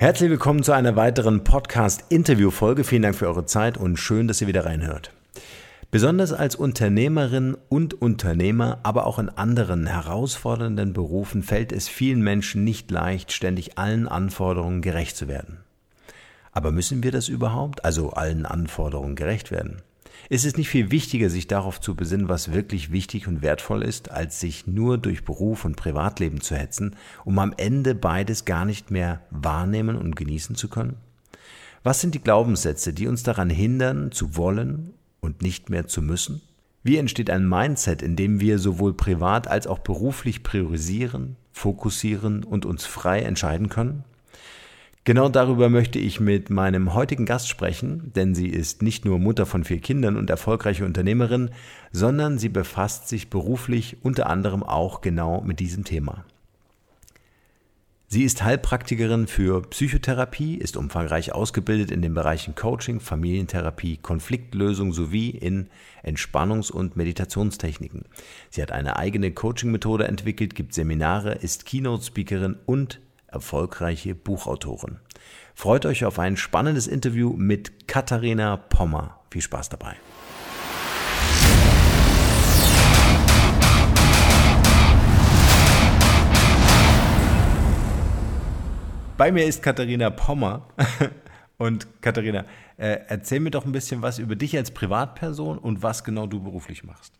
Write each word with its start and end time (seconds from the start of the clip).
Herzlich 0.00 0.30
willkommen 0.30 0.62
zu 0.62 0.72
einer 0.72 0.96
weiteren 0.96 1.44
Podcast-Interview-Folge. 1.44 2.84
Vielen 2.84 3.02
Dank 3.02 3.16
für 3.16 3.26
eure 3.26 3.44
Zeit 3.44 3.76
und 3.76 3.98
schön, 3.98 4.28
dass 4.28 4.40
ihr 4.40 4.46
wieder 4.46 4.64
reinhört. 4.64 5.12
Besonders 5.90 6.32
als 6.32 6.56
Unternehmerin 6.56 7.54
und 7.68 8.00
Unternehmer, 8.00 8.78
aber 8.82 9.04
auch 9.04 9.18
in 9.18 9.28
anderen 9.28 9.86
herausfordernden 9.86 10.94
Berufen 10.94 11.42
fällt 11.42 11.70
es 11.70 11.86
vielen 11.86 12.22
Menschen 12.22 12.64
nicht 12.64 12.90
leicht, 12.90 13.30
ständig 13.30 13.76
allen 13.76 14.08
Anforderungen 14.08 14.80
gerecht 14.80 15.18
zu 15.18 15.28
werden. 15.28 15.58
Aber 16.50 16.72
müssen 16.72 17.02
wir 17.02 17.12
das 17.12 17.28
überhaupt, 17.28 17.84
also 17.84 18.08
allen 18.08 18.46
Anforderungen 18.46 19.16
gerecht 19.16 19.50
werden? 19.50 19.82
Ist 20.30 20.44
es 20.44 20.56
nicht 20.56 20.68
viel 20.68 20.92
wichtiger, 20.92 21.28
sich 21.28 21.48
darauf 21.48 21.80
zu 21.80 21.96
besinnen, 21.96 22.28
was 22.28 22.52
wirklich 22.52 22.92
wichtig 22.92 23.26
und 23.26 23.42
wertvoll 23.42 23.82
ist, 23.82 24.12
als 24.12 24.38
sich 24.38 24.64
nur 24.68 24.96
durch 24.96 25.24
Beruf 25.24 25.64
und 25.64 25.74
Privatleben 25.74 26.40
zu 26.40 26.54
hetzen, 26.54 26.94
um 27.24 27.40
am 27.40 27.52
Ende 27.56 27.96
beides 27.96 28.44
gar 28.44 28.64
nicht 28.64 28.92
mehr 28.92 29.22
wahrnehmen 29.32 29.96
und 29.96 30.14
genießen 30.14 30.54
zu 30.54 30.68
können? 30.68 30.98
Was 31.82 32.00
sind 32.00 32.14
die 32.14 32.22
Glaubenssätze, 32.22 32.92
die 32.92 33.08
uns 33.08 33.24
daran 33.24 33.50
hindern, 33.50 34.12
zu 34.12 34.36
wollen 34.36 34.94
und 35.18 35.42
nicht 35.42 35.68
mehr 35.68 35.88
zu 35.88 36.00
müssen? 36.00 36.40
Wie 36.84 36.96
entsteht 36.98 37.28
ein 37.28 37.48
Mindset, 37.48 38.00
in 38.00 38.14
dem 38.14 38.38
wir 38.38 38.60
sowohl 38.60 38.94
privat 38.94 39.48
als 39.48 39.66
auch 39.66 39.80
beruflich 39.80 40.44
priorisieren, 40.44 41.34
fokussieren 41.50 42.44
und 42.44 42.66
uns 42.66 42.86
frei 42.86 43.22
entscheiden 43.22 43.68
können? 43.68 44.04
Genau 45.04 45.30
darüber 45.30 45.70
möchte 45.70 45.98
ich 45.98 46.20
mit 46.20 46.50
meinem 46.50 46.92
heutigen 46.92 47.24
Gast 47.24 47.48
sprechen, 47.48 48.12
denn 48.14 48.34
sie 48.34 48.48
ist 48.48 48.82
nicht 48.82 49.06
nur 49.06 49.18
Mutter 49.18 49.46
von 49.46 49.64
vier 49.64 49.80
Kindern 49.80 50.16
und 50.16 50.28
erfolgreiche 50.28 50.84
Unternehmerin, 50.84 51.50
sondern 51.90 52.38
sie 52.38 52.50
befasst 52.50 53.08
sich 53.08 53.30
beruflich 53.30 53.96
unter 54.02 54.28
anderem 54.28 54.62
auch 54.62 55.00
genau 55.00 55.40
mit 55.40 55.58
diesem 55.58 55.84
Thema. 55.84 56.24
Sie 58.12 58.24
ist 58.24 58.42
Heilpraktikerin 58.42 59.28
für 59.28 59.62
Psychotherapie, 59.62 60.56
ist 60.56 60.76
umfangreich 60.76 61.32
ausgebildet 61.32 61.92
in 61.92 62.02
den 62.02 62.12
Bereichen 62.12 62.56
Coaching, 62.56 62.98
Familientherapie, 62.98 63.98
Konfliktlösung 63.98 64.92
sowie 64.92 65.30
in 65.30 65.68
Entspannungs- 66.02 66.72
und 66.72 66.96
Meditationstechniken. 66.96 68.06
Sie 68.50 68.60
hat 68.62 68.72
eine 68.72 68.96
eigene 68.96 69.30
Coaching-Methode 69.30 70.08
entwickelt, 70.08 70.56
gibt 70.56 70.74
Seminare, 70.74 71.34
ist 71.34 71.66
Keynote-Speakerin 71.66 72.56
und 72.66 73.00
erfolgreiche 73.32 74.14
Buchautorin. 74.14 74.98
Freut 75.54 75.86
euch 75.86 76.04
auf 76.04 76.18
ein 76.18 76.36
spannendes 76.36 76.86
Interview 76.86 77.34
mit 77.36 77.86
Katharina 77.86 78.56
Pommer. 78.56 79.20
Viel 79.30 79.42
Spaß 79.42 79.68
dabei. 79.68 79.96
Bei 89.16 89.30
mir 89.30 89.44
ist 89.44 89.62
Katharina 89.62 90.08
Pommer. 90.08 90.66
Und 91.58 91.86
Katharina, 92.00 92.46
äh, 92.78 93.00
erzähl 93.08 93.38
mir 93.38 93.50
doch 93.50 93.66
ein 93.66 93.72
bisschen 93.72 94.00
was 94.00 94.18
über 94.18 94.34
dich 94.34 94.56
als 94.56 94.70
Privatperson 94.70 95.58
und 95.58 95.82
was 95.82 96.04
genau 96.04 96.26
du 96.26 96.42
beruflich 96.42 96.84
machst. 96.84 97.19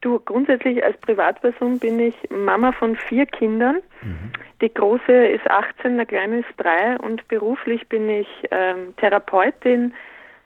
Du, 0.00 0.18
grundsätzlich 0.18 0.82
als 0.82 0.96
Privatperson 0.98 1.78
bin 1.78 2.00
ich 2.00 2.14
Mama 2.30 2.72
von 2.72 2.96
vier 2.96 3.26
Kindern. 3.26 3.80
Mhm. 4.00 4.32
Die 4.62 4.72
große 4.72 5.12
ist 5.12 5.48
18, 5.50 5.96
der 5.96 6.06
kleine 6.06 6.38
ist 6.38 6.48
drei 6.56 6.96
und 6.98 7.26
beruflich 7.28 7.86
bin 7.88 8.08
ich 8.08 8.28
ähm, 8.50 8.94
Therapeutin, 8.96 9.92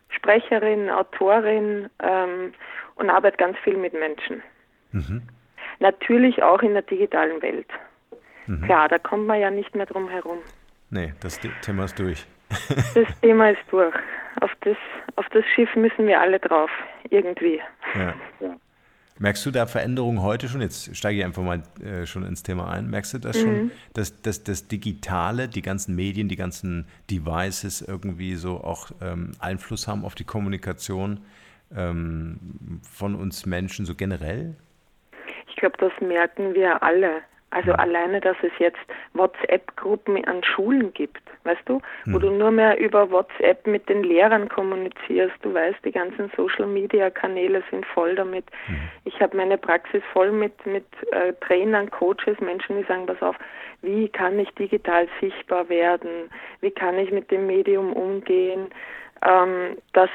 Sprecherin, 0.09 0.91
Autorin 0.91 1.89
ähm, 2.03 2.53
und 2.97 3.11
arbeite 3.11 3.37
ganz 3.37 3.57
viel 3.59 3.77
mit 3.77 3.93
Menschen. 3.93 4.43
Mhm. 4.91 5.23
Natürlich 5.79 6.43
auch 6.43 6.63
in 6.63 6.73
der 6.73 6.83
digitalen 6.83 7.41
Welt. 7.41 7.69
Mhm. 8.47 8.63
Klar, 8.63 8.89
da 8.89 8.99
kommt 8.99 9.27
man 9.27 9.41
ja 9.41 9.51
nicht 9.51 9.75
mehr 9.77 9.87
drum 9.87 10.09
herum. 10.09 10.39
Nee, 10.91 11.13
das 11.21 11.41
Thema 11.63 11.85
ist 11.85 11.99
durch. 11.99 12.27
das 12.95 13.21
Thema 13.21 13.51
ist 13.51 13.63
durch. 13.71 13.95
Auf 14.41 14.51
das, 14.63 14.77
auf 15.17 15.29
das 15.31 15.45
Schiff 15.55 15.75
müssen 15.77 16.07
wir 16.09 16.21
alle 16.21 16.41
drauf, 16.41 16.71
irgendwie. 17.11 17.61
Ja. 17.95 18.15
ja. 18.41 18.57
Merkst 19.19 19.47
du 19.47 19.53
da 19.53 19.67
Veränderungen 19.67 20.23
heute 20.23 20.49
schon? 20.49 20.61
Jetzt 20.61 20.97
steige 20.97 21.21
ich 21.21 21.25
einfach 21.25 21.43
mal 21.43 21.63
äh, 21.85 22.05
schon 22.05 22.25
ins 22.25 22.43
Thema 22.43 22.69
ein. 22.69 22.91
Merkst 22.91 23.15
du 23.15 23.19
das 23.19 23.37
mhm. 23.37 23.43
schon, 23.43 23.71
dass, 23.93 24.23
dass 24.23 24.43
das 24.43 24.67
Digitale, 24.67 25.49
die 25.49 25.63
ganzen 25.63 25.95
Medien, 25.95 26.29
die 26.29 26.37
ganzen 26.37 26.87
Devices 27.11 27.81
irgendwie 27.81 28.35
so 28.35 28.61
auch 28.63 28.91
ähm, 29.01 29.33
Einfluss 29.39 29.87
haben 29.87 30.05
auf 30.05 30.17
die 30.17 30.25
Kommunikation 30.25 31.21
ähm, 31.77 32.81
von 32.91 33.15
uns 33.15 33.47
Menschen 33.47 33.87
so 33.87 33.95
generell? 33.95 34.57
Ich 35.49 35.57
glaube, 35.57 35.77
das 35.79 35.93
merken 36.01 36.55
wir 36.55 36.83
alle. 36.83 37.23
Also 37.55 37.73
alleine, 37.73 38.21
dass 38.21 38.37
es 38.43 38.51
jetzt 38.59 38.81
WhatsApp-Gruppen 39.13 40.25
an 40.25 40.43
Schulen 40.43 40.93
gibt, 40.93 41.23
weißt 41.45 41.63
du, 41.67 41.81
wo 42.07 42.19
mhm. 42.19 42.21
du 42.21 42.31
nur 42.33 42.51
mehr 42.51 42.81
über 42.81 43.13
WhatsApp 43.13 43.65
mit 43.65 43.89
den 43.89 44.03
Lehrern 44.03 44.49
kommunizierst. 44.49 45.37
Du 45.43 45.55
weißt, 45.55 45.79
die 45.85 45.93
ganzen 45.93 46.33
Social-Media-Kanäle 46.37 47.63
sind 47.71 47.87
voll 47.87 48.17
damit. 48.17 48.45
Mhm. 48.67 48.89
Ich 49.05 49.21
habe 49.21 49.37
meine 49.37 49.57
Praxis 49.57 50.03
voll 50.13 50.33
mit, 50.33 50.67
mit 50.67 50.85
äh, 51.13 51.33
Trainern, 51.47 51.91
Coaches, 51.93 52.41
Menschen, 52.41 52.79
die 52.79 52.85
sagen, 52.89 53.07
pass 53.07 53.23
auf, 53.23 53.37
wie 53.83 54.09
kann 54.09 54.37
ich 54.37 54.51
digital 54.55 55.07
sichtbar 55.21 55.69
werden? 55.69 56.31
Wie 56.61 56.73
kann 56.73 56.99
ich 56.99 57.13
mit 57.13 57.31
dem 57.31 57.47
Medium 57.47 57.93
umgehen? 57.93 58.67
Ähm, 59.25 59.79
dass 59.93 60.11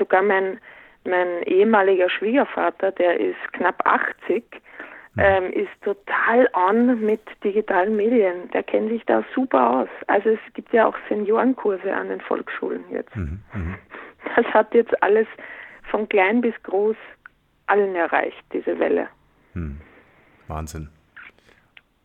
sogar 0.00 0.22
mein, 0.22 0.58
mein 1.04 1.44
ehemaliger 1.44 2.10
Schwiegervater, 2.10 2.90
der 2.90 3.20
ist 3.20 3.52
knapp 3.52 3.86
80, 3.86 4.42
ähm, 5.16 5.52
ist 5.52 5.70
total 5.82 6.48
on 6.54 7.04
mit 7.04 7.20
digitalen 7.42 7.96
Medien. 7.96 8.50
Der 8.52 8.62
kennt 8.62 8.90
sich 8.90 9.04
da 9.06 9.24
super 9.34 9.80
aus. 9.80 9.88
Also 10.06 10.30
es 10.30 10.54
gibt 10.54 10.72
ja 10.72 10.86
auch 10.86 10.96
Seniorenkurse 11.08 11.92
an 11.92 12.08
den 12.08 12.20
Volksschulen 12.20 12.84
jetzt. 12.90 13.14
Mhm, 13.16 13.42
mh. 13.52 13.78
Das 14.36 14.46
hat 14.46 14.74
jetzt 14.74 15.02
alles 15.02 15.26
von 15.90 16.08
klein 16.08 16.40
bis 16.40 16.54
groß 16.62 16.96
allen 17.66 17.94
erreicht, 17.94 18.44
diese 18.52 18.78
Welle. 18.78 19.08
Hm. 19.54 19.80
Wahnsinn. 20.46 20.88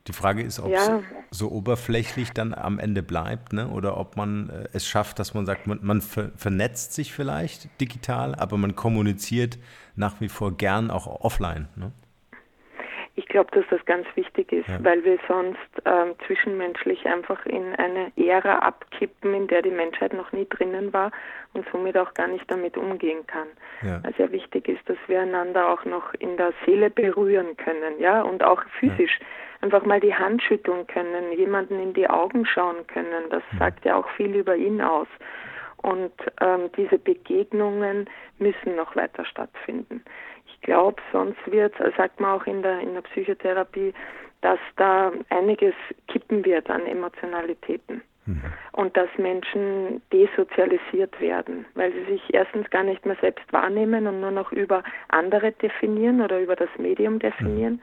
Die 0.08 0.14
Frage 0.14 0.44
ist, 0.44 0.60
ob 0.60 0.72
es 0.72 0.88
ja. 0.88 1.02
so 1.32 1.52
oberflächlich 1.52 2.32
dann 2.32 2.54
am 2.54 2.78
Ende 2.78 3.02
bleibt, 3.02 3.54
ne? 3.54 3.70
oder 3.70 3.98
ob 3.98 4.18
man 4.18 4.50
äh, 4.50 4.68
es 4.74 4.88
schafft, 4.88 5.18
dass 5.18 5.34
man 5.34 5.48
sagt, 5.48 5.66
man, 5.66 5.80
man 5.82 6.02
ver 6.02 6.32
vernetzt 6.36 6.94
sich 6.94 7.12
vielleicht 7.12 7.82
digital, 7.82 8.36
aber 8.36 8.58
man 8.58 8.76
kommuniziert 8.76 9.58
nach 9.96 10.22
wie 10.22 10.30
vor 10.30 10.56
gern 10.56 10.92
auch 10.92 11.08
offline. 11.08 11.70
Ne? 11.76 11.92
Ich 13.18 13.28
glaube, 13.28 13.50
dass 13.52 13.66
das 13.70 13.84
ganz 13.86 14.06
wichtig 14.16 14.52
ist, 14.52 14.68
ja. 14.68 14.84
weil 14.84 15.04
wir 15.06 15.18
sonst 15.28 15.58
ähm, 15.86 16.16
zwischenmenschlich 16.26 17.06
einfach 17.06 17.46
in 17.46 17.74
eine 17.76 18.12
Ära 18.18 18.60
abkippen, 18.60 19.34
in 19.34 19.48
der 19.48 19.62
die 19.62 19.72
Menschheit 19.72 20.14
noch 20.14 20.32
nie 20.34 20.46
drinnen 20.50 20.92
war 20.92 21.12
und 21.54 21.66
somit 21.72 21.98
auch 21.98 22.14
gar 22.14 22.28
nicht 22.28 22.50
damit 22.52 22.78
umgehen 22.78 23.26
kann. 23.28 23.48
Ja. 23.82 24.04
Weil 24.04 24.14
sehr 24.16 24.32
wichtig 24.32 24.68
ist, 24.68 24.88
dass 24.90 24.98
wir 25.08 25.22
einander 25.22 25.70
auch 25.70 25.86
noch 25.86 26.14
in 26.16 26.36
der 26.36 26.54
Seele 26.66 26.90
berühren 26.90 27.56
können, 27.56 28.00
ja, 28.00 28.22
und 28.22 28.44
auch 28.44 28.62
physisch. 28.80 29.20
Ja 29.20 29.26
einfach 29.62 29.86
mal 29.86 30.00
die 30.00 30.14
Hand 30.14 30.44
schütteln 30.44 30.86
können, 30.86 31.32
jemanden 31.34 31.80
in 31.80 31.94
die 31.94 32.08
Augen 32.08 32.46
schauen 32.46 32.86
können. 32.88 33.30
Das 33.32 33.44
mhm. 33.52 33.58
sagt 33.58 33.84
ja 33.84 33.96
auch 33.96 34.08
viel 34.12 34.36
über 34.36 34.56
ihn 34.56 34.80
aus. 34.82 35.08
Und 35.78 36.14
ähm, 36.42 36.72
diese 36.78 36.98
Begegnungen 36.98 38.10
müssen 38.40 38.76
noch 38.76 38.96
weiter 38.96 39.26
stattfinden. 39.26 40.04
Ich 40.66 40.72
glaube, 40.72 41.00
sonst 41.12 41.38
wird, 41.46 41.76
sagt 41.96 42.20
man 42.20 42.42
auch 42.42 42.48
in 42.48 42.64
der, 42.64 42.80
in 42.80 42.96
der 42.96 43.02
Psychotherapie, 43.02 43.94
dass 44.42 44.58
da 44.78 45.12
einiges 45.30 45.76
kippen 46.08 46.44
wird 46.44 46.72
an 46.72 46.88
Emotionalitäten. 46.88 48.02
Mhm. 48.26 48.42
Und 48.72 48.98
dass 48.98 49.08
Menschen 49.20 50.02
desozialisiert 50.12 51.22
werden, 51.22 51.68
weil 51.76 51.94
sie 51.94 52.06
sich 52.06 52.34
erstens 52.34 52.68
gar 52.72 52.82
nicht 52.82 53.06
mehr 53.06 53.16
selbst 53.22 53.46
wahrnehmen 53.54 54.08
und 54.08 54.22
nur 54.22 54.32
noch 54.32 54.52
über 54.52 54.84
andere 55.10 55.52
definieren 55.52 56.20
oder 56.20 56.40
über 56.40 56.56
das 56.56 56.70
Medium 56.80 57.20
definieren. 57.20 57.74
Mhm 57.74 57.82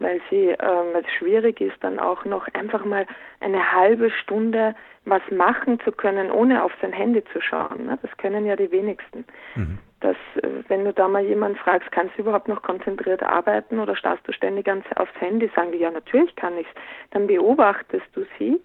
weil 0.00 0.20
sie, 0.30 0.50
äh, 0.50 0.58
weil 0.92 1.02
es 1.04 1.12
schwierig 1.18 1.60
ist, 1.60 1.74
dann 1.80 1.98
auch 1.98 2.24
noch 2.24 2.46
einfach 2.54 2.84
mal 2.84 3.04
eine 3.40 3.72
halbe 3.72 4.12
Stunde 4.12 4.76
was 5.06 5.22
machen 5.32 5.80
zu 5.80 5.90
können, 5.90 6.30
ohne 6.30 6.62
auf 6.62 6.70
sein 6.80 6.92
Handy 6.92 7.24
zu 7.32 7.40
schauen. 7.40 7.86
Ne? 7.86 7.98
Das 8.00 8.16
können 8.16 8.46
ja 8.46 8.54
die 8.54 8.70
wenigsten. 8.70 9.24
Mhm. 9.56 9.78
Dass, 10.00 10.16
äh, 10.42 10.48
wenn 10.68 10.84
du 10.84 10.92
da 10.92 11.08
mal 11.08 11.24
jemanden 11.24 11.58
fragst, 11.58 11.90
kannst 11.92 12.16
du 12.16 12.22
überhaupt 12.22 12.48
noch 12.48 12.62
konzentriert 12.62 13.22
arbeiten 13.22 13.80
oder 13.80 13.96
starrst 13.96 14.26
du 14.26 14.32
ständig 14.32 14.68
aufs 14.70 15.20
Handy, 15.20 15.50
sagen 15.54 15.72
die, 15.72 15.78
ja, 15.78 15.90
natürlich 15.90 16.34
kann 16.36 16.56
ich's. 16.56 16.70
Dann 17.10 17.26
beobachtest 17.26 18.06
du 18.14 18.24
sie 18.38 18.60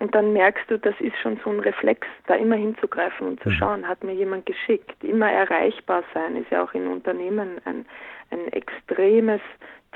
und 0.00 0.14
dann 0.14 0.32
merkst 0.32 0.70
du, 0.70 0.78
das 0.78 0.94
ist 1.00 1.16
schon 1.18 1.40
so 1.42 1.50
ein 1.50 1.60
Reflex, 1.60 2.06
da 2.26 2.34
immer 2.34 2.54
hinzugreifen 2.54 3.26
und 3.26 3.42
zu 3.42 3.48
mhm. 3.48 3.54
schauen, 3.54 3.88
hat 3.88 4.04
mir 4.04 4.14
jemand 4.14 4.46
geschickt. 4.46 5.02
Immer 5.02 5.30
erreichbar 5.30 6.04
sein 6.14 6.36
ist 6.36 6.50
ja 6.50 6.62
auch 6.62 6.72
in 6.72 6.86
Unternehmen 6.86 7.60
ein, 7.64 7.84
ein 8.30 8.52
extremes 8.52 9.40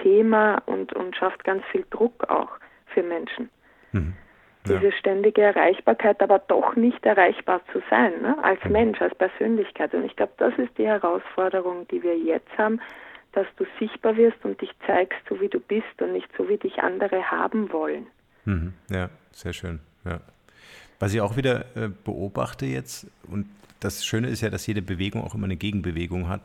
Thema 0.03 0.61
und, 0.67 0.93
und 0.95 1.15
schafft 1.15 1.45
ganz 1.45 1.65
viel 1.67 1.85
Druck 1.91 2.29
auch 2.29 2.51
für 2.87 3.03
Menschen. 3.03 3.49
Mhm. 3.93 4.15
Ja. 4.69 4.79
Diese 4.79 4.93
ständige 4.93 5.43
Erreichbarkeit, 5.43 6.23
aber 6.23 6.39
doch 6.39 6.77
nicht 6.77 7.05
erreichbar 7.05 7.61
zu 7.73 7.83
sein, 7.91 8.13
ne? 8.23 8.37
als 8.43 8.63
mhm. 8.65 8.73
Mensch, 8.73 9.01
als 9.01 9.15
Persönlichkeit. 9.17 9.93
Und 9.93 10.05
ich 10.05 10.15
glaube, 10.15 10.33
das 10.37 10.57
ist 10.57 10.77
die 10.79 10.87
Herausforderung, 10.87 11.89
die 11.89 12.03
wir 12.03 12.17
jetzt 12.17 12.57
haben, 12.57 12.81
dass 13.33 13.47
du 13.57 13.65
sichtbar 13.81 14.17
wirst 14.17 14.45
und 14.45 14.61
dich 14.61 14.71
zeigst, 14.87 15.19
so 15.29 15.41
wie 15.41 15.49
du 15.49 15.59
bist 15.59 16.01
und 16.01 16.13
nicht 16.13 16.29
so, 16.37 16.49
wie 16.49 16.59
dich 16.59 16.79
andere 16.79 17.31
haben 17.31 17.73
wollen. 17.73 18.07
Mhm. 18.45 18.75
Ja, 18.91 19.11
sehr 19.33 19.53
schön. 19.53 19.81
Ja. 20.05 20.21
Was 21.01 21.13
ich 21.13 21.21
auch 21.21 21.37
wieder 21.37 21.65
äh, 21.75 21.89
beobachte 22.05 22.67
jetzt, 22.67 23.09
und 23.29 23.47
das 23.81 24.05
Schöne 24.05 24.29
ist 24.29 24.43
ja, 24.43 24.51
dass 24.51 24.67
jede 24.67 24.83
Bewegung 24.83 25.25
auch 25.25 25.35
immer 25.35 25.47
eine 25.47 25.57
Gegenbewegung 25.57 26.29
hat, 26.29 26.43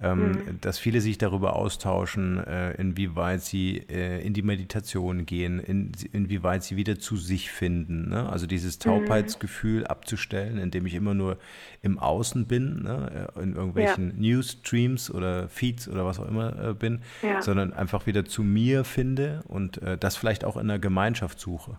mhm. 0.00 0.58
dass 0.60 0.78
viele 0.78 1.00
sich 1.00 1.18
darüber 1.18 1.56
austauschen, 1.56 2.42
äh, 2.44 2.72
inwieweit 2.72 3.42
sie 3.42 3.78
äh, 3.88 4.24
in 4.24 4.34
die 4.34 4.42
Meditation 4.42 5.26
gehen, 5.26 5.60
in, 5.60 5.92
inwieweit 6.12 6.62
sie 6.62 6.76
wieder 6.76 6.98
zu 6.98 7.16
sich 7.16 7.50
finden. 7.50 8.08
Ne? 8.10 8.28
Also 8.28 8.46
dieses 8.46 8.78
mhm. 8.78 8.90
Taubheitsgefühl 8.90 9.80
mhm. 9.80 9.86
abzustellen, 9.86 10.58
indem 10.58 10.86
ich 10.86 10.94
immer 10.94 11.14
nur 11.14 11.38
im 11.82 11.98
Außen 11.98 12.46
bin, 12.46 12.82
ne? 12.82 13.28
Äh, 13.36 13.42
in 13.42 13.54
irgendwelchen 13.54 14.14
ja. 14.20 14.36
Newsstreams 14.36 15.12
oder 15.12 15.48
Feeds 15.48 15.88
oder 15.88 16.04
was 16.04 16.18
auch 16.18 16.28
immer 16.28 16.74
bin, 16.74 17.02
ja. 17.22 17.42
sondern 17.42 17.72
einfach 17.72 18.06
wieder 18.06 18.24
zu 18.24 18.42
mir 18.42 18.84
finde 18.84 19.42
und 19.48 19.80
das 20.00 20.16
vielleicht 20.16 20.44
auch 20.44 20.56
in 20.56 20.62
einer 20.62 20.78
Gemeinschaft 20.78 21.38
suche. 21.38 21.78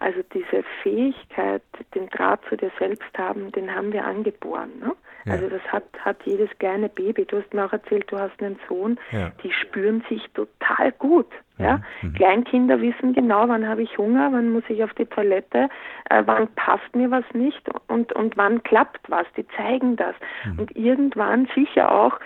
Also 0.00 0.20
diese 0.32 0.64
Fähigkeit, 0.82 1.62
den 1.94 2.08
Draht 2.08 2.40
zu 2.48 2.56
dir 2.56 2.72
selbst 2.78 3.16
haben, 3.18 3.52
den 3.52 3.72
haben 3.72 3.92
wir 3.92 4.04
angeboren. 4.04 4.70
Ne? 4.80 4.96
Ja. 5.24 5.32
Also 5.32 5.48
das 5.48 5.62
hat, 5.70 5.84
hat 5.98 6.16
jedes 6.24 6.48
kleine 6.58 6.88
Baby. 6.88 7.24
Du 7.24 7.38
hast 7.38 7.52
mir 7.52 7.64
auch 7.64 7.72
erzählt, 7.72 8.10
du 8.10 8.18
hast 8.18 8.40
einen 8.42 8.58
Sohn, 8.68 8.98
ja. 9.12 9.32
die 9.42 9.52
spüren 9.52 10.02
sich 10.08 10.22
total 10.34 10.92
gut. 10.92 11.28
Ja? 11.58 11.80
Mhm. 12.02 12.14
Kleinkinder 12.14 12.80
wissen 12.80 13.12
genau, 13.12 13.48
wann 13.48 13.68
habe 13.68 13.82
ich 13.82 13.98
Hunger, 13.98 14.30
wann 14.32 14.50
muss 14.52 14.64
ich 14.68 14.82
auf 14.82 14.94
die 14.94 15.04
Toilette, 15.04 15.68
äh, 16.08 16.22
wann 16.24 16.48
passt 16.54 16.94
mir 16.94 17.10
was 17.10 17.24
nicht 17.34 17.68
und, 17.88 18.12
und 18.14 18.36
wann 18.36 18.62
klappt 18.62 19.10
was. 19.10 19.26
Die 19.36 19.46
zeigen 19.56 19.96
das. 19.96 20.14
Mhm. 20.44 20.58
Und 20.58 20.76
irgendwann 20.76 21.48
sicher 21.54 21.92
auch 21.92 22.18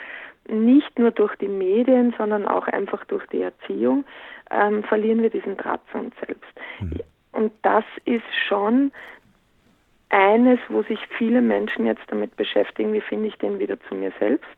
nicht 0.49 0.99
nur 0.99 1.11
durch 1.11 1.35
die 1.37 1.49
Medien, 1.49 2.15
sondern 2.17 2.47
auch 2.47 2.69
einfach 2.69 3.05
durch 3.07 3.27
die 3.29 3.43
Erziehung 3.43 4.05
ähm, 4.51 4.85
verlieren 4.85 5.23
wir 5.23 5.31
diesen 5.31 5.57
Draht 5.57 5.81
zu 5.91 5.99
uns 5.99 6.15
selbst. 6.27 6.53
Mhm. 6.81 7.01
Und 7.33 7.53
das 7.63 7.85
ist 8.05 8.23
schon 8.47 8.93
eines, 10.11 10.59
wo 10.69 10.83
sich 10.83 11.01
viele 11.19 11.43
Menschen 11.43 11.87
jetzt 11.87 12.05
damit 12.09 12.37
beschäftigen, 12.37 12.93
wie 12.93 13.01
finde 13.01 13.29
ich 13.29 13.37
den 13.39 13.59
wieder 13.59 13.79
zu 13.89 13.95
mir 13.95 14.13
selbst. 14.19 14.49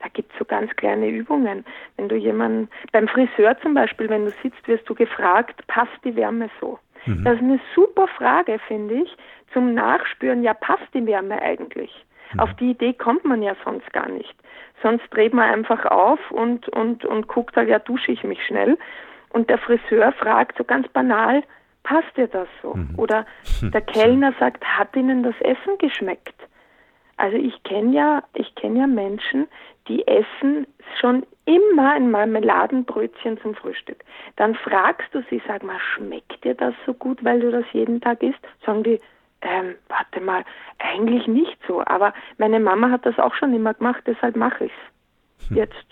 Da 0.00 0.08
gibt 0.08 0.32
es 0.32 0.38
so 0.38 0.44
ganz 0.44 0.74
kleine 0.76 1.08
Übungen. 1.08 1.64
Wenn 1.96 2.08
du 2.08 2.16
jemanden, 2.16 2.68
beim 2.92 3.08
Friseur 3.08 3.58
zum 3.60 3.74
Beispiel, 3.74 4.08
wenn 4.08 4.26
du 4.26 4.32
sitzt, 4.42 4.66
wirst 4.68 4.88
du 4.88 4.94
gefragt, 4.94 5.66
passt 5.68 5.98
die 6.04 6.16
Wärme 6.16 6.50
so? 6.60 6.78
Mhm. 7.06 7.24
Das 7.24 7.34
ist 7.36 7.42
eine 7.42 7.60
super 7.74 8.08
Frage, 8.08 8.58
finde 8.66 8.94
ich, 9.02 9.16
zum 9.52 9.74
Nachspüren, 9.74 10.42
ja, 10.42 10.54
passt 10.54 10.92
die 10.92 11.06
Wärme 11.06 11.40
eigentlich? 11.40 12.04
Mhm. 12.32 12.40
Auf 12.40 12.54
die 12.54 12.70
Idee 12.70 12.92
kommt 12.92 13.24
man 13.24 13.42
ja 13.42 13.54
sonst 13.64 13.90
gar 13.92 14.08
nicht. 14.08 14.34
Sonst 14.82 15.04
dreht 15.10 15.32
man 15.32 15.50
einfach 15.50 15.86
auf 15.86 16.18
und, 16.30 16.68
und, 16.70 17.04
und 17.04 17.28
guckt 17.28 17.56
halt, 17.56 17.68
ja, 17.68 17.78
dusche 17.78 18.12
ich 18.12 18.22
mich 18.24 18.44
schnell. 18.44 18.76
Und 19.30 19.48
der 19.48 19.58
Friseur 19.58 20.12
fragt 20.12 20.58
so 20.58 20.64
ganz 20.64 20.88
banal, 20.88 21.42
passt 21.86 22.16
dir 22.16 22.26
das 22.26 22.48
so? 22.62 22.74
Mhm. 22.74 22.94
Oder 22.96 23.24
der 23.62 23.80
Kellner 23.80 24.34
sagt, 24.40 24.64
hat 24.64 24.94
Ihnen 24.96 25.22
das 25.22 25.36
Essen 25.40 25.78
geschmeckt? 25.78 26.34
Also 27.16 27.36
ich 27.36 27.62
kenne 27.62 27.94
ja, 27.94 28.22
ich 28.34 28.54
kenne 28.56 28.80
ja 28.80 28.86
Menschen, 28.86 29.48
die 29.88 30.06
essen 30.06 30.66
schon 31.00 31.24
immer 31.46 31.92
ein 31.92 32.10
Marmeladenbrötchen 32.10 33.40
zum 33.40 33.54
Frühstück. 33.54 34.04
Dann 34.34 34.54
fragst 34.54 35.14
du 35.14 35.22
sie, 35.30 35.40
sag 35.46 35.62
mal, 35.62 35.78
schmeckt 35.94 36.44
dir 36.44 36.54
das 36.54 36.74
so 36.84 36.92
gut, 36.92 37.24
weil 37.24 37.40
du 37.40 37.50
das 37.50 37.64
jeden 37.72 38.00
Tag 38.00 38.22
isst? 38.22 38.40
Sagen 38.66 38.82
die, 38.82 39.00
ähm, 39.40 39.76
warte 39.88 40.20
mal, 40.20 40.44
eigentlich 40.78 41.26
nicht 41.26 41.56
so. 41.66 41.82
Aber 41.86 42.12
meine 42.36 42.60
Mama 42.60 42.90
hat 42.90 43.06
das 43.06 43.18
auch 43.18 43.34
schon 43.34 43.54
immer 43.54 43.72
gemacht, 43.72 44.02
deshalb 44.06 44.36
mache 44.36 44.66
ich's. 44.66 45.48
Hm. 45.48 45.56
Jetzt 45.56 45.86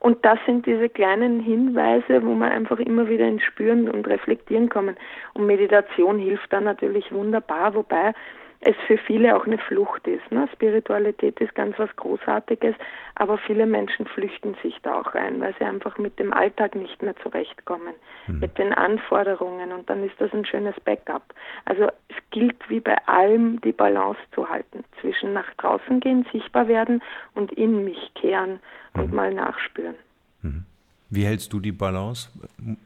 und 0.00 0.24
das 0.24 0.38
sind 0.46 0.64
diese 0.64 0.88
kleinen 0.88 1.40
Hinweise, 1.40 2.24
wo 2.24 2.32
man 2.32 2.50
einfach 2.50 2.78
immer 2.78 3.08
wieder 3.08 3.28
ins 3.28 3.42
Spüren 3.42 3.88
und 3.88 4.08
Reflektieren 4.08 4.70
kommen. 4.70 4.96
Und 5.34 5.46
Meditation 5.46 6.18
hilft 6.18 6.50
da 6.52 6.60
natürlich 6.60 7.12
wunderbar, 7.12 7.74
wobei 7.74 8.14
es 8.60 8.76
für 8.86 8.98
viele 8.98 9.36
auch 9.36 9.46
eine 9.46 9.58
Flucht 9.58 10.06
ist. 10.06 10.30
Ne? 10.30 10.46
Spiritualität 10.52 11.40
ist 11.40 11.54
ganz 11.54 11.78
was 11.78 11.94
Großartiges, 11.96 12.74
aber 13.14 13.38
viele 13.38 13.64
Menschen 13.64 14.06
flüchten 14.06 14.54
sich 14.62 14.76
da 14.82 15.00
auch 15.00 15.14
rein, 15.14 15.40
weil 15.40 15.54
sie 15.58 15.64
einfach 15.64 15.96
mit 15.96 16.18
dem 16.18 16.32
Alltag 16.32 16.74
nicht 16.74 17.02
mehr 17.02 17.16
zurechtkommen, 17.16 17.94
mhm. 18.26 18.40
mit 18.40 18.58
den 18.58 18.74
Anforderungen 18.74 19.72
und 19.72 19.88
dann 19.88 20.04
ist 20.04 20.20
das 20.20 20.32
ein 20.34 20.44
schönes 20.44 20.78
Backup. 20.80 21.34
Also 21.64 21.88
es 22.08 22.16
gilt 22.30 22.68
wie 22.68 22.80
bei 22.80 22.96
allem 23.06 23.60
die 23.62 23.72
Balance 23.72 24.20
zu 24.34 24.48
halten 24.48 24.84
zwischen 25.00 25.32
nach 25.32 25.52
draußen 25.54 26.00
gehen, 26.00 26.26
sichtbar 26.30 26.68
werden 26.68 27.02
und 27.34 27.52
in 27.52 27.84
mich 27.84 28.12
kehren 28.14 28.60
und 28.92 29.10
mhm. 29.10 29.16
mal 29.16 29.32
nachspüren. 29.32 29.96
Mhm. 30.42 30.64
Wie 31.10 31.24
hältst 31.24 31.52
du 31.52 31.60
die 31.60 31.72
Balance? 31.72 32.30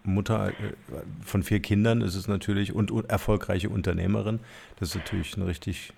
Mutter 0.02 0.49
äh, 0.49 0.52
von 1.23 1.43
vier 1.43 1.61
Kindern 1.61 2.00
ist 2.00 2.14
es 2.14 2.26
natürlich 2.26 2.75
und 2.75 2.90
erfolgreiche 3.11 3.69
Unternehmerin. 3.69 4.40
Das 4.81 4.88
ist 4.90 4.97
natürlich 4.97 5.37
eine 5.37 5.47
richtig 5.47 5.93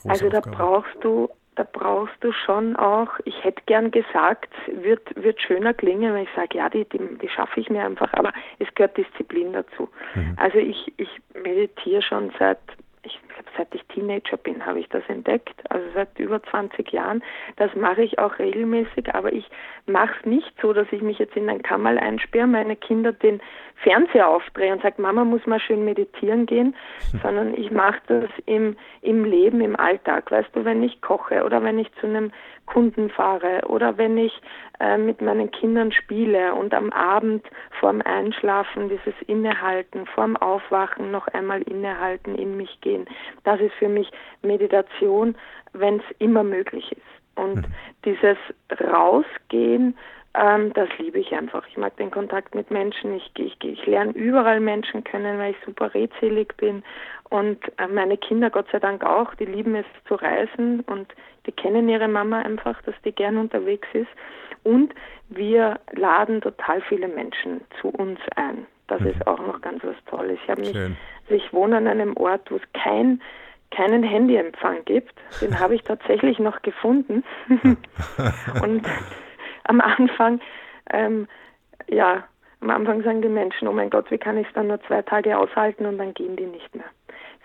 große 0.00 0.10
Also 0.10 0.28
da 0.30 0.38
Aufgabe. 0.38 0.56
brauchst 0.56 0.96
du, 1.02 1.28
da 1.56 1.66
brauchst 1.70 2.16
du 2.20 2.32
schon 2.32 2.76
auch, 2.76 3.08
ich 3.26 3.44
hätte 3.44 3.62
gern 3.66 3.90
gesagt, 3.90 4.52
wird, 4.82 5.02
wird 5.14 5.40
schöner 5.42 5.74
klingen, 5.74 6.14
wenn 6.14 6.22
ich 6.22 6.30
sage, 6.34 6.56
ja, 6.56 6.70
die, 6.70 6.86
die, 6.86 6.98
die 7.20 7.28
schaffe 7.28 7.60
ich 7.60 7.68
mir 7.68 7.84
einfach, 7.84 8.12
aber 8.14 8.32
es 8.58 8.68
gehört 8.74 8.96
Disziplin 8.96 9.52
dazu. 9.52 9.90
Mhm. 10.14 10.34
Also 10.36 10.58
ich, 10.58 10.92
ich 10.96 11.10
meditiere 11.34 12.00
schon 12.02 12.32
seit, 12.38 12.60
ich 13.02 13.20
seit 13.56 13.74
ich 13.74 13.84
Teenager 13.86 14.36
bin, 14.36 14.64
habe 14.64 14.80
ich 14.80 14.88
das 14.88 15.02
entdeckt, 15.08 15.54
also 15.70 15.84
seit 15.94 16.18
über 16.18 16.42
20 16.42 16.90
Jahren. 16.92 17.22
Das 17.56 17.74
mache 17.74 18.02
ich 18.02 18.18
auch 18.18 18.38
regelmäßig, 18.38 19.14
aber 19.14 19.32
ich 19.32 19.48
mache 19.86 20.14
es 20.20 20.26
nicht 20.26 20.52
so, 20.60 20.72
dass 20.72 20.86
ich 20.92 21.02
mich 21.02 21.18
jetzt 21.18 21.36
in 21.36 21.48
ein 21.48 21.62
Kammerl 21.62 21.98
einsperre, 21.98 22.46
meine 22.46 22.76
Kinder 22.76 23.12
den 23.12 23.40
Fernseher 23.76 24.28
aufdrehe 24.28 24.72
und 24.72 24.82
sage, 24.82 25.02
Mama 25.02 25.24
muss 25.24 25.44
mal 25.46 25.60
schön 25.60 25.84
meditieren 25.84 26.46
gehen, 26.46 26.74
sondern 27.22 27.54
ich 27.54 27.70
mache 27.70 28.00
das 28.06 28.30
im, 28.46 28.76
im 29.00 29.24
Leben, 29.24 29.60
im 29.60 29.76
Alltag. 29.76 30.30
Weißt 30.30 30.50
du, 30.54 30.64
wenn 30.64 30.82
ich 30.82 31.00
koche 31.00 31.44
oder 31.44 31.62
wenn 31.62 31.78
ich 31.78 31.92
zu 31.94 32.06
einem 32.06 32.32
Kunden 32.66 33.10
fahre 33.10 33.62
oder 33.66 33.98
wenn 33.98 34.16
ich 34.16 34.32
äh, 34.80 34.96
mit 34.96 35.20
meinen 35.20 35.50
Kindern 35.50 35.92
spiele 35.92 36.54
und 36.54 36.72
am 36.74 36.90
Abend 36.90 37.44
vorm 37.80 38.02
Einschlafen 38.02 38.88
dieses 38.88 39.14
Innehalten, 39.26 40.06
vorm 40.06 40.36
Aufwachen 40.36 41.10
noch 41.10 41.26
einmal 41.28 41.62
innehalten, 41.62 42.34
in 42.34 42.56
mich 42.56 42.80
gehen. 42.80 43.06
Das 43.44 43.60
ist 43.60 43.74
für 43.74 43.88
mich 43.88 44.10
Meditation, 44.42 45.34
wenn 45.72 45.96
es 45.96 46.16
immer 46.18 46.44
möglich 46.44 46.90
ist. 46.92 47.12
Und 47.34 47.56
mhm. 47.56 47.74
dieses 48.04 48.36
Rausgehen, 48.80 49.96
ähm, 50.34 50.72
das 50.72 50.88
liebe 50.98 51.18
ich 51.18 51.32
einfach. 51.32 51.66
Ich 51.68 51.76
mag 51.76 51.96
den 51.96 52.10
Kontakt 52.10 52.54
mit 52.54 52.70
Menschen. 52.70 53.14
Ich, 53.14 53.30
ich, 53.36 53.56
ich 53.62 53.86
lerne 53.86 54.12
überall 54.12 54.60
Menschen 54.60 55.04
kennen, 55.04 55.38
weil 55.38 55.52
ich 55.52 55.56
super 55.64 55.92
redselig 55.94 56.56
bin. 56.56 56.82
Und 57.30 57.58
äh, 57.78 57.86
meine 57.86 58.16
Kinder, 58.16 58.50
Gott 58.50 58.66
sei 58.72 58.78
Dank 58.78 59.04
auch, 59.04 59.34
die 59.34 59.46
lieben 59.46 59.74
es 59.74 59.86
zu 60.06 60.14
reisen 60.14 60.80
und 60.80 61.12
die 61.46 61.52
kennen 61.52 61.88
ihre 61.88 62.08
Mama 62.08 62.40
einfach, 62.40 62.80
dass 62.82 62.94
die 63.04 63.12
gern 63.12 63.36
unterwegs 63.36 63.88
ist. 63.92 64.10
Und 64.64 64.94
wir 65.28 65.80
laden 65.92 66.40
total 66.40 66.80
viele 66.82 67.08
Menschen 67.08 67.62
zu 67.80 67.88
uns 67.88 68.20
ein. 68.36 68.66
Das 68.88 69.00
mhm. 69.00 69.08
ist 69.08 69.26
auch 69.26 69.38
noch 69.38 69.60
ganz 69.60 69.82
was 69.84 69.96
Tolles. 70.06 70.38
Ich 70.42 70.50
habe 70.50 70.60
mich, 70.60 70.74
also 70.76 70.94
ich 71.30 71.52
wohne 71.52 71.76
an 71.76 71.86
einem 71.86 72.16
Ort, 72.16 72.50
wo 72.50 72.56
es 72.56 72.62
kein 72.72 73.20
keinen 73.70 74.02
Handyempfang 74.02 74.84
gibt. 74.84 75.14
Den 75.40 75.58
habe 75.58 75.74
ich 75.74 75.82
tatsächlich 75.82 76.38
noch 76.38 76.62
gefunden. 76.62 77.24
und 78.62 78.86
am 79.64 79.80
Anfang, 79.80 80.40
ähm, 80.90 81.26
ja, 81.88 82.24
am 82.60 82.70
Anfang 82.70 83.02
sagen 83.02 83.22
die 83.22 83.28
Menschen, 83.28 83.66
oh 83.66 83.72
mein 83.72 83.90
Gott, 83.90 84.10
wie 84.10 84.18
kann 84.18 84.36
ich 84.36 84.46
es 84.46 84.52
dann 84.54 84.68
nur 84.68 84.80
zwei 84.82 85.02
Tage 85.02 85.36
aushalten 85.36 85.86
und 85.86 85.98
dann 85.98 86.14
gehen 86.14 86.36
die 86.36 86.46
nicht 86.46 86.74
mehr. 86.74 86.84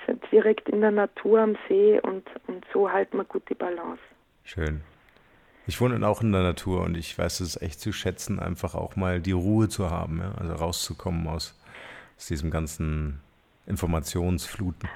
Sind 0.06 0.24
direkt 0.32 0.70
in 0.70 0.82
der 0.82 0.92
Natur 0.92 1.40
am 1.40 1.58
See 1.68 2.00
und, 2.02 2.28
und 2.48 2.66
so 2.72 2.92
halten 2.92 3.18
wir 3.18 3.24
gut 3.24 3.50
die 3.50 3.56
Balance. 3.56 4.02
Schön. 4.44 4.82
Ich 5.68 5.82
wohne 5.82 6.08
auch 6.08 6.22
in 6.22 6.32
der 6.32 6.44
Natur 6.44 6.82
und 6.82 6.96
ich 6.96 7.18
weiß 7.18 7.42
es 7.42 7.62
echt 7.62 7.82
zu 7.82 7.92
schätzen, 7.92 8.40
einfach 8.40 8.74
auch 8.74 8.96
mal 8.96 9.20
die 9.20 9.34
Ruhe 9.34 9.68
zu 9.68 9.92
haben, 9.92 10.20
ja? 10.20 10.32
also 10.36 10.54
rauszukommen 10.54 11.28
aus, 11.28 11.56
aus 12.18 12.28
diesem 12.28 12.52
ganzen 12.52 13.20
Informationsfluten. 13.66 14.88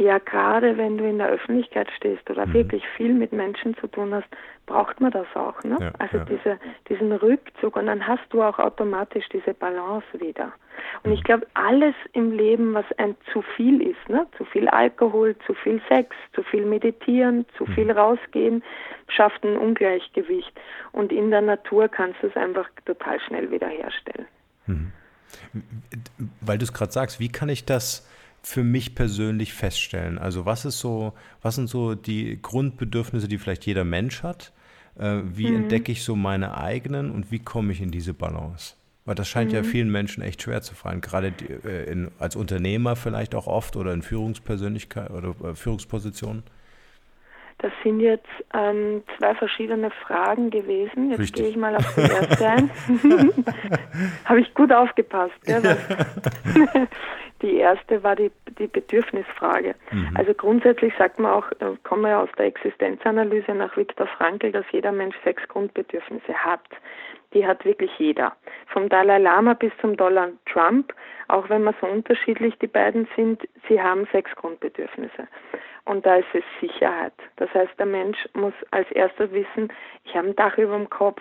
Ja, 0.00 0.16
gerade 0.16 0.78
wenn 0.78 0.96
du 0.96 1.04
in 1.04 1.18
der 1.18 1.28
Öffentlichkeit 1.28 1.86
stehst 1.94 2.30
oder 2.30 2.46
mhm. 2.46 2.54
wirklich 2.54 2.82
viel 2.96 3.12
mit 3.12 3.34
Menschen 3.34 3.76
zu 3.76 3.86
tun 3.86 4.14
hast, 4.14 4.28
braucht 4.64 4.98
man 4.98 5.10
das 5.10 5.26
auch. 5.34 5.62
Ne? 5.62 5.76
Ja, 5.78 5.92
also 5.98 6.16
ja. 6.16 6.24
Diese, 6.24 6.58
diesen 6.88 7.12
Rückzug 7.12 7.76
und 7.76 7.84
dann 7.84 8.06
hast 8.06 8.24
du 8.30 8.42
auch 8.42 8.58
automatisch 8.58 9.28
diese 9.28 9.52
Balance 9.52 10.06
wieder. 10.14 10.54
Und 11.02 11.10
mhm. 11.10 11.16
ich 11.16 11.22
glaube, 11.22 11.46
alles 11.52 11.94
im 12.14 12.32
Leben, 12.32 12.72
was 12.72 12.86
ein 12.96 13.14
zu 13.30 13.42
viel 13.42 13.82
ist, 13.82 14.08
ne? 14.08 14.26
zu 14.38 14.46
viel 14.46 14.68
Alkohol, 14.68 15.36
zu 15.46 15.52
viel 15.52 15.82
Sex, 15.90 16.16
zu 16.32 16.42
viel 16.44 16.64
Meditieren, 16.64 17.44
zu 17.58 17.66
mhm. 17.66 17.74
viel 17.74 17.90
rausgehen, 17.90 18.64
schafft 19.06 19.44
ein 19.44 19.58
Ungleichgewicht. 19.58 20.58
Und 20.92 21.12
in 21.12 21.30
der 21.30 21.42
Natur 21.42 21.88
kannst 21.88 22.22
du 22.22 22.28
es 22.28 22.36
einfach 22.36 22.70
total 22.86 23.20
schnell 23.20 23.50
wiederherstellen. 23.50 24.26
Mhm. 24.66 24.92
Weil 26.40 26.56
du 26.56 26.64
es 26.64 26.72
gerade 26.72 26.90
sagst, 26.90 27.20
wie 27.20 27.28
kann 27.28 27.50
ich 27.50 27.66
das 27.66 28.09
für 28.42 28.64
mich 28.64 28.94
persönlich 28.94 29.52
feststellen? 29.52 30.18
Also 30.18 30.46
was 30.46 30.64
ist 30.64 30.78
so, 30.78 31.12
was 31.42 31.54
sind 31.54 31.68
so 31.68 31.94
die 31.94 32.40
Grundbedürfnisse, 32.40 33.28
die 33.28 33.38
vielleicht 33.38 33.66
jeder 33.66 33.84
Mensch 33.84 34.22
hat? 34.22 34.52
Äh, 34.98 35.20
wie 35.24 35.48
mhm. 35.48 35.62
entdecke 35.62 35.92
ich 35.92 36.02
so 36.02 36.16
meine 36.16 36.56
eigenen 36.56 37.10
und 37.10 37.30
wie 37.30 37.38
komme 37.38 37.72
ich 37.72 37.80
in 37.80 37.90
diese 37.90 38.14
Balance? 38.14 38.74
Weil 39.04 39.14
das 39.14 39.28
scheint 39.28 39.50
mhm. 39.50 39.56
ja 39.56 39.62
vielen 39.62 39.90
Menschen 39.90 40.22
echt 40.22 40.42
schwer 40.42 40.62
zu 40.62 40.74
fallen, 40.74 41.00
gerade 41.00 41.32
äh, 41.64 41.90
in, 41.90 42.10
als 42.18 42.36
Unternehmer 42.36 42.96
vielleicht 42.96 43.34
auch 43.34 43.46
oft 43.46 43.76
oder 43.76 43.92
in 43.92 44.02
Führungspersönlichkeit 44.02 45.10
oder 45.10 45.34
äh, 45.44 45.54
Führungspositionen. 45.54 46.42
Das 47.60 47.72
sind 47.82 48.00
jetzt 48.00 48.26
ähm, 48.54 49.02
zwei 49.18 49.34
verschiedene 49.34 49.90
Fragen 49.90 50.48
gewesen. 50.48 51.10
Jetzt 51.10 51.34
gehe 51.34 51.48
ich 51.48 51.56
mal 51.56 51.76
auf 51.76 51.94
die 51.94 52.00
erste 52.00 52.48
ein. 52.48 52.70
Habe 54.24 54.40
ich 54.40 54.54
gut 54.54 54.72
aufgepasst. 54.72 55.34
Ja, 55.46 55.60
die 57.42 57.56
erste 57.56 58.02
war 58.02 58.16
die, 58.16 58.30
die 58.58 58.66
Bedürfnisfrage. 58.66 59.74
Mhm. 59.90 60.16
Also 60.16 60.32
grundsätzlich 60.32 60.94
sagt 60.96 61.18
man 61.18 61.32
auch, 61.32 61.50
äh, 61.52 61.76
kommen 61.82 62.02
wir 62.02 62.18
aus 62.18 62.30
der 62.38 62.46
Existenzanalyse 62.46 63.54
nach 63.54 63.76
Viktor 63.76 64.06
Frankl, 64.06 64.52
dass 64.52 64.64
jeder 64.72 64.92
Mensch 64.92 65.16
sechs 65.22 65.46
Grundbedürfnisse 65.48 66.32
hat. 66.32 66.64
Die 67.34 67.46
hat 67.46 67.66
wirklich 67.66 67.90
jeder. 67.98 68.32
Vom 68.68 68.88
Dalai 68.88 69.18
Lama 69.18 69.52
bis 69.52 69.72
zum 69.82 69.98
Donald 69.98 70.34
Trump, 70.46 70.94
auch 71.28 71.48
wenn 71.50 71.62
man 71.62 71.74
so 71.80 71.86
unterschiedlich 71.86 72.58
die 72.58 72.66
beiden 72.66 73.06
sind, 73.16 73.46
sie 73.68 73.80
haben 73.80 74.08
sechs 74.12 74.34
Grundbedürfnisse. 74.34 75.28
Und 75.90 76.06
da 76.06 76.14
ist 76.14 76.28
es 76.34 76.44
Sicherheit. 76.60 77.14
Das 77.34 77.52
heißt, 77.52 77.76
der 77.76 77.86
Mensch 77.86 78.16
muss 78.34 78.52
als 78.70 78.88
erstes 78.92 79.32
wissen, 79.32 79.72
ich 80.04 80.14
habe 80.14 80.28
ein 80.28 80.36
Dach 80.36 80.56
über 80.56 80.76
dem 80.76 80.88
Kopf, 80.88 81.20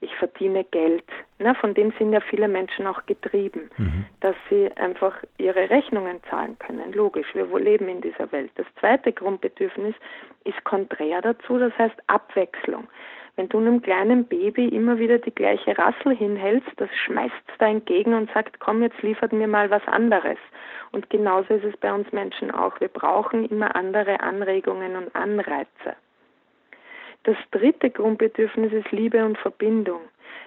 ich 0.00 0.14
verdiene 0.16 0.64
Geld. 0.64 1.04
Na, 1.38 1.54
von 1.54 1.74
dem 1.74 1.92
sind 1.98 2.12
ja 2.12 2.20
viele 2.20 2.48
Menschen 2.48 2.86
auch 2.86 3.04
getrieben, 3.06 3.70
mhm. 3.76 4.04
dass 4.20 4.36
sie 4.48 4.70
einfach 4.76 5.16
ihre 5.38 5.70
Rechnungen 5.70 6.20
zahlen 6.30 6.56
können. 6.58 6.92
Logisch, 6.92 7.34
wir 7.34 7.46
leben 7.58 7.88
in 7.88 8.00
dieser 8.00 8.30
Welt. 8.30 8.50
Das 8.56 8.66
zweite 8.78 9.12
Grundbedürfnis 9.12 9.94
ist 10.44 10.62
konträr 10.64 11.20
dazu, 11.20 11.58
das 11.58 11.76
heißt 11.78 11.96
Abwechslung. 12.06 12.86
Wenn 13.36 13.48
du 13.48 13.58
einem 13.58 13.80
kleinen 13.82 14.24
Baby 14.24 14.66
immer 14.68 14.98
wieder 14.98 15.18
die 15.18 15.34
gleiche 15.34 15.78
Rassel 15.78 16.16
hinhältst, 16.16 16.70
das 16.76 16.90
schmeißt 17.04 17.34
da 17.58 17.68
entgegen 17.68 18.14
und 18.14 18.30
sagt, 18.32 18.58
komm, 18.58 18.82
jetzt 18.82 19.00
liefert 19.02 19.32
mir 19.32 19.46
mal 19.46 19.70
was 19.70 19.86
anderes. 19.86 20.38
Und 20.90 21.08
genauso 21.10 21.54
ist 21.54 21.64
es 21.64 21.76
bei 21.76 21.92
uns 21.92 22.10
Menschen 22.12 22.50
auch. 22.50 22.80
Wir 22.80 22.88
brauchen 22.88 23.48
immer 23.48 23.76
andere 23.76 24.20
Anregungen 24.20 24.96
und 24.96 25.14
Anreize. 25.14 25.94
Das 27.24 27.36
dritte 27.50 27.90
Grundbedürfnis 27.90 28.72
ist 28.72 28.90
Liebe 28.92 29.24
und 29.24 29.36
Verbindung. 29.38 30.00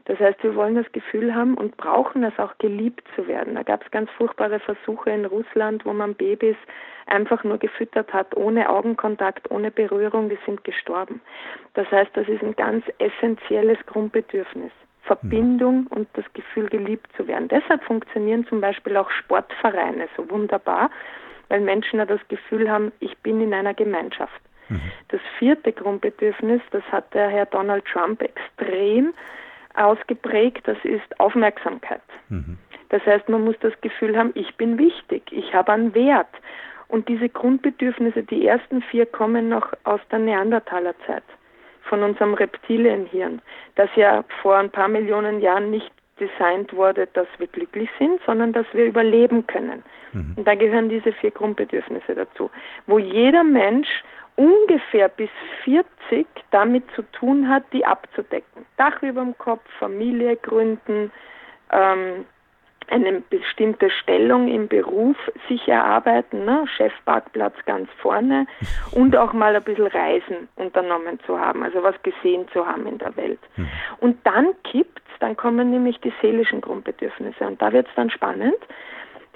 Das 0.05 0.19
heißt, 0.19 0.43
wir 0.43 0.55
wollen 0.55 0.75
das 0.75 0.91
Gefühl 0.91 1.35
haben 1.35 1.55
und 1.55 1.77
brauchen 1.77 2.23
es 2.23 2.37
auch 2.39 2.57
geliebt 2.57 3.03
zu 3.15 3.27
werden. 3.27 3.55
Da 3.55 3.63
gab 3.63 3.83
es 3.83 3.91
ganz 3.91 4.09
furchtbare 4.11 4.59
Versuche 4.59 5.11
in 5.11 5.25
Russland, 5.25 5.85
wo 5.85 5.93
man 5.93 6.15
Babys 6.15 6.55
einfach 7.05 7.43
nur 7.43 7.57
gefüttert 7.57 8.11
hat, 8.13 8.35
ohne 8.35 8.69
Augenkontakt, 8.69 9.51
ohne 9.51 9.69
Berührung, 9.69 10.29
die 10.29 10.39
sind 10.45 10.63
gestorben. 10.63 11.21
Das 11.73 11.89
heißt, 11.91 12.11
das 12.15 12.27
ist 12.27 12.41
ein 12.41 12.55
ganz 12.55 12.85
essentielles 12.97 13.77
Grundbedürfnis. 13.85 14.71
Verbindung 15.03 15.87
und 15.87 16.07
das 16.13 16.25
Gefühl, 16.33 16.69
geliebt 16.69 17.07
zu 17.17 17.27
werden. 17.27 17.47
Deshalb 17.47 17.83
funktionieren 17.83 18.45
zum 18.47 18.61
Beispiel 18.61 18.95
auch 18.95 19.09
Sportvereine 19.09 20.07
so 20.15 20.29
wunderbar, 20.29 20.89
weil 21.49 21.59
Menschen 21.61 21.99
ja 21.99 22.05
das 22.05 22.21
Gefühl 22.27 22.69
haben, 22.71 22.91
ich 22.99 23.17
bin 23.17 23.41
in 23.41 23.53
einer 23.53 23.73
Gemeinschaft. 23.73 24.39
Mhm. 24.69 24.91
Das 25.09 25.21
vierte 25.37 25.71
Grundbedürfnis, 25.71 26.61
das 26.71 26.83
hat 26.91 27.13
der 27.13 27.29
Herr 27.29 27.45
Donald 27.45 27.85
Trump 27.85 28.21
extrem 28.21 29.13
ausgeprägt, 29.75 30.67
das 30.67 30.77
ist 30.83 31.19
Aufmerksamkeit. 31.19 32.01
Mhm. 32.29 32.57
Das 32.89 33.05
heißt, 33.05 33.29
man 33.29 33.45
muss 33.45 33.55
das 33.61 33.73
Gefühl 33.81 34.17
haben, 34.17 34.31
ich 34.35 34.55
bin 34.57 34.77
wichtig, 34.77 35.23
ich 35.31 35.53
habe 35.53 35.71
einen 35.71 35.95
Wert. 35.95 36.27
Und 36.89 37.07
diese 37.07 37.29
Grundbedürfnisse, 37.29 38.23
die 38.23 38.45
ersten 38.45 38.81
vier 38.81 39.05
kommen 39.05 39.47
noch 39.47 39.71
aus 39.85 40.01
der 40.11 40.19
Neandertalerzeit 40.19 41.23
von 41.83 42.03
unserem 42.03 42.33
Reptilienhirn, 42.33 43.41
das 43.75 43.89
ja 43.95 44.25
vor 44.41 44.57
ein 44.57 44.69
paar 44.69 44.89
Millionen 44.89 45.39
Jahren 45.39 45.71
nicht 45.71 45.89
designt 46.19 46.73
wurde, 46.73 47.07
dass 47.13 47.27
wir 47.37 47.47
glücklich 47.47 47.89
sind, 47.97 48.21
sondern 48.25 48.53
dass 48.53 48.65
wir 48.73 48.85
überleben 48.85 49.47
können. 49.47 49.83
Mhm. 50.11 50.35
Und 50.37 50.47
da 50.47 50.55
gehören 50.55 50.89
diese 50.89 51.13
vier 51.13 51.31
Grundbedürfnisse 51.31 52.13
dazu, 52.13 52.51
wo 52.87 52.99
jeder 52.99 53.43
Mensch 53.43 53.89
ungefähr 54.35 55.09
bis 55.09 55.29
40 55.63 56.27
damit 56.51 56.83
zu 56.95 57.03
tun 57.11 57.49
hat, 57.49 57.63
die 57.73 57.85
abzudecken. 57.85 58.65
Dach 58.77 59.01
über 59.01 59.21
dem 59.21 59.37
Kopf, 59.37 59.63
Familie 59.79 60.35
gründen, 60.35 61.11
ähm, 61.71 62.25
eine 62.91 63.21
bestimmte 63.21 63.89
Stellung 63.89 64.49
im 64.49 64.67
Beruf 64.67 65.15
sich 65.47 65.67
erarbeiten, 65.67 66.43
ne? 66.43 66.65
Chefparkplatz 66.75 67.55
ganz 67.65 67.89
vorne 68.01 68.47
und 68.91 69.15
auch 69.15 69.33
mal 69.33 69.55
ein 69.55 69.63
bisschen 69.63 69.87
Reisen 69.87 70.49
unternommen 70.57 71.19
zu 71.25 71.39
haben, 71.39 71.63
also 71.63 71.81
was 71.83 71.95
gesehen 72.03 72.47
zu 72.51 72.67
haben 72.67 72.85
in 72.87 72.97
der 72.97 73.15
Welt. 73.15 73.39
Mhm. 73.55 73.69
Und 73.99 74.17
dann 74.25 74.47
kippt's, 74.63 75.01
dann 75.19 75.37
kommen 75.37 75.71
nämlich 75.71 75.99
die 76.01 76.13
seelischen 76.21 76.59
Grundbedürfnisse 76.61 77.45
und 77.45 77.61
da 77.61 77.71
wird's 77.71 77.91
dann 77.95 78.09
spannend. 78.09 78.57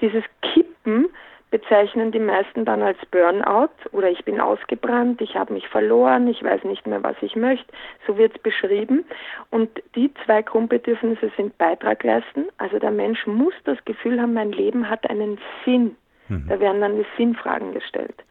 Dieses 0.00 0.24
Kippen 0.42 1.08
bezeichnen 1.50 2.10
die 2.10 2.18
meisten 2.18 2.64
dann 2.64 2.82
als 2.82 2.98
Burnout 3.10 3.70
oder 3.92 4.10
ich 4.10 4.24
bin 4.24 4.40
ausgebrannt, 4.40 5.20
ich 5.20 5.36
habe 5.36 5.52
mich 5.52 5.68
verloren, 5.68 6.26
ich 6.28 6.42
weiß 6.42 6.64
nicht 6.64 6.86
mehr, 6.86 7.02
was 7.02 7.16
ich 7.20 7.36
möchte. 7.36 7.72
So 8.06 8.18
wird 8.18 8.36
es 8.36 8.42
beschrieben. 8.42 9.04
Und 9.50 9.70
die 9.94 10.12
zwei 10.24 10.42
Grundbedürfnisse 10.42 11.30
sind 11.36 11.56
Beitrag 11.56 12.02
leisten. 12.02 12.46
Also 12.58 12.78
der 12.78 12.90
Mensch 12.90 13.26
muss 13.26 13.54
das 13.64 13.82
Gefühl 13.84 14.20
haben, 14.20 14.34
mein 14.34 14.52
Leben 14.52 14.90
hat 14.90 15.08
einen 15.08 15.38
Sinn. 15.64 15.96
Mhm. 16.28 16.46
Da 16.48 16.58
werden 16.58 16.80
dann 16.80 16.98
die 16.98 17.06
Sinnfragen 17.16 17.72
gestellt. 17.72 18.24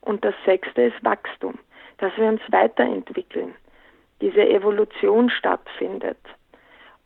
Und 0.00 0.24
das 0.24 0.34
sechste 0.44 0.82
ist 0.82 1.04
Wachstum, 1.04 1.58
dass 1.98 2.16
wir 2.16 2.26
uns 2.28 2.40
weiterentwickeln, 2.50 3.54
diese 4.20 4.46
Evolution 4.48 5.30
stattfindet. 5.30 6.18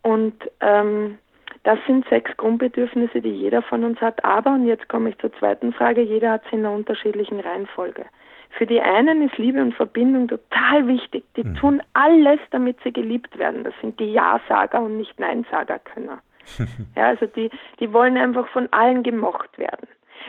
Und 0.02 0.35
ähm, 0.61 1.19
das 1.62 1.79
sind 1.87 2.09
sechs 2.09 2.35
Grundbedürfnisse, 2.37 3.21
die 3.21 3.31
jeder 3.31 3.62
von 3.62 3.85
uns 3.85 4.00
hat. 4.00 4.25
Aber, 4.25 4.52
und 4.52 4.67
jetzt 4.67 4.88
komme 4.88 5.11
ich 5.11 5.19
zur 5.19 5.33
zweiten 5.35 5.73
Frage, 5.73 6.00
jeder 6.00 6.33
hat 6.33 6.43
sie 6.49 6.57
in 6.57 6.64
einer 6.64 6.75
unterschiedlichen 6.75 7.40
Reihenfolge. 7.40 8.07
Für 8.50 8.67
die 8.67 8.81
einen 8.81 9.23
ist 9.23 9.37
Liebe 9.38 9.61
und 9.61 9.75
Verbindung 9.75 10.26
total 10.26 10.87
wichtig. 10.88 11.25
Die 11.37 11.45
mhm. 11.45 11.55
tun 11.57 11.83
alles, 11.93 12.40
damit 12.50 12.79
sie 12.83 12.93
geliebt 12.93 13.38
werden. 13.38 13.64
Das 13.64 13.75
sind 13.81 14.00
die 14.00 14.12
Ja-Sager 14.12 14.81
und 14.81 14.97
nicht 14.97 15.21
Nein-Sager-Könner. 15.21 16.21
ja, 16.97 17.05
also 17.05 17.26
die, 17.26 17.50
die 17.79 17.93
wollen 17.93 18.17
einfach 18.17 18.49
von 18.49 18.69
allen 18.73 19.02
gemocht 19.02 19.57
werden. 19.59 19.87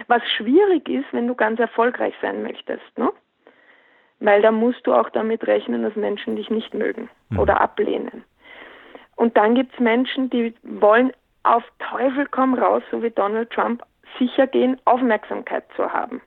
Was 0.07 0.21
schwierig 0.37 0.87
ist, 0.87 1.11
wenn 1.11 1.27
du 1.27 1.35
ganz 1.35 1.59
erfolgreich 1.59 2.13
sein 2.21 2.43
möchtest, 2.43 2.97
ne? 2.97 3.11
Weil 4.19 4.41
da 4.43 4.51
musst 4.51 4.85
du 4.85 4.93
auch 4.93 5.09
damit 5.09 5.47
rechnen, 5.47 5.81
dass 5.81 5.95
Menschen 5.95 6.35
dich 6.35 6.49
nicht 6.51 6.75
mögen 6.75 7.09
mhm. 7.29 7.39
oder 7.39 7.59
ablehnen. 7.59 8.23
Und 9.15 9.35
dann 9.35 9.55
gibt 9.55 9.73
es 9.73 9.79
Menschen, 9.79 10.29
die 10.29 10.53
wollen 10.63 11.11
auf 11.43 11.63
Teufel 11.79 12.27
komm 12.29 12.53
raus, 12.53 12.83
so 12.91 13.01
wie 13.01 13.09
Donald 13.09 13.49
Trump, 13.51 13.83
sicher 14.19 14.47
gehen, 14.47 14.79
Aufmerksamkeit 14.85 15.63
zu 15.75 15.91
haben. 15.91 16.21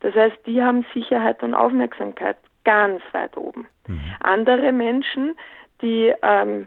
Das 0.00 0.14
heißt, 0.14 0.36
die 0.46 0.62
haben 0.62 0.84
Sicherheit 0.94 1.42
und 1.42 1.54
Aufmerksamkeit 1.54 2.36
ganz 2.64 3.02
weit 3.12 3.36
oben. 3.36 3.66
Mhm. 3.86 4.00
Andere 4.20 4.72
Menschen, 4.72 5.36
die, 5.80 6.12
ähm, 6.22 6.66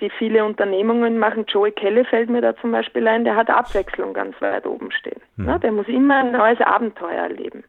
die 0.00 0.10
viele 0.10 0.44
Unternehmungen 0.44 1.18
machen, 1.18 1.44
Joey 1.46 1.72
Kelly 1.72 2.04
fällt 2.04 2.30
mir 2.30 2.40
da 2.40 2.56
zum 2.56 2.72
Beispiel 2.72 3.06
ein, 3.06 3.24
der 3.24 3.36
hat 3.36 3.50
Abwechslung 3.50 4.14
ganz 4.14 4.40
weit 4.40 4.66
oben 4.66 4.90
stehen. 4.92 5.20
Mhm. 5.36 5.46
Ne? 5.46 5.60
Der 5.60 5.72
muss 5.72 5.88
immer 5.88 6.18
ein 6.18 6.32
neues 6.32 6.60
Abenteuer 6.60 7.22
erleben. 7.22 7.64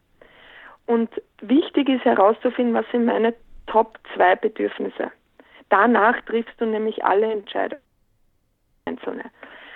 Und 0.86 1.10
wichtig 1.40 1.88
ist 1.88 2.04
herauszufinden, 2.04 2.74
was 2.74 2.86
sind 2.90 3.04
meine 3.04 3.34
Top 3.66 3.98
2 4.14 4.36
Bedürfnisse. 4.36 5.12
Danach 5.68 6.20
triffst 6.22 6.60
du 6.60 6.66
nämlich 6.66 7.04
alle 7.04 7.30
Entscheidungen. 7.30 7.82
Einzelne. 8.90 9.24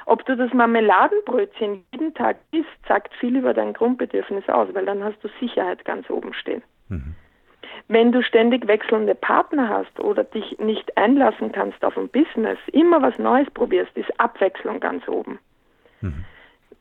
Ob 0.07 0.25
du 0.27 0.37
das 0.37 0.53
Marmeladenbrötchen 0.53 1.85
jeden 1.93 2.13
Tag 2.15 2.37
isst, 2.51 2.69
sagt 2.87 3.15
viel 3.15 3.37
über 3.37 3.55
dein 3.55 3.73
Grundbedürfnis 3.73 4.47
aus, 4.49 4.69
weil 4.75 4.85
dann 4.85 5.03
hast 5.03 5.23
du 5.23 5.29
Sicherheit 5.41 5.85
ganz 5.85 6.11
oben 6.11 6.35
stehen. 6.35 6.63
Mhm. 6.89 7.15
Wenn 7.89 8.13
du 8.13 8.23
ständig 8.23 8.67
wechselnde 8.67 9.15
Partner 9.15 9.69
hast 9.69 9.99
oder 10.01 10.25
dich 10.25 10.59
nicht 10.59 10.97
einlassen 10.97 11.53
kannst 11.53 11.85
auf 11.85 11.97
ein 11.97 12.09
Business, 12.09 12.59
immer 12.73 13.03
was 13.03 13.19
Neues 13.19 13.51
probierst, 13.51 13.97
ist 13.97 14.09
Abwechslung 14.19 14.81
ganz 14.81 15.07
oben. 15.09 15.39
Mhm. 16.01 16.25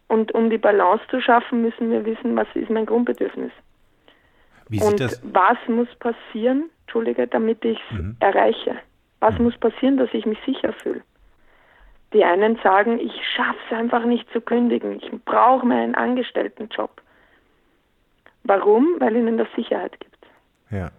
Und 0.08 0.34
um 0.34 0.50
die 0.50 0.58
Balance 0.58 1.04
zu 1.10 1.22
schaffen, 1.22 1.62
müssen 1.62 1.90
wir 1.92 2.06
wissen, 2.06 2.36
was 2.36 2.48
ist 2.54 2.70
mein 2.70 2.86
Grundbedürfnis. 2.86 3.52
Wie 4.70 4.82
Und 4.82 5.00
was 5.24 5.58
muss 5.68 5.88
passieren, 6.00 6.70
Entschuldige, 6.82 7.28
damit 7.28 7.64
ich 7.66 7.80
es 7.92 7.98
mhm. 7.98 8.16
erreiche? 8.20 8.76
Was 9.20 9.38
mhm. 9.38 9.46
muss 9.46 9.58
passieren, 9.58 9.98
dass 9.98 10.14
ich 10.14 10.26
mich 10.26 10.40
sicher 10.46 10.74
fühle? 10.74 11.02
Die 12.14 12.24
einen 12.24 12.58
sagen, 12.64 13.00
ich 13.00 13.14
schaffe 13.36 13.58
es 13.70 13.78
einfach 13.78 14.06
nicht 14.06 14.32
zu 14.32 14.40
kündigen, 14.40 15.02
ich 15.02 15.12
brauche 15.26 15.66
meinen 15.66 15.96
Angestelltenjob. 15.96 17.02
Warum? 18.44 18.98
Weil 19.00 19.16
ihnen 19.16 19.38
das 19.38 19.48
Sicherheit 19.56 20.00
gibt. 20.00 20.18
Ja. 20.70 20.92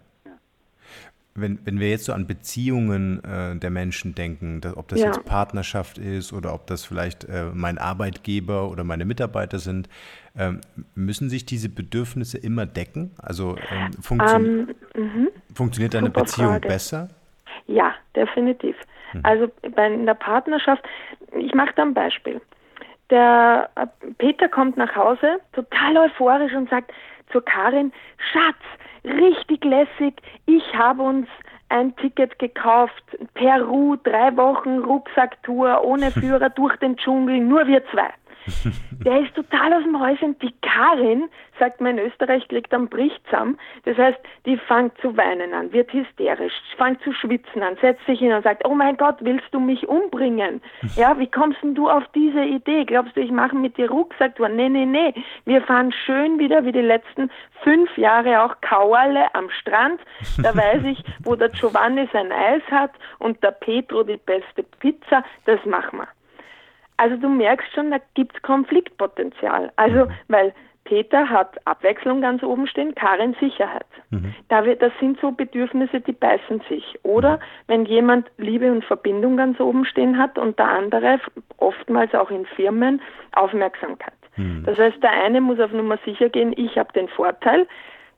Wenn, 1.37 1.59
wenn 1.65 1.81
wir 1.81 1.91
jetzt 1.91 2.05
so 2.05 2.13
an 2.13 2.29
Beziehungen 2.29 3.23
äh, 3.25 3.57
der 3.57 3.71
Menschen 3.71 4.15
denken, 4.15 4.61
dass, 4.61 4.77
ob 4.77 4.87
das 4.87 5.01
ja. 5.01 5.07
jetzt 5.07 5.25
Partnerschaft 5.25 5.99
ist 5.99 6.33
oder 6.33 6.55
ob 6.55 6.69
das 6.69 6.85
vielleicht 6.85 7.25
äh, 7.25 7.47
mein 7.53 7.77
Arbeitgeber 7.79 8.71
oder 8.71 8.85
meine 8.85 9.05
Mitarbeiter 9.05 9.59
sind, 9.59 9.89
ähm, 10.39 10.61
müssen 10.95 11.29
sich 11.29 11.45
diese 11.45 11.69
Bedürfnisse 11.69 12.39
immer 12.39 12.67
decken? 12.67 13.11
Also 13.21 13.57
ähm, 13.69 13.91
funktio 14.01 14.37
um, 14.37 14.69
ähm, 14.95 15.29
funktioniert 15.53 15.97
eine 15.97 16.11
Beziehung 16.11 16.51
Frage. 16.51 16.69
besser? 16.69 17.09
Ja, 17.67 17.95
definitiv. 18.15 18.77
Mhm. 19.15 19.21
Also 19.23 19.51
bei 19.75 19.85
einer 19.85 20.15
Partnerschaft, 20.15 20.83
ich 21.37 21.55
mache 21.55 21.73
da 21.77 21.83
ein 21.83 21.95
Beispiel. 21.95 22.41
Der 23.11 23.71
äh, 23.77 23.87
Peter 24.19 24.49
kommt 24.49 24.77
nach 24.77 24.95
Hause, 24.95 25.41
total 25.53 25.97
euphorisch 25.97 26.55
und 26.55 26.71
sagt 26.71 26.93
zu 27.31 27.41
Karin, 27.41 27.93
Schatz, 28.33 28.57
richtig 29.05 29.65
lässig, 29.65 30.15
ich 30.47 30.75
habe 30.75 31.03
uns 31.03 31.29
ein 31.69 31.95
Ticket 31.97 32.39
gekauft, 32.39 33.03
Peru, 33.35 33.97
drei 34.03 34.37
Wochen 34.37 34.79
Rucksacktour 34.79 35.83
ohne 35.85 36.11
Führer 36.11 36.51
durch 36.51 36.77
den 36.77 36.97
Dschungel, 36.97 37.41
nur 37.41 37.67
wir 37.67 37.85
zwei. 37.91 38.11
Der 39.05 39.21
ist 39.21 39.35
total 39.35 39.73
aus 39.73 39.83
dem 39.85 39.99
Häuschen. 40.01 40.39
Die 40.41 40.53
Karin, 40.61 41.29
sagt 41.59 41.81
man 41.81 41.99
in 41.99 42.07
Österreich, 42.07 42.47
kriegt 42.49 42.73
dann 42.73 42.89
Brichtsam. 42.89 43.59
Das 43.85 43.97
heißt, 43.97 44.19
die 44.47 44.57
fängt 44.57 44.97
zu 44.99 45.17
weinen 45.17 45.55
an, 45.55 45.73
wird 45.73 45.93
hysterisch, 45.93 46.53
fängt 46.77 47.03
zu 47.03 47.13
schwitzen 47.13 47.63
an, 47.63 47.77
setzt 47.81 48.05
sich 48.07 48.19
hin 48.19 48.33
und 48.33 48.43
sagt, 48.43 48.67
oh 48.67 48.75
mein 48.75 48.97
Gott, 48.97 49.17
willst 49.21 49.47
du 49.53 49.61
mich 49.61 49.89
umbringen? 49.89 50.61
Ja, 50.97 51.19
wie 51.19 51.27
kommst 51.27 51.61
denn 51.63 51.75
du 51.75 51.89
auf 51.91 52.05
diese 52.15 52.45
Idee? 52.45 52.85
Glaubst 52.85 53.17
du, 53.17 53.21
ich 53.21 53.31
mache 53.31 53.57
mit 53.57 53.77
dir 53.77 53.91
Rucksacktour? 53.91 54.49
Nee, 54.49 54.69
nee, 54.69 54.87
nee. 54.87 55.13
Wir 55.45 55.61
fahren 55.63 55.93
schön 55.93 56.39
wieder 56.39 56.65
wie 56.65 56.73
die 56.73 56.81
letzten 56.81 57.31
fünf 57.63 57.97
Jahre 57.99 58.45
auch 58.45 58.61
Kauerle 58.61 59.35
am 59.35 59.51
Strand. 59.51 60.01
Da 60.43 60.55
weiß 60.55 60.85
ich, 60.85 61.03
wo 61.25 61.35
der 61.35 61.49
Giovanni 61.49 62.09
sein 62.13 62.31
Eis 62.31 62.63
hat 62.71 62.93
und 63.19 63.43
der 63.43 63.51
Petro 63.51 64.05
die 64.05 64.19
beste 64.19 64.63
Pizza. 64.79 65.25
Das 65.47 65.65
machen 65.65 65.99
wir. 65.99 66.09
Also 66.97 67.17
du 67.17 67.29
merkst 67.29 67.73
schon, 67.75 67.91
da 67.91 67.99
gibt 68.15 68.37
es 68.37 68.43
Konfliktpotenzial. 68.43 69.73
Also, 69.77 70.07
mhm. 70.07 70.11
weil 70.29 70.55
Peter 70.85 71.29
hat 71.31 71.57
Abwechslung 71.67 72.21
ganz 72.21 72.43
oben 72.43 72.67
stehen, 72.67 72.95
Karin 72.95 73.35
Sicherheit. 73.41 73.87
Mhm. 74.11 74.35
Da 74.49 74.65
wir, 74.65 74.77
das 74.77 74.93
sind 75.01 75.19
so 75.21 75.33
Bedürfnisse, 75.33 76.01
die 76.01 76.13
beißen 76.13 76.63
sich. 76.69 76.99
Oder 77.03 77.37
mhm. 77.37 77.41
wenn 77.67 77.85
jemand 77.87 78.31
Liebe 78.37 78.71
und 78.71 78.85
Verbindung 78.85 79.37
ganz 79.37 79.59
oben 79.61 79.85
stehen 79.87 80.19
hat 80.19 80.39
und 80.39 80.59
der 80.59 80.69
andere, 80.69 81.21
oftmals 81.57 82.15
auch 82.15 82.31
in 82.31 82.47
Firmen, 82.47 83.01
Aufmerksamkeit. 83.33 84.13
Mhm. 84.37 84.65
Das 84.67 84.79
heißt, 84.79 85.03
der 85.03 85.13
eine 85.13 85.41
muss 85.41 85.59
auf 85.59 85.73
Nummer 85.73 85.99
sicher 86.05 86.29
gehen, 86.29 86.53
ich 86.57 86.77
habe 86.77 86.93
den 86.93 87.09
Vorteil. 87.09 87.67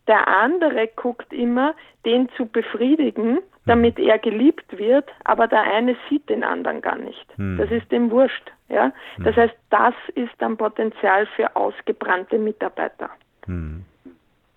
Der 0.09 0.29
andere 0.29 0.89
guckt 0.95 1.33
immer, 1.33 1.75
den 2.05 2.29
zu 2.37 2.47
befriedigen 2.47 3.39
damit 3.67 3.99
er 3.99 4.19
geliebt 4.19 4.79
wird, 4.79 5.09
aber 5.25 5.49
der 5.49 5.63
eine 5.63 5.97
sieht 6.09 6.29
den 6.29 6.45
anderen 6.45 6.81
gar 6.81 6.97
nicht. 6.97 7.27
Hm. 7.37 7.59
Das 7.59 7.71
ist 7.71 7.91
dem 7.91 8.11
wurscht. 8.11 8.53
Ja? 8.69 8.93
Das 9.19 9.35
hm. 9.37 9.43
heißt, 9.43 9.55
das 9.71 9.95
ist 10.15 10.33
dann 10.39 10.57
Potenzial 10.57 11.27
für 11.37 11.55
ausgebrannte 11.55 12.39
Mitarbeiter. 12.39 13.11
Hm. 13.47 13.85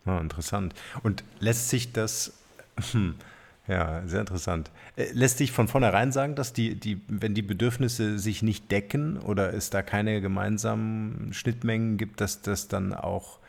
Oh, 0.06 0.18
interessant. 0.20 0.74
Und 1.04 1.24
lässt 1.40 1.70
sich 1.70 1.92
das, 1.92 2.42
hm, 2.92 3.16
ja, 3.68 4.02
sehr 4.06 4.22
interessant. 4.22 4.72
Äh, 4.96 5.12
lässt 5.14 5.38
sich 5.38 5.52
von 5.52 5.68
vornherein 5.68 6.12
sagen, 6.12 6.36
dass 6.36 6.54
die, 6.54 6.76
die, 6.76 7.02
wenn 7.08 7.34
die 7.34 7.42
Bedürfnisse 7.42 8.18
sich 8.18 8.42
nicht 8.42 8.72
decken 8.72 9.20
oder 9.20 9.54
es 9.54 9.70
da 9.70 9.82
keine 9.82 10.22
gemeinsamen 10.22 11.34
Schnittmengen 11.34 11.98
gibt, 11.98 12.22
dass 12.22 12.42
das 12.42 12.68
dann 12.68 12.94
auch 12.94 13.40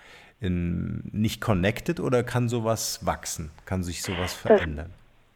in, 0.41 1.09
nicht 1.13 1.41
connected 1.41 2.01
oder 2.01 2.23
kann 2.23 2.49
sowas 2.49 3.07
wachsen? 3.07 3.51
Kann 3.65 3.83
sich 3.83 4.03
sowas 4.03 4.35
verändern? 4.35 4.91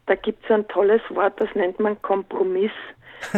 Da 0.05 0.15
gibt 0.15 0.43
es 0.45 0.51
ein 0.51 0.67
tolles 0.67 1.01
Wort, 1.09 1.39
das 1.39 1.49
nennt 1.55 1.79
man 1.79 2.01
Kompromiss. 2.01 2.71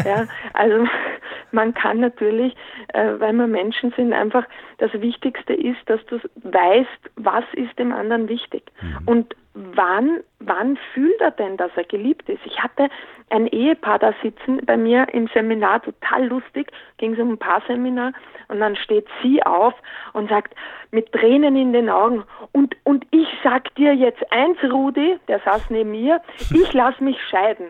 ja, 0.05 0.27
also 0.53 0.85
man 1.51 1.73
kann 1.73 1.99
natürlich, 1.99 2.55
äh, 2.93 3.13
weil 3.19 3.33
wir 3.33 3.47
Menschen 3.47 3.91
sind, 3.95 4.13
einfach 4.13 4.45
das 4.77 4.93
Wichtigste 4.93 5.53
ist, 5.53 5.79
dass 5.87 6.03
du 6.05 6.19
weißt, 6.43 7.11
was 7.15 7.45
ist 7.53 7.77
dem 7.79 7.91
anderen 7.91 8.29
wichtig 8.29 8.63
mhm. 8.81 8.97
und 9.05 9.35
wann, 9.53 10.19
wann 10.39 10.77
fühlt 10.93 11.19
er 11.19 11.31
denn, 11.31 11.57
dass 11.57 11.71
er 11.75 11.83
geliebt 11.83 12.29
ist? 12.29 12.45
Ich 12.45 12.61
hatte 12.61 12.89
ein 13.29 13.47
Ehepaar 13.47 13.99
da 13.99 14.13
sitzen 14.21 14.61
bei 14.65 14.77
mir 14.77 15.07
im 15.13 15.27
Seminar, 15.33 15.81
total 15.81 16.27
lustig, 16.27 16.71
ging 16.97 17.13
es 17.13 17.19
um 17.19 17.31
ein 17.31 17.37
Paarseminar 17.37 18.13
und 18.47 18.59
dann 18.59 18.75
steht 18.75 19.07
sie 19.21 19.41
auf 19.43 19.73
und 20.13 20.29
sagt 20.29 20.53
mit 20.91 21.11
Tränen 21.11 21.55
in 21.55 21.73
den 21.73 21.89
Augen 21.89 22.23
und, 22.51 22.75
und 22.83 23.05
ich 23.11 23.27
sag 23.43 23.73
dir 23.75 23.93
jetzt 23.93 24.31
eins, 24.31 24.57
Rudi, 24.63 25.17
der 25.27 25.39
saß 25.39 25.69
neben 25.69 25.91
mir, 25.91 26.21
ich 26.53 26.73
lass 26.73 26.99
mich 26.99 27.17
scheiden. 27.29 27.67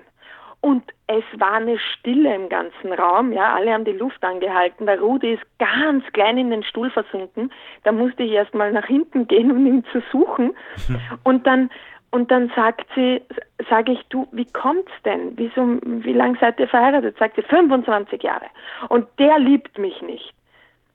Und 0.62 0.84
es 1.06 1.24
war 1.38 1.54
eine 1.54 1.78
Stille 1.78 2.34
im 2.36 2.50
ganzen 2.50 2.92
Raum, 2.92 3.32
ja, 3.32 3.56
alle 3.56 3.72
haben 3.72 3.86
die 3.86 3.92
Luft 3.92 4.24
angehalten. 4.24 4.86
Der 4.86 5.00
Rudi 5.00 5.34
ist 5.34 5.44
ganz 5.60 6.04
klein 6.14 6.38
in 6.38 6.50
den 6.50 6.64
Stuhl 6.64 6.90
versunken. 6.90 7.52
Da 7.84 7.92
musste 7.92 8.24
ich 8.24 8.32
erst 8.32 8.54
mal 8.54 8.72
nach 8.72 8.88
hinten 8.88 9.28
gehen, 9.28 9.52
um 9.52 9.66
ihn 9.66 9.86
zu 9.92 10.02
suchen. 10.12 10.56
Und 11.24 11.46
dann 11.48 11.70
und 12.10 12.32
dann 12.32 12.50
sagt 12.56 12.88
sie, 12.96 13.22
sage 13.70 13.92
ich, 13.92 14.02
du, 14.10 14.28
wie 14.32 14.46
kommt's 14.46 14.92
denn? 15.04 15.34
Wieso, 15.36 15.78
wie 15.84 16.14
lange 16.14 16.38
seid 16.40 16.58
ihr 16.60 16.68
verheiratet? 16.68 17.18
Sagt 17.18 17.36
sie, 17.36 17.42
25 17.42 18.24
Jahre. 18.24 18.46
Und 18.88 19.08
der 19.20 19.38
liebt 19.40 19.78
mich 19.78 20.02
nicht. 20.02 20.34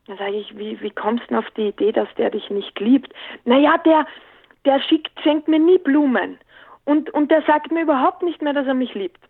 Dann 0.06 0.16
sage 0.16 0.36
ich, 0.36 0.56
wie, 0.56 0.80
wie 0.80 0.90
kommst 0.90 1.24
du 1.24 1.28
denn 1.28 1.36
auf 1.36 1.50
die 1.50 1.68
Idee, 1.68 1.92
dass 1.92 2.08
der 2.16 2.30
dich 2.30 2.48
nicht 2.50 2.80
liebt? 2.80 3.12
Naja, 3.44 3.76
der, 3.78 4.06
der 4.64 4.80
schickt, 4.80 5.12
schenkt 5.22 5.48
mir 5.48 5.58
nie 5.58 5.78
Blumen. 5.78 6.38
Und, 6.84 7.10
und 7.10 7.30
der 7.30 7.42
sagt 7.42 7.70
mir 7.70 7.82
überhaupt 7.82 8.22
nicht 8.22 8.42
mehr, 8.42 8.54
dass 8.54 8.66
er 8.66 8.74
mich 8.74 8.94
liebt. 8.94 9.20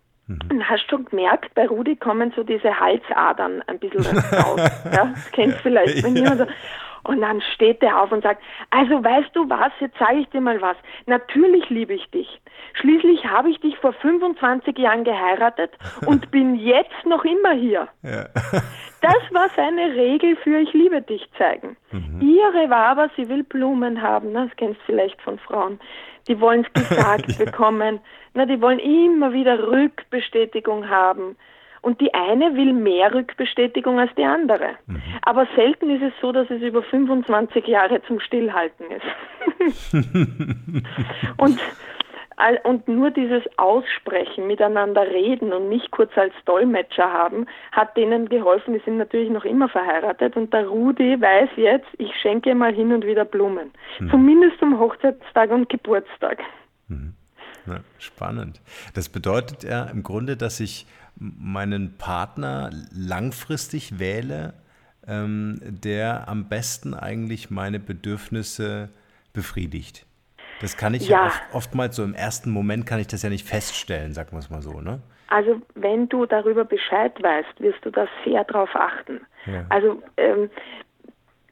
Mhm. 0.50 0.62
Hast 0.68 0.84
du 0.84 0.96
schon 0.96 1.04
gemerkt, 1.06 1.54
bei 1.54 1.66
Rudi 1.66 1.96
kommen 1.96 2.32
so 2.36 2.42
diese 2.42 2.78
Halsadern 2.78 3.62
ein 3.66 3.78
bisschen 3.78 4.18
raus. 4.18 4.60
ja, 4.84 5.06
das 5.06 5.32
kennst 5.32 5.58
du 5.58 5.62
vielleicht. 5.62 6.02
Wenn 6.02 6.16
ja. 6.16 6.22
jemand 6.22 6.40
so, 6.40 6.46
Und 7.04 7.20
dann 7.20 7.40
steht 7.54 7.82
er 7.82 8.00
auf 8.00 8.12
und 8.12 8.22
sagt, 8.22 8.42
also 8.70 9.02
weißt 9.02 9.34
du 9.34 9.48
was, 9.48 9.72
jetzt 9.80 9.98
sage 9.98 10.18
ich 10.18 10.28
dir 10.28 10.40
mal 10.40 10.60
was. 10.60 10.76
Natürlich 11.06 11.68
liebe 11.68 11.94
ich 11.94 12.08
dich. 12.10 12.40
Schließlich 12.74 13.24
habe 13.24 13.50
ich 13.50 13.60
dich 13.60 13.76
vor 13.78 13.92
25 13.92 14.78
Jahren 14.78 15.04
geheiratet 15.04 15.72
und 16.06 16.30
bin 16.30 16.54
jetzt 16.54 17.04
noch 17.04 17.24
immer 17.24 17.52
hier. 17.52 17.88
Ja. 18.02 18.26
Das 19.02 19.16
war 19.32 19.48
seine 19.56 19.96
Regel 19.96 20.36
für 20.36 20.60
Ich 20.60 20.72
liebe 20.74 21.02
dich 21.02 21.28
zeigen. 21.36 21.76
Mhm. 21.90 22.20
Ihre 22.20 22.70
war 22.70 22.86
aber, 22.86 23.10
sie 23.16 23.28
will 23.28 23.42
Blumen 23.42 24.00
haben. 24.00 24.32
Das 24.32 24.48
kennst 24.56 24.78
du 24.82 24.84
vielleicht 24.86 25.20
von 25.20 25.40
Frauen. 25.40 25.80
Die 26.28 26.40
wollen 26.40 26.64
es 26.72 26.88
gesagt 26.88 27.32
ja. 27.32 27.44
bekommen. 27.44 27.98
Na, 28.34 28.46
die 28.46 28.62
wollen 28.62 28.78
immer 28.78 29.32
wieder 29.32 29.58
Rückbestätigung 29.66 30.88
haben. 30.88 31.36
Und 31.82 32.00
die 32.00 32.14
eine 32.14 32.54
will 32.54 32.72
mehr 32.72 33.12
Rückbestätigung 33.12 33.98
als 33.98 34.14
die 34.16 34.24
andere. 34.24 34.70
Mhm. 34.86 35.02
Aber 35.22 35.48
selten 35.56 35.90
ist 35.90 36.02
es 36.02 36.12
so, 36.20 36.30
dass 36.30 36.48
es 36.48 36.62
über 36.62 36.82
25 36.82 37.66
Jahre 37.66 38.00
zum 38.04 38.20
Stillhalten 38.20 38.86
ist. 38.92 39.82
und, 41.38 41.58
und 42.62 42.86
nur 42.86 43.10
dieses 43.10 43.42
Aussprechen, 43.56 44.46
miteinander 44.46 45.02
reden 45.02 45.52
und 45.52 45.68
nicht 45.68 45.90
kurz 45.90 46.16
als 46.16 46.32
Dolmetscher 46.44 47.12
haben, 47.12 47.46
hat 47.72 47.96
denen 47.96 48.28
geholfen. 48.28 48.74
Die 48.74 48.82
sind 48.84 48.98
natürlich 48.98 49.30
noch 49.30 49.44
immer 49.44 49.68
verheiratet 49.68 50.36
und 50.36 50.52
der 50.52 50.68
Rudi 50.68 51.20
weiß 51.20 51.50
jetzt, 51.56 51.88
ich 51.98 52.14
schenke 52.22 52.54
mal 52.54 52.72
hin 52.72 52.92
und 52.92 53.04
wieder 53.04 53.24
Blumen. 53.24 53.72
Mhm. 53.98 54.10
Zumindest 54.10 54.60
zum 54.60 54.78
Hochzeitstag 54.78 55.50
und 55.50 55.68
Geburtstag. 55.68 56.38
Mhm. 56.86 57.14
Ja, 57.66 57.80
spannend. 57.98 58.60
Das 58.94 59.08
bedeutet 59.08 59.62
ja 59.64 59.84
im 59.84 60.02
Grunde, 60.02 60.36
dass 60.36 60.58
ich 60.60 60.86
meinen 61.16 61.96
Partner 61.98 62.70
langfristig 62.92 63.98
wähle, 63.98 64.54
ähm, 65.06 65.60
der 65.62 66.28
am 66.28 66.48
besten 66.48 66.94
eigentlich 66.94 67.50
meine 67.50 67.78
Bedürfnisse 67.78 68.88
befriedigt. 69.32 70.06
Das 70.60 70.76
kann 70.76 70.94
ich 70.94 71.08
ja, 71.08 71.18
ja 71.18 71.26
oft, 71.26 71.42
oftmals 71.52 71.96
so 71.96 72.04
im 72.04 72.14
ersten 72.14 72.50
Moment 72.50 72.86
kann 72.86 73.00
ich 73.00 73.08
das 73.08 73.22
ja 73.22 73.30
nicht 73.30 73.46
feststellen, 73.46 74.12
sagen 74.14 74.32
wir 74.32 74.38
es 74.38 74.50
mal 74.50 74.62
so, 74.62 74.80
ne? 74.80 75.00
Also 75.28 75.62
wenn 75.74 76.08
du 76.08 76.26
darüber 76.26 76.64
Bescheid 76.64 77.20
weißt, 77.22 77.60
wirst 77.60 77.84
du 77.84 77.90
da 77.90 78.06
sehr 78.24 78.44
drauf 78.44 78.68
achten. 78.74 79.22
Ja. 79.46 79.64
Also 79.70 80.02
ähm, 80.18 80.50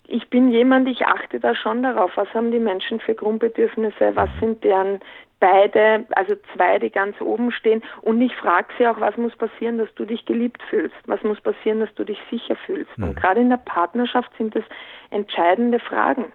ich 0.07 0.29
bin 0.29 0.51
jemand, 0.51 0.87
ich 0.87 1.07
achte 1.07 1.41
da 1.41 1.55
schon 1.55 1.83
darauf, 1.83 2.11
was 2.17 2.29
haben 2.35 2.53
die 2.53 2.59
Menschen 2.59 3.01
für 3.01 3.15
Grundbedürfnisse, 3.15 4.15
was 4.15 4.29
mhm. 4.35 4.41
sind 4.41 4.65
deren 4.65 5.01
beide, 5.41 6.07
also 6.11 6.37
zwei, 6.55 6.79
die 6.79 6.91
ganz 6.91 7.21
oben 7.21 7.51
stehen. 7.51 7.83
Und 8.03 8.21
ich 8.21 8.35
frage 8.37 8.69
sie 8.79 8.87
auch, 8.87 9.01
was 9.01 9.17
muss 9.17 9.35
passieren, 9.37 9.79
dass 9.79 9.93
du 9.95 10.05
dich 10.05 10.25
geliebt 10.27 10.63
fühlst? 10.69 10.97
Was 11.07 11.23
muss 11.23 11.41
passieren, 11.41 11.81
dass 11.81 11.93
du 11.95 12.05
dich 12.05 12.19
sicher 12.31 12.57
fühlst? 12.67 12.97
Mhm. 12.97 13.05
Und 13.05 13.17
gerade 13.17 13.41
in 13.41 13.51
der 13.51 13.57
Partnerschaft 13.57 14.31
sind 14.37 14.55
das 14.55 14.65
entscheidende 15.11 15.81
Fragen 15.81 16.33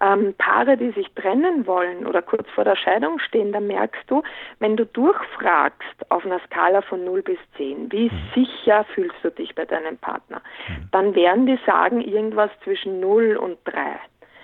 ähm, 0.00 0.34
Paare, 0.38 0.76
die 0.76 0.90
sich 0.92 1.06
trennen 1.14 1.66
wollen 1.66 2.06
oder 2.06 2.22
kurz 2.22 2.48
vor 2.50 2.64
der 2.64 2.76
Scheidung 2.76 3.18
stehen, 3.18 3.52
da 3.52 3.60
merkst 3.60 4.02
du, 4.08 4.22
wenn 4.58 4.76
du 4.76 4.86
durchfragst 4.86 6.10
auf 6.10 6.24
einer 6.24 6.40
Skala 6.46 6.82
von 6.82 7.04
0 7.04 7.22
bis 7.22 7.38
10, 7.56 7.90
wie 7.92 8.10
mhm. 8.10 8.20
sicher 8.34 8.84
fühlst 8.94 9.16
du 9.22 9.30
dich 9.30 9.54
bei 9.54 9.64
deinem 9.64 9.96
Partner, 9.98 10.40
mhm. 10.68 10.88
dann 10.92 11.14
werden 11.14 11.46
die 11.46 11.58
sagen 11.66 12.00
irgendwas 12.00 12.50
zwischen 12.62 13.00
0 13.00 13.36
und 13.36 13.58
3. 13.64 13.80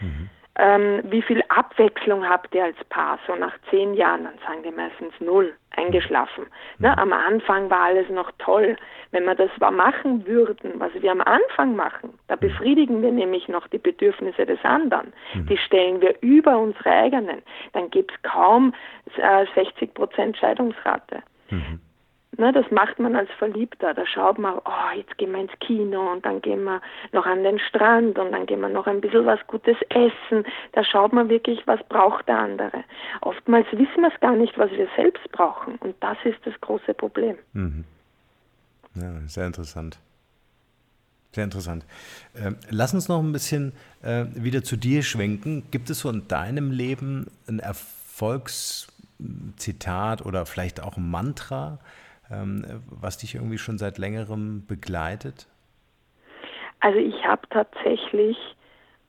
Mhm 0.01 0.31
ähm, 0.57 1.01
wie 1.05 1.23
viel 1.23 1.43
Abwechslung 1.49 2.29
habt 2.29 2.55
ihr 2.55 2.65
als 2.65 2.77
Paar? 2.89 3.19
So 3.27 3.35
nach 3.35 3.55
zehn 3.71 3.95
Jahren, 3.95 4.25
dann 4.25 4.39
sagen 4.47 4.63
die 4.63 4.71
meistens 4.71 5.13
null, 5.19 5.53
eingeschlafen. 5.71 6.47
Ne? 6.79 6.91
Mhm. 6.91 6.99
Am 6.99 7.13
Anfang 7.13 7.71
war 7.71 7.81
alles 7.81 8.09
noch 8.09 8.31
toll. 8.39 8.77
Wenn 9.11 9.25
wir 9.25 9.35
das 9.35 9.51
machen 9.59 10.27
würden, 10.27 10.75
was 10.79 10.93
wir 10.95 11.11
am 11.11 11.21
Anfang 11.21 11.75
machen, 11.75 12.19
da 12.29 12.37
mhm. 12.37 12.41
befriedigen 12.41 13.03
wir 13.03 13.11
nämlich 13.11 13.49
noch 13.49 13.67
die 13.69 13.79
Bedürfnisse 13.79 14.47
des 14.47 14.63
anderen. 14.65 15.13
Mhm. 15.35 15.47
Die 15.47 15.57
stellen 15.57 16.01
wir 16.01 16.15
über 16.21 16.57
unsere 16.59 16.91
eigenen. 16.91 17.43
Dann 17.73 17.91
gibt 17.91 18.13
es 18.13 18.23
kaum 18.23 18.75
äh, 19.17 19.47
60 19.55 19.93
Prozent 19.95 20.37
Scheidungsrate. 20.37 21.23
Mhm. 21.51 21.81
Ne, 22.37 22.53
das 22.53 22.71
macht 22.71 22.99
man 22.99 23.17
als 23.17 23.31
Verliebter. 23.39 23.95
Da 23.95 24.07
schaut 24.07 24.39
man, 24.39 24.59
oh, 24.65 24.97
jetzt 24.97 25.17
gehen 25.19 25.33
wir 25.33 25.41
ins 25.41 25.59
Kino 25.61 26.13
und 26.13 26.25
dann 26.25 26.41
gehen 26.43 26.65
wir 26.65 26.81
noch 27.13 27.27
an 27.27 27.43
den 27.43 27.59
Strand 27.59 28.19
und 28.19 28.33
dann 28.33 28.47
gehen 28.47 28.61
wir 28.61 28.69
noch 28.69 28.87
ein 28.87 29.01
bisschen 29.01 29.27
was 29.27 29.41
Gutes 29.47 29.77
essen. 29.91 30.45
Da 30.73 30.85
schaut 30.85 31.13
man 31.13 31.29
wirklich, 31.29 31.67
was 31.67 31.81
braucht 31.89 32.29
der 32.29 32.39
andere. 32.39 32.85
Oftmals 33.21 33.67
wissen 33.73 34.03
wir 34.03 34.13
es 34.13 34.21
gar 34.21 34.37
nicht, 34.37 34.57
was 34.59 34.71
wir 34.73 34.89
selbst 34.97 35.31
brauchen. 35.33 35.77
Und 35.77 35.95
das 36.01 36.19
ist 36.25 36.39
das 36.45 36.55
große 36.61 36.95
Problem. 36.95 37.37
Mhm. 37.53 37.85
Ja, 38.95 39.13
sehr 39.27 39.47
interessant. 39.47 39.99
Sehr 41.33 41.45
interessant. 41.45 41.85
Ähm, 42.37 42.57
lass 42.71 42.95
uns 42.95 43.09
noch 43.09 43.21
ein 43.21 43.33
bisschen 43.33 43.73
äh, 44.03 44.27
wieder 44.35 44.63
zu 44.63 44.77
dir 44.77 45.03
schwenken. 45.03 45.65
Gibt 45.73 45.91
es 45.91 45.99
so 46.01 46.09
in 46.09 46.29
deinem 46.29 46.71
Leben 46.71 47.27
ein 47.49 47.59
Erfolgszitat 47.59 50.25
oder 50.25 50.47
vielleicht 50.47 50.81
auch 50.81 50.97
ein 50.97 51.11
Mantra, 51.11 51.81
was 52.91 53.19
dich 53.19 53.35
irgendwie 53.35 53.59
schon 53.59 53.79
seit 53.79 53.99
längerem 53.99 54.67
begleitet? 54.67 55.47
Also 56.81 56.99
ich 56.99 57.25
habe 57.25 57.43
tatsächlich 57.51 58.37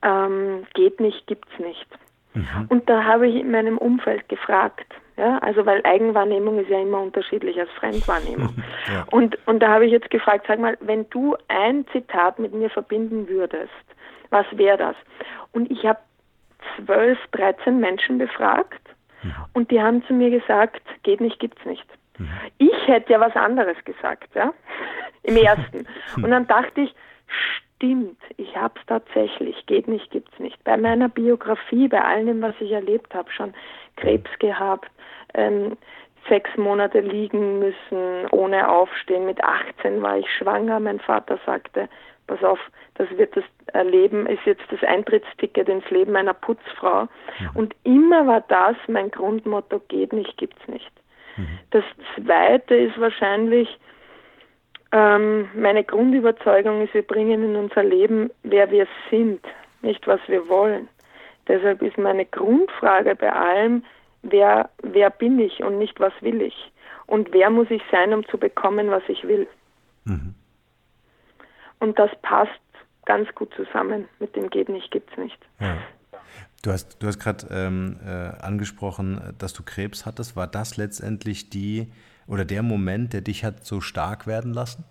ähm, 0.01 0.65
geht 0.73 0.99
nicht, 0.99 1.27
gibt's 1.27 1.59
nicht. 1.59 1.87
Mhm. 2.33 2.65
Und 2.69 2.89
da 2.89 3.03
habe 3.03 3.27
ich 3.27 3.35
in 3.35 3.51
meinem 3.51 3.77
Umfeld 3.77 4.27
gefragt, 4.29 4.85
ja, 5.17 5.37
also 5.39 5.65
weil 5.65 5.81
Eigenwahrnehmung 5.85 6.59
ist 6.59 6.69
ja 6.69 6.81
immer 6.81 7.01
unterschiedlich 7.01 7.59
als 7.59 7.69
Fremdwahrnehmung. 7.71 8.55
ja. 8.93 9.05
Und 9.11 9.37
und 9.45 9.59
da 9.59 9.69
habe 9.69 9.85
ich 9.85 9.91
jetzt 9.91 10.09
gefragt, 10.09 10.45
sag 10.47 10.59
mal, 10.59 10.77
wenn 10.81 11.09
du 11.09 11.35
ein 11.47 11.85
Zitat 11.91 12.37
mit 12.39 12.53
mir 12.53 12.69
verbinden 12.69 13.27
würdest, 13.29 13.71
was 14.29 14.45
wäre 14.51 14.77
das? 14.77 14.95
Und 15.53 15.71
ich 15.71 15.85
habe 15.85 15.99
zwölf, 16.75 17.17
dreizehn 17.31 17.79
Menschen 17.79 18.17
befragt 18.17 18.81
mhm. 19.23 19.33
und 19.53 19.71
die 19.71 19.81
haben 19.81 20.03
zu 20.05 20.13
mir 20.13 20.29
gesagt, 20.29 20.81
geht 21.03 21.21
nicht, 21.21 21.39
gibt's 21.39 21.63
nicht. 21.65 21.85
Ich 22.57 22.87
hätte 22.87 23.13
ja 23.13 23.19
was 23.19 23.35
anderes 23.35 23.77
gesagt, 23.83 24.33
ja, 24.35 24.53
im 25.23 25.37
ersten. 25.37 25.87
Und 26.15 26.31
dann 26.31 26.47
dachte 26.47 26.81
ich, 26.81 26.95
stimmt, 27.75 28.19
ich 28.37 28.55
habe 28.55 28.79
es 28.79 28.85
tatsächlich, 28.85 29.65
geht 29.65 29.87
nicht, 29.87 30.11
gibt's 30.11 30.37
nicht. 30.39 30.63
Bei 30.63 30.77
meiner 30.77 31.09
Biografie, 31.09 31.87
bei 31.87 32.01
allem, 32.01 32.41
was 32.41 32.55
ich 32.59 32.71
erlebt 32.71 33.13
habe, 33.13 33.31
schon 33.31 33.53
Krebs 33.97 34.29
gehabt, 34.39 34.89
ähm, 35.33 35.77
sechs 36.27 36.49
Monate 36.57 37.01
liegen 37.01 37.59
müssen, 37.59 38.27
ohne 38.31 38.69
Aufstehen. 38.69 39.25
Mit 39.25 39.43
18 39.43 40.01
war 40.01 40.17
ich 40.17 40.27
schwanger. 40.37 40.79
Mein 40.79 40.99
Vater 40.99 41.39
sagte, 41.45 41.87
pass 42.27 42.43
auf, 42.43 42.59
das 42.95 43.09
wird 43.17 43.35
das 43.35 43.43
Leben, 43.85 44.25
ist 44.25 44.45
jetzt 44.45 44.63
das 44.71 44.81
Eintrittsticket 44.83 45.69
ins 45.69 45.87
Leben 45.89 46.15
einer 46.15 46.33
Putzfrau. 46.33 47.07
Und 47.53 47.75
immer 47.83 48.25
war 48.25 48.41
das 48.47 48.75
mein 48.87 49.11
Grundmotto, 49.11 49.81
geht 49.87 50.13
nicht, 50.13 50.37
gibt's 50.37 50.67
nicht. 50.67 50.91
Das 51.71 51.83
Zweite 52.15 52.75
ist 52.75 52.99
wahrscheinlich, 52.99 53.67
ähm, 54.91 55.49
meine 55.55 55.83
Grundüberzeugung 55.83 56.83
ist, 56.83 56.93
wir 56.93 57.01
bringen 57.01 57.43
in 57.43 57.55
unser 57.55 57.83
Leben, 57.83 58.29
wer 58.43 58.71
wir 58.71 58.87
sind, 59.09 59.41
nicht 59.81 60.07
was 60.07 60.21
wir 60.27 60.47
wollen. 60.47 60.87
Deshalb 61.47 61.81
ist 61.81 61.97
meine 61.97 62.25
Grundfrage 62.25 63.15
bei 63.15 63.31
allem, 63.31 63.83
wer, 64.23 64.69
wer 64.81 65.09
bin 65.09 65.39
ich 65.39 65.61
und 65.63 65.77
nicht 65.77 65.99
was 65.99 66.13
will 66.21 66.41
ich? 66.41 66.71
Und 67.07 67.31
wer 67.33 67.49
muss 67.49 67.69
ich 67.69 67.83
sein, 67.91 68.13
um 68.13 68.25
zu 68.27 68.37
bekommen, 68.37 68.89
was 68.89 69.03
ich 69.07 69.23
will? 69.27 69.47
Mhm. 70.05 70.33
Und 71.79 71.99
das 71.99 72.09
passt 72.21 72.51
ganz 73.05 73.33
gut 73.35 73.53
zusammen 73.53 74.07
mit 74.19 74.35
dem 74.35 74.49
geht 74.49 74.69
nicht, 74.69 74.89
gibt's 74.91 75.15
nicht. 75.17 75.37
Ja. 75.59 75.77
Du 76.65 76.71
hast, 76.71 77.01
du 77.01 77.05
hast 77.05 77.19
gerade 77.19 77.45
ähm, 77.51 77.97
äh, 78.03 78.43
angesprochen, 78.43 79.21
dass 79.37 79.53
du 79.53 79.61
Krebs 79.61 80.07
hattest. 80.07 80.35
War 80.35 80.47
das 80.47 80.77
letztendlich 80.77 81.51
die 81.51 81.91
oder 82.27 82.43
der 82.43 82.63
Moment, 82.63 83.13
der 83.13 83.21
dich 83.21 83.45
hat 83.45 83.63
so 83.63 83.81
stark 83.81 84.25
werden 84.25 84.51
lassen? 84.51 84.83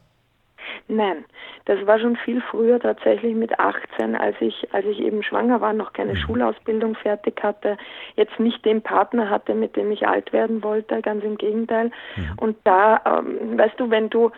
Nein, 0.86 1.24
das 1.64 1.84
war 1.84 1.98
schon 1.98 2.14
viel 2.16 2.40
früher 2.42 2.78
tatsächlich 2.78 3.34
mit 3.34 3.58
18, 3.58 4.14
als 4.14 4.36
ich, 4.38 4.68
als 4.72 4.86
ich 4.86 5.00
eben 5.00 5.24
schwanger 5.24 5.60
war, 5.60 5.72
noch 5.72 5.92
keine 5.92 6.12
mhm. 6.12 6.18
Schulausbildung 6.18 6.94
fertig 6.94 7.42
hatte, 7.42 7.76
jetzt 8.14 8.38
nicht 8.38 8.64
den 8.64 8.80
Partner 8.80 9.28
hatte, 9.28 9.54
mit 9.54 9.74
dem 9.74 9.90
ich 9.90 10.06
alt 10.06 10.32
werden 10.32 10.62
wollte, 10.62 11.02
ganz 11.02 11.24
im 11.24 11.38
Gegenteil. 11.38 11.90
Mhm. 12.16 12.32
Und 12.36 12.56
da, 12.62 13.00
ähm, 13.04 13.58
weißt 13.58 13.80
du, 13.80 13.90
wenn 13.90 14.10
du 14.10 14.30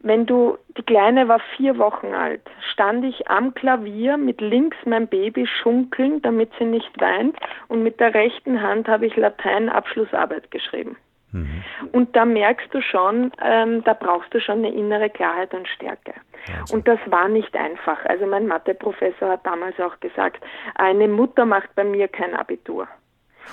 wenn 0.00 0.26
du, 0.26 0.58
die 0.76 0.82
Kleine 0.82 1.28
war 1.28 1.40
vier 1.56 1.78
Wochen 1.78 2.14
alt, 2.14 2.42
stand 2.72 3.04
ich 3.04 3.28
am 3.28 3.54
Klavier 3.54 4.16
mit 4.16 4.40
links 4.40 4.76
mein 4.84 5.08
Baby 5.08 5.46
schunkeln, 5.46 6.22
damit 6.22 6.50
sie 6.58 6.64
nicht 6.64 7.00
weint, 7.00 7.36
und 7.68 7.82
mit 7.82 7.98
der 8.00 8.14
rechten 8.14 8.62
Hand 8.62 8.88
habe 8.88 9.06
ich 9.06 9.16
Latein-Abschlussarbeit 9.16 10.50
geschrieben. 10.50 10.96
Mhm. 11.32 11.64
Und 11.92 12.14
da 12.14 12.24
merkst 12.24 12.72
du 12.72 12.80
schon, 12.80 13.32
ähm, 13.42 13.82
da 13.84 13.94
brauchst 13.94 14.32
du 14.32 14.40
schon 14.40 14.58
eine 14.58 14.72
innere 14.72 15.10
Klarheit 15.10 15.52
und 15.54 15.66
Stärke. 15.68 16.14
Also. 16.60 16.74
Und 16.74 16.86
das 16.86 16.98
war 17.06 17.28
nicht 17.28 17.56
einfach. 17.56 18.04
Also 18.04 18.26
mein 18.26 18.46
Matheprofessor 18.46 19.30
hat 19.30 19.44
damals 19.44 19.78
auch 19.80 19.98
gesagt, 20.00 20.44
eine 20.76 21.08
Mutter 21.08 21.44
macht 21.44 21.74
bei 21.74 21.84
mir 21.84 22.08
kein 22.08 22.34
Abitur. 22.34 22.86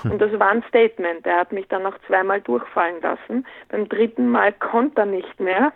Hm. 0.02 0.12
Und 0.12 0.22
das 0.22 0.32
war 0.40 0.50
ein 0.50 0.64
Statement. 0.70 1.26
Er 1.26 1.38
hat 1.38 1.52
mich 1.52 1.68
dann 1.68 1.84
noch 1.84 1.98
zweimal 2.08 2.42
durchfallen 2.42 3.02
lassen. 3.02 3.46
Beim 3.70 3.90
dritten 3.90 4.30
Mal 4.30 4.54
konnte 4.54 5.02
er 5.02 5.06
nicht 5.06 5.40
mehr 5.40 5.74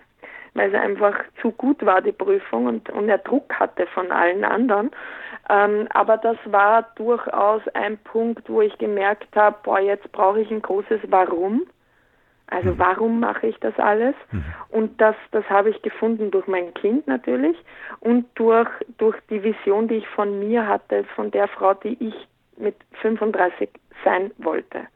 weil 0.57 0.73
es 0.73 0.81
einfach 0.81 1.15
zu 1.41 1.51
gut 1.51 1.85
war, 1.85 2.01
die 2.01 2.11
Prüfung, 2.11 2.65
und, 2.65 2.89
und 2.89 3.09
er 3.09 3.19
Druck 3.19 3.53
hatte 3.53 3.87
von 3.87 4.11
allen 4.11 4.43
anderen. 4.43 4.91
Ähm, 5.49 5.87
aber 5.93 6.17
das 6.17 6.37
war 6.45 6.83
durchaus 6.95 7.61
ein 7.73 7.97
Punkt, 7.97 8.49
wo 8.49 8.61
ich 8.61 8.77
gemerkt 8.77 9.35
habe, 9.35 9.57
boah, 9.63 9.79
jetzt 9.79 10.11
brauche 10.11 10.41
ich 10.41 10.51
ein 10.51 10.61
großes 10.61 11.01
Warum. 11.07 11.63
Also 12.47 12.71
mhm. 12.71 12.79
warum 12.79 13.19
mache 13.19 13.47
ich 13.47 13.59
das 13.59 13.77
alles? 13.77 14.15
Mhm. 14.31 14.43
Und 14.69 15.01
das, 15.01 15.15
das 15.31 15.47
habe 15.49 15.69
ich 15.69 15.81
gefunden 15.81 16.31
durch 16.31 16.47
mein 16.47 16.73
Kind 16.73 17.07
natürlich 17.07 17.57
und 17.99 18.25
durch, 18.35 18.69
durch 18.97 19.17
die 19.29 19.43
Vision, 19.43 19.87
die 19.87 19.95
ich 19.95 20.07
von 20.07 20.39
mir 20.39 20.67
hatte, 20.67 21.03
von 21.15 21.31
der 21.31 21.47
Frau, 21.47 21.73
die 21.73 21.97
ich 21.99 22.27
mit 22.57 22.75
35 23.01 23.69
sein 24.03 24.31
wollte. 24.37 24.87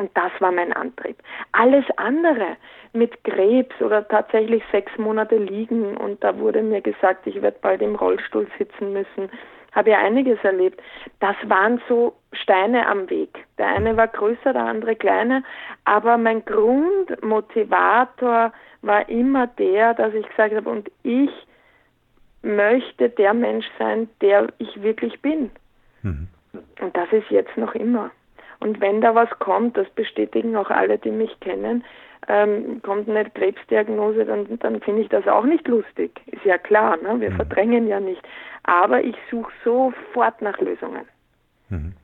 Und 0.00 0.10
das 0.14 0.32
war 0.38 0.50
mein 0.50 0.72
Antrieb. 0.72 1.18
Alles 1.52 1.84
andere 1.96 2.56
mit 2.94 3.22
Krebs 3.22 3.78
oder 3.82 4.08
tatsächlich 4.08 4.62
sechs 4.72 4.96
Monate 4.96 5.36
liegen 5.36 5.94
und 5.98 6.24
da 6.24 6.38
wurde 6.38 6.62
mir 6.62 6.80
gesagt, 6.80 7.26
ich 7.26 7.42
werde 7.42 7.58
bald 7.60 7.82
im 7.82 7.96
Rollstuhl 7.96 8.46
sitzen 8.58 8.94
müssen, 8.94 9.28
habe 9.72 9.90
ja 9.90 9.98
einiges 9.98 10.42
erlebt. 10.42 10.80
Das 11.20 11.36
waren 11.44 11.82
so 11.86 12.14
Steine 12.32 12.86
am 12.86 13.10
Weg. 13.10 13.44
Der 13.58 13.66
eine 13.66 13.94
war 13.98 14.08
größer, 14.08 14.54
der 14.54 14.64
andere 14.64 14.96
kleiner, 14.96 15.42
aber 15.84 16.16
mein 16.16 16.42
Grundmotivator 16.46 18.54
war 18.80 19.08
immer 19.10 19.48
der, 19.48 19.92
dass 19.92 20.14
ich 20.14 20.26
gesagt 20.28 20.54
habe, 20.54 20.70
und 20.70 20.90
ich 21.02 21.30
möchte 22.40 23.10
der 23.10 23.34
Mensch 23.34 23.66
sein, 23.78 24.08
der 24.22 24.48
ich 24.56 24.82
wirklich 24.82 25.20
bin. 25.20 25.50
Mhm. 26.00 26.28
Und 26.80 26.96
das 26.96 27.12
ist 27.12 27.28
jetzt 27.28 27.54
noch 27.58 27.74
immer. 27.74 28.10
Und 28.60 28.80
wenn 28.80 29.00
da 29.00 29.14
was 29.14 29.30
kommt, 29.38 29.76
das 29.76 29.88
bestätigen 29.90 30.56
auch 30.56 30.70
alle, 30.70 30.98
die 30.98 31.10
mich 31.10 31.38
kennen, 31.40 31.84
ähm, 32.28 32.80
kommt 32.82 33.08
eine 33.08 33.28
Krebsdiagnose, 33.30 34.24
dann, 34.26 34.58
dann 34.58 34.80
finde 34.80 35.02
ich 35.02 35.08
das 35.08 35.26
auch 35.26 35.44
nicht 35.44 35.66
lustig. 35.66 36.20
Ist 36.26 36.44
ja 36.44 36.58
klar, 36.58 36.96
ne? 36.98 37.20
wir 37.20 37.30
mhm. 37.30 37.36
verdrängen 37.36 37.88
ja 37.88 37.98
nicht. 37.98 38.22
Aber 38.64 39.02
ich 39.02 39.16
suche 39.30 39.50
sofort 39.64 40.42
nach 40.42 40.58
Lösungen. 40.60 41.06
Mhm. 41.70 41.94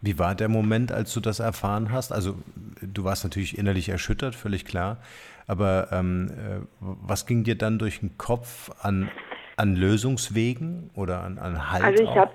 Wie 0.00 0.18
war 0.18 0.34
der 0.34 0.48
Moment, 0.48 0.92
als 0.92 1.12
du 1.14 1.20
das 1.20 1.40
erfahren 1.40 1.90
hast? 1.92 2.12
Also 2.12 2.36
du 2.80 3.04
warst 3.04 3.24
natürlich 3.24 3.58
innerlich 3.58 3.88
erschüttert, 3.88 4.34
völlig 4.34 4.64
klar. 4.64 4.98
Aber 5.46 5.88
ähm, 5.92 6.30
äh, 6.30 6.66
was 6.80 7.26
ging 7.26 7.44
dir 7.44 7.56
dann 7.56 7.78
durch 7.78 8.00
den 8.00 8.18
Kopf 8.18 8.70
an, 8.82 9.10
an 9.56 9.74
Lösungswegen 9.74 10.90
oder 10.94 11.22
an, 11.22 11.38
an 11.38 11.70
Halt? 11.70 11.84
Also 11.84 12.02
ich 12.02 12.16
habe 12.16 12.30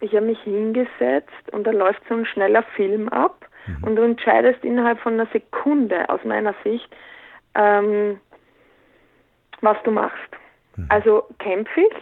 ich 0.00 0.14
habe 0.14 0.26
mich 0.26 0.40
hingesetzt 0.42 1.52
und 1.52 1.64
da 1.64 1.70
läuft 1.70 2.02
so 2.08 2.14
ein 2.14 2.26
schneller 2.26 2.62
Film 2.74 3.08
ab 3.08 3.46
mhm. 3.66 3.84
und 3.84 3.96
du 3.96 4.02
entscheidest 4.02 4.64
innerhalb 4.64 5.00
von 5.00 5.14
einer 5.14 5.26
Sekunde 5.32 6.08
aus 6.08 6.22
meiner 6.24 6.54
Sicht, 6.64 6.88
ähm, 7.54 8.20
was 9.60 9.76
du 9.84 9.90
machst. 9.90 10.30
Mhm. 10.76 10.86
Also 10.88 11.24
kämpfe 11.38 11.80
ich, 11.80 11.96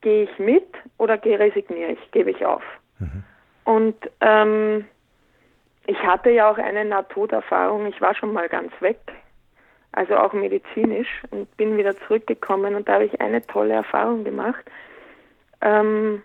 gehe 0.00 0.24
ich 0.24 0.38
mit 0.38 0.66
oder 0.98 1.22
resigniere 1.22 1.92
ich, 1.92 2.10
gebe 2.10 2.30
ich 2.30 2.44
auf. 2.44 2.62
Mhm. 2.98 3.24
Und 3.64 3.96
ähm, 4.20 4.84
ich 5.86 5.98
hatte 5.98 6.30
ja 6.30 6.50
auch 6.50 6.58
eine 6.58 6.84
Nahtoderfahrung, 6.84 7.86
ich 7.86 8.00
war 8.00 8.14
schon 8.14 8.32
mal 8.32 8.48
ganz 8.48 8.72
weg, 8.80 8.98
also 9.92 10.16
auch 10.16 10.32
medizinisch 10.32 11.22
und 11.30 11.54
bin 11.56 11.76
wieder 11.76 11.96
zurückgekommen 12.06 12.74
und 12.74 12.88
da 12.88 12.94
habe 12.94 13.04
ich 13.04 13.20
eine 13.20 13.46
tolle 13.46 13.74
Erfahrung 13.74 14.24
gemacht. 14.24 14.64
Ähm, 15.60 16.22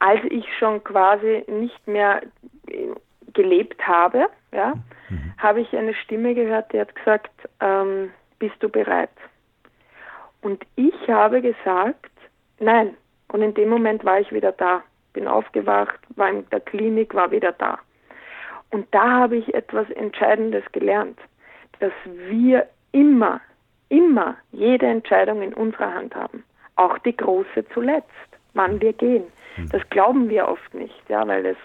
als 0.00 0.20
ich 0.30 0.46
schon 0.58 0.82
quasi 0.82 1.44
nicht 1.46 1.86
mehr 1.86 2.22
äh, 2.68 2.88
gelebt 3.32 3.86
habe, 3.86 4.28
ja, 4.52 4.74
mhm. 5.08 5.34
habe 5.38 5.60
ich 5.60 5.76
eine 5.76 5.94
Stimme 5.94 6.34
gehört, 6.34 6.72
die 6.72 6.80
hat 6.80 6.94
gesagt, 6.96 7.30
ähm, 7.60 8.10
bist 8.38 8.56
du 8.60 8.68
bereit? 8.68 9.10
Und 10.42 10.64
ich 10.74 10.94
habe 11.08 11.40
gesagt, 11.40 12.10
nein. 12.58 12.96
Und 13.28 13.42
in 13.42 13.54
dem 13.54 13.68
Moment 13.68 14.04
war 14.04 14.18
ich 14.18 14.32
wieder 14.32 14.52
da, 14.52 14.82
bin 15.12 15.28
aufgewacht, 15.28 16.00
war 16.16 16.30
in 16.30 16.48
der 16.50 16.60
Klinik, 16.60 17.14
war 17.14 17.30
wieder 17.30 17.52
da. 17.52 17.78
Und 18.70 18.92
da 18.92 19.20
habe 19.20 19.36
ich 19.36 19.54
etwas 19.54 19.88
Entscheidendes 19.90 20.64
gelernt, 20.72 21.18
dass 21.78 21.92
wir 22.04 22.66
immer, 22.92 23.40
immer 23.88 24.36
jede 24.52 24.86
Entscheidung 24.86 25.42
in 25.42 25.54
unserer 25.54 25.92
Hand 25.94 26.14
haben, 26.14 26.44
auch 26.76 26.98
die 26.98 27.16
große 27.16 27.68
zuletzt, 27.72 28.08
wann 28.54 28.80
wir 28.80 28.92
gehen. 28.92 29.24
Hm. 29.56 29.68
Das 29.70 29.82
glauben 29.90 30.28
wir 30.28 30.48
oft 30.48 30.74
nicht, 30.74 31.02
ja, 31.08 31.26
weil 31.26 31.46
es, 31.46 31.56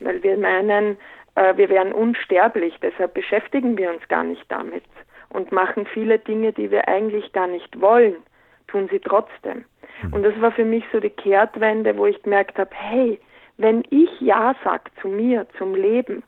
weil 0.00 0.22
wir 0.22 0.36
meinen, 0.36 0.96
äh, 1.34 1.56
wir 1.56 1.68
wären 1.68 1.92
unsterblich, 1.92 2.74
deshalb 2.82 3.14
beschäftigen 3.14 3.76
wir 3.76 3.90
uns 3.90 4.06
gar 4.08 4.24
nicht 4.24 4.44
damit 4.48 4.84
und 5.30 5.52
machen 5.52 5.86
viele 5.86 6.18
Dinge, 6.18 6.52
die 6.52 6.70
wir 6.70 6.88
eigentlich 6.88 7.32
gar 7.32 7.46
nicht 7.46 7.80
wollen, 7.80 8.16
tun 8.66 8.88
sie 8.90 9.00
trotzdem. 9.00 9.64
Hm. 10.00 10.12
Und 10.12 10.22
das 10.22 10.40
war 10.40 10.52
für 10.52 10.64
mich 10.64 10.84
so 10.92 11.00
die 11.00 11.10
Kehrtwende, 11.10 11.96
wo 11.96 12.06
ich 12.06 12.22
gemerkt 12.22 12.58
habe, 12.58 12.70
hey, 12.72 13.20
wenn 13.56 13.82
ich 13.90 14.20
Ja 14.20 14.54
sage 14.62 14.84
zu 15.00 15.08
mir, 15.08 15.46
zum 15.58 15.74
Leben, 15.74 16.22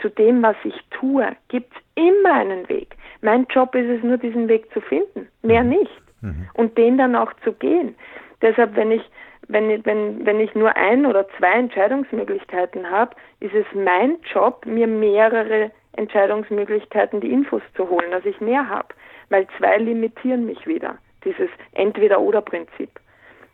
zu 0.00 0.08
dem, 0.08 0.42
was 0.42 0.56
ich 0.64 0.74
tue, 0.90 1.36
gibt 1.48 1.72
es 1.74 1.82
immer 1.94 2.32
einen 2.32 2.68
Weg. 2.68 2.96
Mein 3.22 3.46
Job 3.50 3.74
ist 3.74 3.88
es 3.88 4.02
nur, 4.02 4.16
diesen 4.16 4.48
Weg 4.48 4.72
zu 4.72 4.80
finden, 4.80 5.28
mehr 5.42 5.60
hm. 5.60 5.68
nicht. 5.70 6.02
Mhm. 6.22 6.48
Und 6.54 6.76
den 6.76 6.98
dann 6.98 7.16
auch 7.16 7.32
zu 7.44 7.52
gehen. 7.52 7.94
Deshalb, 8.42 8.76
wenn 8.76 8.90
ich 8.90 9.02
wenn, 9.48 9.84
wenn, 9.84 10.24
wenn 10.24 10.40
ich 10.40 10.54
nur 10.54 10.76
ein 10.76 11.06
oder 11.06 11.26
zwei 11.36 11.52
Entscheidungsmöglichkeiten 11.52 12.88
habe, 12.88 13.16
ist 13.40 13.54
es 13.54 13.66
mein 13.74 14.18
Job, 14.32 14.64
mir 14.64 14.86
mehrere 14.86 15.72
Entscheidungsmöglichkeiten, 15.94 17.20
die 17.20 17.32
Infos 17.32 17.62
zu 17.74 17.88
holen, 17.88 18.10
dass 18.12 18.24
ich 18.24 18.40
mehr 18.40 18.68
habe. 18.68 18.88
Weil 19.28 19.46
zwei 19.58 19.78
limitieren 19.78 20.46
mich 20.46 20.66
wieder. 20.66 20.98
Dieses 21.24 21.50
Entweder-oder-Prinzip. 21.72 22.90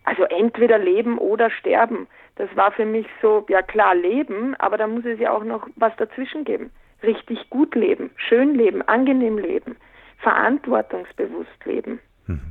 Also 0.05 0.25
entweder 0.25 0.79
leben 0.79 1.19
oder 1.19 1.51
sterben. 1.51 2.07
Das 2.37 2.49
war 2.55 2.71
für 2.71 2.85
mich 2.85 3.07
so, 3.21 3.45
ja 3.49 3.63
klar, 3.63 3.95
leben, 3.95 4.55
aber 4.57 4.77
da 4.77 4.87
muss 4.87 5.05
es 5.05 5.19
ja 5.19 5.33
auch 5.33 5.43
noch 5.43 5.67
was 5.77 5.97
dazwischen 5.97 6.45
geben. 6.45 6.71
Richtig 7.03 7.51
gut 7.51 7.75
leben, 7.75 8.11
schön 8.17 8.55
leben, 8.55 8.83
angenehm 8.83 9.39
leben, 9.39 9.77
verantwortungsbewusst 10.19 11.65
leben. 11.65 11.99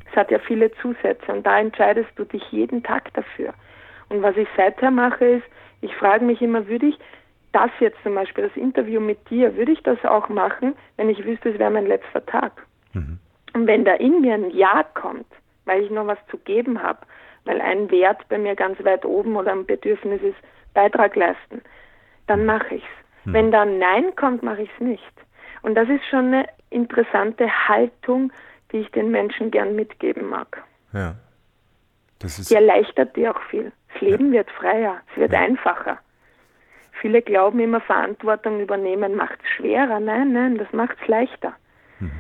Es 0.10 0.16
hat 0.16 0.32
ja 0.32 0.40
viele 0.40 0.72
Zusätze 0.76 1.32
und 1.32 1.46
da 1.46 1.60
entscheidest 1.60 2.10
du 2.16 2.24
dich 2.24 2.44
jeden 2.52 2.84
Tag 2.84 3.14
dafür. 3.14 3.54
Und 4.10 4.22
was 4.22 4.38
ich 4.38 4.48
seither 4.56 4.92
mache 4.92 5.26
ist, 5.26 5.46
ich 5.82 5.94
frage 5.96 6.24
mich 6.24 6.42
immer, 6.42 6.68
würde 6.68 6.88
ich 6.88 6.98
das 7.52 7.72
jetzt 7.80 7.98
zum 8.04 8.16
Beispiel, 8.16 8.46
das 8.48 8.58
Interview 8.58 9.00
mit 9.00 9.30
dir, 9.30 9.56
würde 9.56 9.72
ich 9.72 9.82
das 9.84 10.04
auch 10.06 10.30
machen, 10.30 10.76
wenn 10.98 11.10
ich 11.10 11.24
wüsste, 11.26 11.50
es 11.50 11.60
wäre 11.60 11.72
mein 11.72 11.88
letzter 11.88 12.26
Tag? 12.26 12.52
Mhm. 12.94 13.20
Und 13.54 13.68
wenn 13.68 13.86
da 13.86 13.94
in 13.94 14.22
mir 14.22 14.34
ein 14.34 14.52
Ja 14.52 14.84
kommt, 14.94 15.28
weil 15.66 15.84
ich 15.84 15.90
noch 15.90 16.08
was 16.08 16.18
zu 16.30 16.38
geben 16.40 16.82
habe, 16.82 17.00
weil 17.46 17.62
ein 17.62 17.90
Wert 17.92 18.28
bei 18.30 18.38
mir 18.38 18.56
ganz 18.56 18.84
weit 18.84 19.06
oben 19.06 19.36
oder 19.36 19.52
ein 19.52 19.66
Bedürfnis 19.66 20.22
ist, 20.22 20.38
Beitrag 20.74 21.16
leisten, 21.16 21.62
dann 22.28 22.46
mache 22.46 22.76
ich 22.76 22.84
es. 22.84 23.26
Mhm. 23.26 23.34
Wenn 23.34 23.52
da 23.52 23.62
ein 23.62 23.80
Nein 23.80 24.16
kommt, 24.16 24.44
mache 24.44 24.64
ich 24.64 24.70
es 24.74 24.82
nicht. 24.82 25.14
Und 25.62 25.76
das 25.76 25.88
ist 25.90 26.06
schon 26.10 26.34
eine 26.34 26.46
interessante 26.70 27.48
Haltung, 27.68 28.32
die 28.71 28.78
ich 28.78 28.91
den 28.91 29.12
Menschen 29.12 29.51
gern 29.51 29.75
mitgeben 29.75 30.28
mag. 30.30 30.63
Ja. 30.93 31.15
Das 32.19 32.39
ist 32.39 32.49
die 32.49 32.56
erleichtert 32.56 33.15
dir 33.15 33.36
auch 33.36 33.41
viel. 33.49 33.71
Das 33.93 34.01
Leben 34.01 34.28
ja. 34.28 34.39
wird 34.39 34.51
freier, 34.51 35.01
es 35.12 35.17
wird 35.17 35.34
ja. 35.34 35.39
einfacher. 35.39 35.99
Viele 37.01 37.21
glauben 37.21 37.60
immer, 37.60 37.82
Verantwortung 37.82 38.62
übernehmen 38.62 39.15
macht 39.15 39.39
es 39.43 39.49
schwerer. 39.49 39.99
Nein, 39.99 40.32
nein, 40.34 40.58
das 40.58 40.71
macht 40.71 40.97
es 41.01 41.08
leichter. 41.08 41.54
Mhm. 41.99 42.12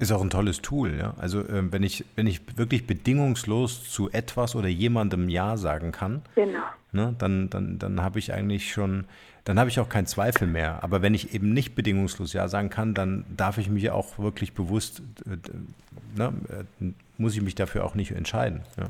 Ist 0.00 0.12
auch 0.12 0.22
ein 0.22 0.30
tolles 0.30 0.62
Tool, 0.62 0.96
ja. 0.98 1.14
Also 1.18 1.40
äh, 1.40 1.72
wenn 1.72 1.82
ich, 1.82 2.04
wenn 2.16 2.26
ich 2.26 2.40
wirklich 2.56 2.86
bedingungslos 2.86 3.90
zu 3.90 4.10
etwas 4.10 4.56
oder 4.56 4.68
jemandem 4.68 5.28
Ja 5.28 5.56
sagen 5.56 5.92
kann, 5.92 6.22
genau. 6.34 6.60
ne, 6.92 7.14
dann, 7.18 7.50
dann, 7.50 7.78
dann 7.78 8.02
habe 8.02 8.18
ich 8.18 8.32
eigentlich 8.32 8.72
schon 8.72 9.04
dann 9.44 9.58
habe 9.58 9.70
ich 9.70 9.80
auch 9.80 9.88
keinen 9.88 10.06
Zweifel 10.06 10.46
mehr. 10.46 10.80
Aber 10.82 11.02
wenn 11.02 11.14
ich 11.14 11.34
eben 11.34 11.52
nicht 11.52 11.74
bedingungslos 11.74 12.32
Ja 12.32 12.48
sagen 12.48 12.70
kann, 12.70 12.94
dann 12.94 13.24
darf 13.36 13.58
ich 13.58 13.70
mich 13.70 13.90
auch 13.90 14.18
wirklich 14.18 14.52
bewusst, 14.54 15.02
äh, 15.26 16.18
ne, 16.18 16.32
äh, 16.48 16.92
muss 17.18 17.34
ich 17.36 17.42
mich 17.42 17.54
dafür 17.54 17.84
auch 17.84 17.94
nicht 17.94 18.12
entscheiden. 18.12 18.62
Ja. 18.78 18.86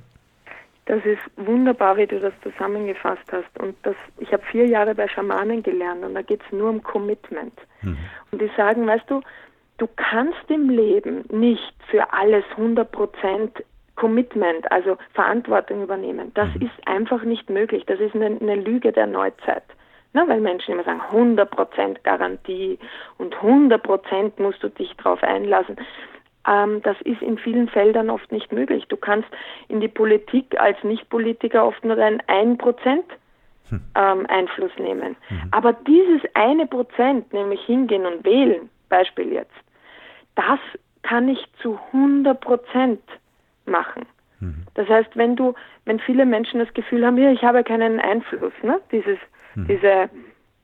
Das 0.87 1.05
ist 1.05 1.20
wunderbar, 1.37 1.96
wie 1.96 2.07
du 2.07 2.18
das 2.18 2.33
zusammengefasst 2.42 3.23
hast. 3.31 3.59
Und 3.61 3.77
das, 3.85 3.94
ich 4.18 4.33
habe 4.33 4.42
vier 4.51 4.66
Jahre 4.66 4.94
bei 4.94 5.07
Schamanen 5.07 5.62
gelernt 5.62 6.05
und 6.05 6.14
da 6.14 6.23
geht 6.23 6.40
es 6.44 6.53
nur 6.53 6.68
um 6.68 6.83
Commitment. 6.83 7.55
Mhm. 7.83 7.96
Und 8.33 8.42
die 8.42 8.51
sagen, 8.57 8.87
weißt 8.87 9.09
du, 9.09 9.23
du 9.81 9.88
kannst 9.97 10.49
im 10.49 10.69
Leben 10.69 11.25
nicht 11.31 11.75
für 11.90 12.12
alles 12.12 12.45
100 12.57 12.90
Prozent 12.93 13.64
Commitment, 13.97 14.71
also 14.71 14.97
Verantwortung 15.14 15.83
übernehmen. 15.83 16.33
Das 16.35 16.49
mhm. 16.55 16.66
ist 16.66 16.87
einfach 16.88 17.23
nicht 17.23 17.51
möglich. 17.51 17.85
Das 17.87 17.99
ist 18.01 18.14
eine, 18.14 18.38
eine 18.40 18.57
Lüge 18.57 18.93
der 18.93 19.07
Neuzeit. 19.07 19.64
Na, 20.12 20.27
weil 20.29 20.40
Menschen 20.40 20.75
immer 20.75 20.85
sagen, 20.85 21.03
100% 21.12 22.03
Garantie 22.03 22.79
und 23.19 23.35
100% 23.37 24.43
musst 24.43 24.62
du 24.62 24.69
dich 24.69 24.95
darauf 24.97 25.23
einlassen. 25.23 25.77
Ähm, 26.47 26.83
das 26.83 26.97
ist 27.03 27.23
in 27.23 27.38
vielen 27.38 27.69
Feldern 27.69 28.11
oft 28.11 28.33
nicht 28.33 28.53
möglich. 28.53 28.87
Du 28.88 28.97
kannst 28.97 29.29
in 29.69 29.81
die 29.81 29.88
Politik 29.88 30.59
als 30.59 30.83
Nichtpolitiker 30.83 31.64
oft 31.66 31.85
nur 31.85 31.97
einen 31.99 32.23
1% 32.23 33.03
hm. 33.69 33.81
ähm, 33.95 34.27
Einfluss 34.29 34.73
nehmen. 34.79 35.16
Mhm. 35.29 35.43
Aber 35.53 35.73
dieses 35.73 36.23
eine 36.35 36.66
Prozent, 36.66 37.33
nämlich 37.33 37.61
hingehen 37.62 38.07
und 38.07 38.25
wählen, 38.25 38.69
Beispiel 38.88 39.33
jetzt, 39.33 39.55
das 40.40 40.59
kann 41.03 41.29
ich 41.29 41.44
zu 41.62 41.79
100 41.92 42.40
Prozent 42.40 43.03
machen. 43.66 44.07
Mhm. 44.40 44.64
Das 44.74 44.88
heißt, 44.88 45.16
wenn 45.16 45.37
du, 45.37 45.55
wenn 45.85 46.00
viele 46.00 46.24
Menschen 46.24 46.61
das 46.61 46.72
Gefühl 46.74 47.05
haben, 47.05 47.18
ja, 47.18 47.31
ich 47.31 47.42
habe 47.42 47.62
keinen 47.62 48.00
Einfluss, 48.00 48.53
ne? 48.62 48.81
Dieses, 48.90 49.18
mhm. 49.55 49.66
diese, 49.66 50.11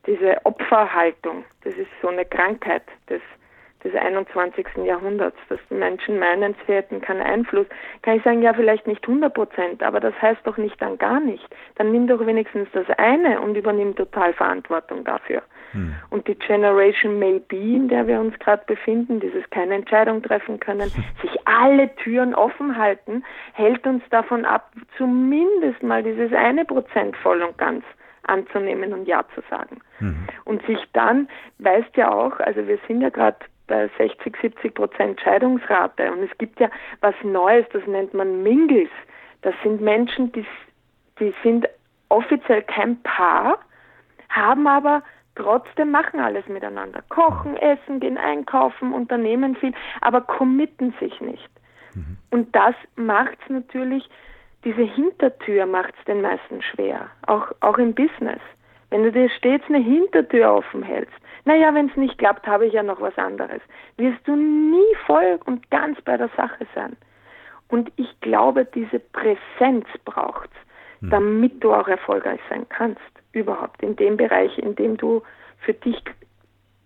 diese 0.06 0.44
Opferhaltung, 0.44 1.44
das 1.62 1.74
ist 1.74 1.90
so 2.00 2.08
eine 2.08 2.24
Krankheit 2.24 2.84
des, 3.10 3.20
des 3.84 3.94
21. 3.94 4.66
Jahrhunderts, 4.84 5.36
dass 5.48 5.60
die 5.68 5.74
Menschen 5.74 6.18
meinen, 6.18 6.54
sie 6.66 6.72
hätten 6.72 7.00
keinen 7.00 7.22
Einfluss, 7.22 7.66
kann 8.02 8.16
ich 8.16 8.22
sagen, 8.22 8.42
ja, 8.42 8.54
vielleicht 8.54 8.86
nicht 8.86 9.06
100 9.06 9.34
Prozent, 9.34 9.82
aber 9.82 10.00
das 10.00 10.14
heißt 10.22 10.40
doch 10.44 10.56
nicht 10.56 10.80
dann 10.80 10.96
gar 10.96 11.20
nicht. 11.20 11.46
Dann 11.74 11.92
nimm 11.92 12.06
doch 12.06 12.24
wenigstens 12.24 12.68
das 12.72 12.88
eine 12.96 13.40
und 13.40 13.56
übernimm 13.56 13.94
total 13.94 14.32
Verantwortung 14.32 15.04
dafür. 15.04 15.42
Hm. 15.72 15.94
Und 16.10 16.28
die 16.28 16.34
Generation 16.34 17.18
Maybe, 17.18 17.56
in 17.56 17.88
der 17.88 18.06
wir 18.06 18.20
uns 18.20 18.38
gerade 18.38 18.62
befinden, 18.66 19.20
dieses 19.20 19.48
keine 19.50 19.74
Entscheidung 19.74 20.22
treffen 20.22 20.60
können, 20.60 20.90
sich 21.22 21.36
alle 21.44 21.94
Türen 21.96 22.34
offen 22.34 22.76
halten, 22.76 23.24
hält 23.52 23.86
uns 23.86 24.02
davon 24.10 24.44
ab, 24.44 24.72
zumindest 24.96 25.82
mal 25.82 26.02
dieses 26.02 26.32
eine 26.32 26.64
Prozent 26.64 27.16
voll 27.16 27.42
und 27.42 27.56
ganz 27.58 27.84
anzunehmen 28.24 28.92
und 28.92 29.06
Ja 29.06 29.24
zu 29.34 29.42
sagen. 29.48 29.80
Mhm. 30.00 30.26
Und 30.44 30.66
sich 30.66 30.82
dann, 30.92 31.28
weißt 31.58 31.96
ja 31.96 32.12
auch, 32.12 32.38
also 32.40 32.66
wir 32.66 32.78
sind 32.86 33.00
ja 33.00 33.10
gerade 33.10 33.38
bei 33.66 33.88
60, 33.98 34.36
70 34.40 34.74
Prozent 34.74 35.20
Scheidungsrate 35.20 36.12
und 36.12 36.22
es 36.22 36.38
gibt 36.38 36.60
ja 36.60 36.70
was 37.00 37.14
Neues, 37.22 37.66
das 37.72 37.86
nennt 37.86 38.14
man 38.14 38.42
Mingles. 38.42 38.90
Das 39.42 39.54
sind 39.62 39.80
Menschen, 39.80 40.32
die, 40.32 40.46
die 41.18 41.34
sind 41.42 41.68
offiziell 42.08 42.62
kein 42.62 43.00
Paar, 43.02 43.58
haben 44.28 44.66
aber 44.66 45.02
trotzdem 45.36 45.90
machen 45.90 46.20
alles 46.20 46.46
miteinander. 46.48 47.02
Kochen, 47.08 47.56
essen, 47.56 48.00
gehen 48.00 48.18
einkaufen, 48.18 48.92
unternehmen 48.92 49.54
viel, 49.56 49.72
aber 50.00 50.20
committen 50.22 50.94
sich 50.98 51.20
nicht. 51.20 51.48
Mhm. 51.94 52.16
Und 52.30 52.54
das 52.54 52.74
macht 52.96 53.38
es 53.44 53.50
natürlich, 53.50 54.08
diese 54.64 54.82
Hintertür 54.82 55.66
macht 55.66 55.94
es 55.98 56.04
den 56.06 56.22
meisten 56.22 56.60
schwer, 56.62 57.08
auch, 57.26 57.52
auch 57.60 57.78
im 57.78 57.94
Business. 57.94 58.40
Wenn 58.90 59.04
du 59.04 59.12
dir 59.12 59.28
stets 59.30 59.64
eine 59.68 59.78
Hintertür 59.78 60.52
offen 60.52 60.82
hältst, 60.82 61.14
naja, 61.44 61.72
wenn 61.74 61.88
es 61.88 61.96
nicht 61.96 62.18
klappt, 62.18 62.46
habe 62.46 62.66
ich 62.66 62.72
ja 62.72 62.82
noch 62.82 63.00
was 63.00 63.16
anderes, 63.16 63.60
wirst 63.96 64.26
du 64.26 64.34
nie 64.34 64.96
voll 65.06 65.38
und 65.44 65.70
ganz 65.70 66.00
bei 66.02 66.16
der 66.16 66.30
Sache 66.36 66.66
sein. 66.74 66.96
Und 67.68 67.92
ich 67.96 68.20
glaube, 68.20 68.64
diese 68.64 68.98
Präsenz 68.98 69.86
braucht 70.04 70.50
es, 70.50 71.02
mhm. 71.02 71.10
damit 71.10 71.64
du 71.64 71.72
auch 71.72 71.88
erfolgreich 71.88 72.40
sein 72.48 72.66
kannst 72.68 73.00
überhaupt 73.36 73.82
in 73.82 73.96
dem 73.96 74.16
Bereich, 74.16 74.56
in 74.58 74.74
dem 74.74 74.96
du 74.96 75.22
für 75.58 75.74
dich 75.74 76.02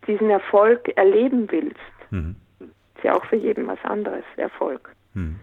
diesen 0.06 0.30
Erfolg 0.30 0.88
erleben 0.96 1.50
willst. 1.50 1.80
Mhm. 2.10 2.36
Ist 2.60 3.04
ja 3.04 3.14
auch 3.14 3.24
für 3.26 3.36
jeden 3.36 3.66
was 3.66 3.78
anderes, 3.84 4.24
Erfolg. 4.36 4.94
Mhm. 5.14 5.36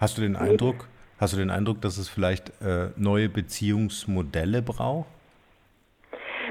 Hast 0.00 0.18
du 0.18 0.22
den 0.22 0.36
Eindruck, 0.36 0.88
hast 1.20 1.34
du 1.34 1.36
den 1.36 1.50
Eindruck, 1.50 1.80
dass 1.80 1.98
es 1.98 2.08
vielleicht 2.08 2.50
äh, 2.60 2.88
neue 2.96 3.28
Beziehungsmodelle 3.28 4.62
braucht? 4.62 5.08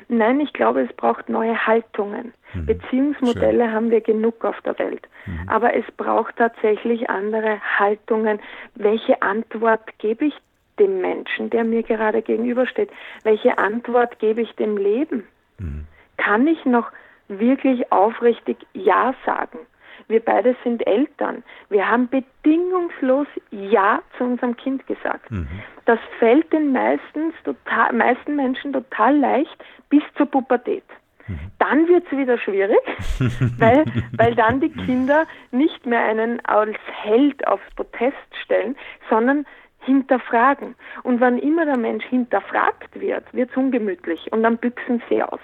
Nein, 0.07 0.39
ich 0.39 0.53
glaube, 0.53 0.81
es 0.81 0.93
braucht 0.95 1.29
neue 1.29 1.65
Haltungen. 1.65 2.33
Mhm. 2.53 2.65
Beziehungsmodelle 2.65 3.65
Schön. 3.65 3.73
haben 3.73 3.91
wir 3.91 4.01
genug 4.01 4.43
auf 4.45 4.59
der 4.61 4.77
Welt. 4.79 5.07
Mhm. 5.25 5.49
Aber 5.49 5.73
es 5.75 5.85
braucht 5.97 6.35
tatsächlich 6.37 7.09
andere 7.09 7.59
Haltungen. 7.79 8.39
Welche 8.75 9.21
Antwort 9.21 9.81
gebe 9.99 10.25
ich 10.25 10.33
dem 10.79 11.01
Menschen, 11.01 11.49
der 11.49 11.63
mir 11.63 11.83
gerade 11.83 12.21
gegenübersteht? 12.21 12.89
Welche 13.23 13.57
Antwort 13.57 14.19
gebe 14.19 14.41
ich 14.41 14.53
dem 14.55 14.77
Leben? 14.77 15.27
Mhm. 15.57 15.85
Kann 16.17 16.47
ich 16.47 16.65
noch 16.65 16.91
wirklich 17.27 17.91
aufrichtig 17.91 18.57
Ja 18.73 19.13
sagen? 19.25 19.59
Wir 20.07 20.19
beide 20.19 20.55
sind 20.63 20.85
Eltern. 20.85 21.43
Wir 21.69 21.89
haben 21.89 22.09
bedingungslos 22.09 23.27
Ja 23.51 24.01
zu 24.17 24.25
unserem 24.25 24.55
Kind 24.57 24.85
gesagt. 24.87 25.31
Mhm. 25.31 25.47
Das 25.85 25.99
fällt 26.19 26.51
den 26.51 26.71
meistens 26.71 27.33
total, 27.43 27.93
meisten 27.93 28.35
Menschen 28.35 28.73
total 28.73 29.17
leicht 29.17 29.63
bis 29.89 30.03
zur 30.17 30.25
Pubertät. 30.25 30.83
Mhm. 31.27 31.39
Dann 31.59 31.87
wird 31.87 32.05
es 32.05 32.17
wieder 32.17 32.37
schwierig, 32.37 32.79
weil, 33.57 33.85
weil 34.17 34.35
dann 34.35 34.59
die 34.59 34.71
Kinder 34.71 35.25
nicht 35.51 35.85
mehr 35.85 36.03
einen 36.03 36.45
als 36.45 36.77
Held 37.01 37.47
aufs 37.47 37.69
Protest 37.75 38.17
stellen, 38.43 38.75
sondern 39.09 39.45
hinterfragen. 39.85 40.75
Und 41.03 41.19
wann 41.21 41.37
immer 41.37 41.65
der 41.65 41.77
Mensch 41.77 42.05
hinterfragt 42.05 42.99
wird, 42.99 43.33
wird 43.33 43.51
es 43.51 43.57
ungemütlich 43.57 44.31
und 44.31 44.43
dann 44.43 44.57
büchsen 44.57 45.01
sie 45.09 45.23
aus. 45.23 45.39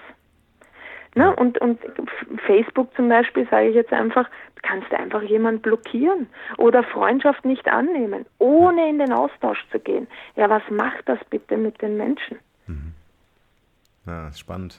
Ne? 1.14 1.34
Und, 1.34 1.58
und 1.58 1.80
Facebook 2.46 2.94
zum 2.94 3.08
Beispiel, 3.08 3.46
sage 3.50 3.68
ich 3.68 3.74
jetzt 3.74 3.92
einfach, 3.92 4.28
kannst 4.62 4.92
du 4.92 4.98
einfach 4.98 5.22
jemanden 5.22 5.60
blockieren 5.60 6.28
oder 6.58 6.84
Freundschaft 6.84 7.44
nicht 7.44 7.66
annehmen, 7.66 8.26
ohne 8.38 8.88
in 8.88 8.98
den 8.98 9.12
Austausch 9.12 9.64
zu 9.72 9.80
gehen. 9.80 10.06
Ja, 10.36 10.48
was 10.48 10.62
macht 10.70 11.08
das 11.08 11.18
bitte 11.30 11.56
mit 11.56 11.80
den 11.82 11.96
Menschen? 11.96 12.38
Mhm. 12.66 12.94
Ja, 14.06 14.32
spannend. 14.32 14.78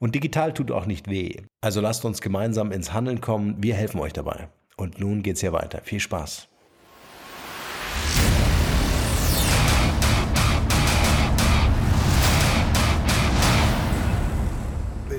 und 0.00 0.14
digital 0.14 0.54
tut 0.54 0.70
auch 0.72 0.86
nicht 0.86 1.08
weh. 1.08 1.42
Also 1.60 1.80
lasst 1.80 2.04
uns 2.06 2.22
gemeinsam 2.22 2.72
ins 2.72 2.92
Handeln 2.92 3.20
kommen. 3.20 3.62
Wir 3.62 3.74
helfen 3.74 4.00
euch 4.00 4.14
dabei. 4.14 4.48
Und 4.76 4.98
nun 4.98 5.22
geht's 5.22 5.40
hier 5.40 5.52
weiter. 5.52 5.82
Viel 5.84 6.00
Spaß. 6.00 6.48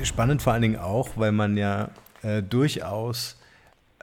Spannend 0.04 0.42
vor 0.42 0.54
allen 0.54 0.64
Dingen 0.64 0.80
auch, 0.80 1.10
weil 1.16 1.32
man 1.32 1.58
ja 1.58 1.92
äh, 2.24 2.42
durchaus 2.42 3.40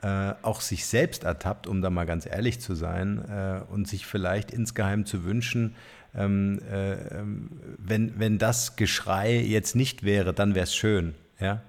äh, 0.01 0.31
auch 0.43 0.61
sich 0.61 0.85
selbst 0.85 1.25
ertappt, 1.25 1.67
um 1.67 1.81
da 1.81 1.89
mal 1.89 2.05
ganz 2.05 2.25
ehrlich 2.25 2.61
zu 2.61 2.73
sein, 2.73 3.19
äh, 3.29 3.59
und 3.69 3.85
sich 3.85 4.05
vielleicht 4.05 4.51
insgeheim 4.51 5.05
zu 5.05 5.25
wünschen, 5.25 5.75
ähm, 6.15 6.59
äh, 6.71 6.93
ähm, 6.93 7.49
wenn, 7.77 8.19
wenn 8.19 8.37
das 8.37 8.75
Geschrei 8.75 9.35
jetzt 9.35 9.75
nicht 9.75 10.03
wäre, 10.03 10.33
dann 10.33 10.55
wäre 10.55 10.63
es 10.63 10.75
schön. 10.75 11.15
Ja, 11.39 11.61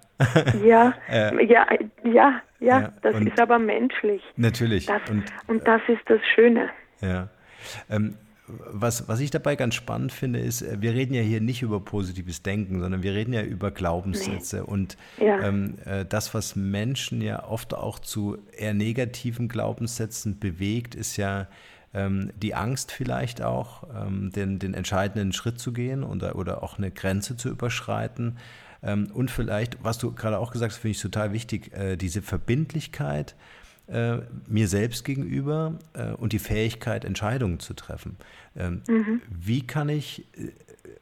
ja, 0.64 0.94
äh, 1.08 1.44
ja, 1.46 1.66
ja, 2.04 2.42
ja, 2.60 2.92
das 3.02 3.14
ist 3.20 3.40
aber 3.40 3.58
menschlich. 3.58 4.22
Natürlich. 4.36 4.86
Das, 4.86 5.00
und, 5.08 5.24
und 5.46 5.66
das 5.66 5.80
ist 5.88 6.02
das 6.06 6.20
Schöne. 6.34 6.68
Ja. 7.00 7.28
Ähm, 7.88 8.14
was, 8.72 9.08
was 9.08 9.20
ich 9.20 9.30
dabei 9.30 9.54
ganz 9.56 9.74
spannend 9.74 10.12
finde, 10.12 10.40
ist, 10.40 10.62
äh, 10.62 10.76
wir 10.80 10.92
reden 10.92 11.14
ja 11.14 11.22
hier 11.22 11.40
nicht 11.40 11.62
über 11.62 11.80
positives 11.80 12.42
Denken, 12.42 12.80
sondern 12.80 13.02
wir 13.02 13.14
reden 13.14 13.32
ja 13.32 13.42
über 13.42 13.70
Glaubenssätze. 13.70 14.56
Nee. 14.56 14.62
Und 14.62 14.96
ja. 15.18 15.40
ähm, 15.40 15.76
äh, 15.84 16.04
das, 16.04 16.34
was 16.34 16.56
Menschen 16.56 17.22
ja 17.22 17.44
oft 17.44 17.74
auch 17.74 17.98
zu 17.98 18.38
eher 18.56 18.74
negativen 18.74 19.48
Glaubenssätzen 19.48 20.38
bewegt, 20.38 20.94
ist 20.94 21.16
ja 21.16 21.46
ähm, 21.94 22.30
die 22.36 22.54
Angst 22.54 22.92
vielleicht 22.92 23.42
auch, 23.42 23.84
ähm, 23.94 24.30
den, 24.32 24.58
den 24.58 24.74
entscheidenden 24.74 25.32
Schritt 25.32 25.58
zu 25.58 25.72
gehen 25.72 26.02
oder, 26.04 26.36
oder 26.36 26.62
auch 26.62 26.78
eine 26.78 26.90
Grenze 26.90 27.36
zu 27.36 27.48
überschreiten. 27.48 28.36
Ähm, 28.82 29.10
und 29.12 29.30
vielleicht, 29.30 29.82
was 29.82 29.98
du 29.98 30.12
gerade 30.12 30.38
auch 30.38 30.52
gesagt 30.52 30.72
hast, 30.72 30.78
finde 30.78 30.92
ich 30.92 31.02
total 31.02 31.32
wichtig, 31.32 31.72
äh, 31.72 31.96
diese 31.96 32.22
Verbindlichkeit 32.22 33.34
äh, 33.88 34.18
mir 34.46 34.68
selbst 34.68 35.04
gegenüber 35.04 35.78
äh, 35.94 36.12
und 36.12 36.32
die 36.32 36.38
Fähigkeit, 36.38 37.04
Entscheidungen 37.04 37.60
zu 37.60 37.74
treffen. 37.74 38.16
Ähm, 38.56 38.82
mhm. 38.88 39.20
Wie 39.28 39.66
kann 39.66 39.88
ich 39.88 40.26
äh, 40.36 40.52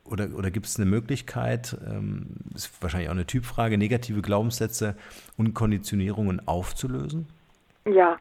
oder, 0.05 0.30
oder 0.34 0.51
gibt 0.51 0.66
es 0.66 0.76
eine 0.76 0.86
Möglichkeit, 0.86 1.76
ähm, 1.86 2.28
ist 2.55 2.70
wahrscheinlich 2.82 3.09
auch 3.09 3.14
eine 3.14 3.26
Typfrage, 3.26 3.76
negative 3.78 4.22
Glaubenssätze 4.22 4.97
und 5.36 5.55
Konditionierungen 5.55 6.47
aufzulösen? 6.49 7.26
Ja, 7.86 8.18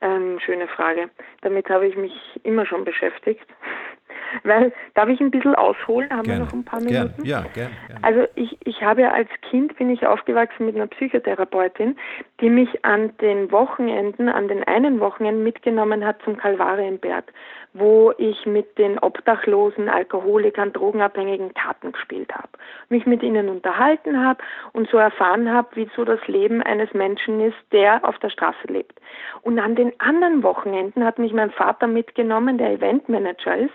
ähm, 0.00 0.38
schöne 0.40 0.68
Frage. 0.68 1.10
Damit 1.42 1.68
habe 1.68 1.86
ich 1.86 1.96
mich 1.96 2.12
immer 2.42 2.66
schon 2.66 2.84
beschäftigt. 2.84 3.46
Weil, 4.42 4.72
darf 4.94 5.08
ich 5.08 5.20
ein 5.20 5.30
bisschen 5.30 5.54
ausholen? 5.54 6.10
Haben 6.10 6.24
gerne. 6.24 6.40
wir 6.40 6.44
noch 6.44 6.52
ein 6.52 6.64
paar 6.64 6.80
Minuten? 6.80 7.22
Gern. 7.22 7.26
Ja, 7.26 7.44
gerne. 7.54 7.74
Gern. 7.88 7.98
Also 8.04 8.26
ich, 8.34 8.58
ich 8.64 8.82
habe 8.82 9.02
ja 9.02 9.12
als 9.12 9.28
Kind 9.48 9.76
bin 9.76 9.90
ich 9.90 10.06
aufgewachsen 10.06 10.66
mit 10.66 10.76
einer 10.76 10.86
Psychotherapeutin, 10.86 11.96
die 12.40 12.50
mich 12.50 12.84
an 12.84 13.16
den 13.18 13.50
Wochenenden, 13.50 14.28
an 14.28 14.48
den 14.48 14.64
einen 14.64 15.00
Wochenenden 15.00 15.44
mitgenommen 15.44 16.04
hat 16.04 16.20
zum 16.22 16.36
Kalvarienberg, 16.36 17.32
wo 17.78 18.12
ich 18.18 18.46
mit 18.46 18.78
den 18.78 18.98
Obdachlosen, 18.98 19.88
Alkoholikern, 19.88 20.72
Drogenabhängigen 20.72 21.54
Karten 21.54 21.92
gespielt 21.92 22.32
habe, 22.34 22.48
mich 22.88 23.06
mit 23.06 23.22
ihnen 23.22 23.48
unterhalten 23.48 24.24
habe 24.24 24.42
und 24.72 24.88
so 24.90 24.98
erfahren 24.98 25.52
habe, 25.52 25.68
wie 25.74 25.88
so 25.96 26.04
das 26.04 26.20
Leben 26.26 26.62
eines 26.62 26.92
Menschen 26.94 27.40
ist, 27.40 27.58
der 27.72 28.04
auf 28.06 28.18
der 28.18 28.30
Straße 28.30 28.66
lebt. 28.66 29.00
Und 29.42 29.58
an 29.58 29.76
den 29.76 29.92
anderen 30.00 30.42
Wochenenden 30.42 31.04
hat 31.04 31.18
mich 31.18 31.32
mein 31.32 31.50
Vater 31.50 31.86
mitgenommen, 31.86 32.58
der 32.58 32.72
Eventmanager 32.72 33.56
ist, 33.56 33.74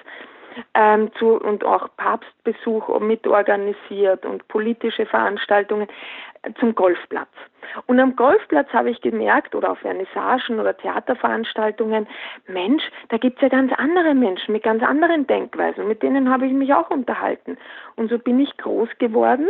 ähm, 0.74 1.12
zu, 1.20 1.40
und 1.40 1.64
auch 1.66 1.90
Papstbesuch 1.98 3.00
mitorganisiert 3.00 4.26
und 4.26 4.48
politische 4.48 5.06
Veranstaltungen 5.06 5.88
zum 6.60 6.76
Golfplatz. 6.76 7.30
Und 7.86 8.00
am 8.00 8.16
Golfplatz 8.16 8.70
habe 8.74 8.90
ich 8.90 9.02
gemerkt, 9.02 9.56
oder 9.56 9.72
auf 9.72 9.80
Vernissagen 9.80 10.60
oder 10.60 10.76
Theaterveranstaltungen, 10.76 12.08
Mensch, 12.48 12.84
da 13.10 13.18
gibt 13.18 13.38
es 13.38 13.44
ja 13.44 13.50
ganz 13.50 13.72
andere 13.78 14.14
Menschen 14.14 14.52
mit 14.52 14.64
ganz 14.64 14.84
anderen 14.84 15.26
Denkweisen. 15.28 15.88
Mit 15.88 16.04
denen 16.04 16.30
habe 16.30 16.46
ich 16.46 16.54
mich 16.54 16.74
auch 16.74 16.90
unterhalten. 16.90 17.58
Und 17.96 18.10
so 18.10 18.20
bin 18.20 18.40
ich 18.40 18.56
groß 18.58 18.90
geworden 19.00 19.48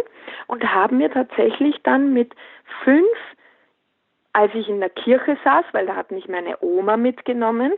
und 0.47 0.63
habe 0.63 0.95
mir 0.95 1.11
tatsächlich 1.11 1.81
dann 1.83 2.13
mit 2.13 2.33
fünf 2.83 3.07
als 4.33 4.53
ich 4.55 4.67
in 4.67 4.79
der 4.79 4.89
Kirche 4.89 5.37
saß, 5.43 5.65
weil 5.71 5.85
da 5.85 5.95
hat 5.95 6.11
mich 6.11 6.27
meine 6.27 6.57
Oma 6.61 6.97
mitgenommen, 6.97 7.73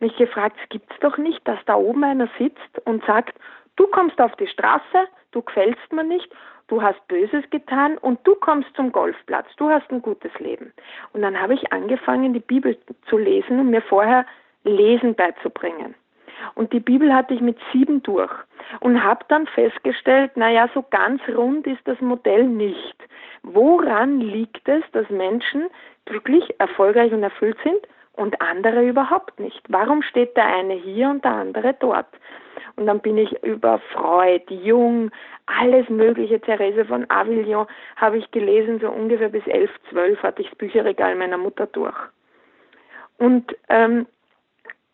mich 0.00 0.16
gefragt, 0.16 0.56
es 0.62 0.68
gibt's 0.70 0.94
doch 1.00 1.18
nicht, 1.18 1.46
dass 1.46 1.58
da 1.66 1.74
oben 1.74 2.02
einer 2.04 2.28
sitzt 2.38 2.78
und 2.84 3.04
sagt, 3.04 3.38
du 3.76 3.86
kommst 3.86 4.20
auf 4.20 4.34
die 4.36 4.46
Straße, 4.46 5.06
du 5.32 5.42
gefällst 5.42 5.92
mir 5.92 6.04
nicht, 6.04 6.28
du 6.68 6.82
hast 6.82 7.06
Böses 7.08 7.44
getan 7.50 7.98
und 7.98 8.18
du 8.26 8.34
kommst 8.34 8.68
zum 8.74 8.92
Golfplatz, 8.92 9.46
du 9.56 9.68
hast 9.68 9.90
ein 9.90 10.02
gutes 10.02 10.32
Leben. 10.38 10.72
Und 11.12 11.22
dann 11.22 11.40
habe 11.40 11.54
ich 11.54 11.72
angefangen, 11.72 12.32
die 12.32 12.40
Bibel 12.40 12.76
zu 13.08 13.18
lesen 13.18 13.60
und 13.60 13.70
mir 13.70 13.82
vorher 13.82 14.24
Lesen 14.64 15.14
beizubringen. 15.14 15.94
Und 16.54 16.72
die 16.72 16.80
Bibel 16.80 17.14
hatte 17.14 17.34
ich 17.34 17.40
mit 17.40 17.58
sieben 17.72 18.02
durch 18.02 18.32
und 18.80 19.02
habe 19.02 19.24
dann 19.28 19.46
festgestellt, 19.46 20.36
naja, 20.36 20.68
so 20.74 20.84
ganz 20.90 21.20
rund 21.28 21.66
ist 21.66 21.80
das 21.86 22.00
Modell 22.00 22.44
nicht. 22.44 22.96
Woran 23.42 24.20
liegt 24.20 24.68
es, 24.68 24.82
dass 24.92 25.08
Menschen 25.10 25.68
glücklich, 26.04 26.54
erfolgreich 26.58 27.12
und 27.12 27.22
erfüllt 27.22 27.58
sind 27.62 27.80
und 28.12 28.40
andere 28.40 28.84
überhaupt 28.86 29.38
nicht? 29.40 29.60
Warum 29.68 30.02
steht 30.02 30.36
der 30.36 30.46
eine 30.46 30.74
hier 30.74 31.08
und 31.08 31.24
der 31.24 31.32
andere 31.32 31.74
dort? 31.78 32.08
Und 32.76 32.86
dann 32.86 33.00
bin 33.00 33.16
ich 33.18 33.42
über 33.42 33.80
Freud, 33.92 34.44
Jung, 34.52 35.10
alles 35.46 35.88
Mögliche, 35.88 36.40
Therese 36.40 36.84
von 36.84 37.08
Avignon 37.10 37.66
habe 37.96 38.18
ich 38.18 38.30
gelesen, 38.30 38.80
so 38.80 38.88
ungefähr 38.90 39.28
bis 39.28 39.46
elf, 39.46 39.70
zwölf 39.90 40.22
hatte 40.22 40.42
ich 40.42 40.48
das 40.48 40.58
Bücherregal 40.58 41.14
meiner 41.14 41.38
Mutter 41.38 41.66
durch. 41.66 41.96
Und 43.18 43.56
ähm, 43.68 44.06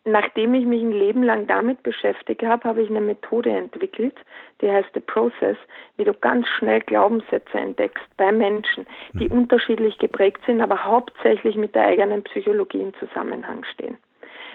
nachdem 0.05 0.53
ich 0.53 0.65
mich 0.65 0.81
ein 0.81 0.91
Leben 0.91 1.23
lang 1.23 1.47
damit 1.47 1.81
beschäftigt 1.83 2.43
habe, 2.43 2.63
habe 2.63 2.81
ich 2.81 2.89
eine 2.89 3.01
Methode 3.01 3.49
entwickelt, 3.49 4.15
die 4.61 4.71
heißt 4.71 4.89
The 4.93 4.99
Process, 4.99 5.57
wie 5.97 6.03
du 6.03 6.13
ganz 6.13 6.47
schnell 6.47 6.79
Glaubenssätze 6.81 7.57
entdeckst 7.57 8.05
bei 8.15 8.31
Menschen, 8.31 8.85
die 9.13 9.27
mhm. 9.27 9.39
unterschiedlich 9.39 9.97
geprägt 9.97 10.41
sind, 10.45 10.61
aber 10.61 10.85
hauptsächlich 10.85 11.55
mit 11.55 11.73
der 11.75 11.87
eigenen 11.87 12.23
Psychologie 12.23 12.81
im 12.81 12.93
Zusammenhang 12.95 13.63
stehen. 13.73 13.97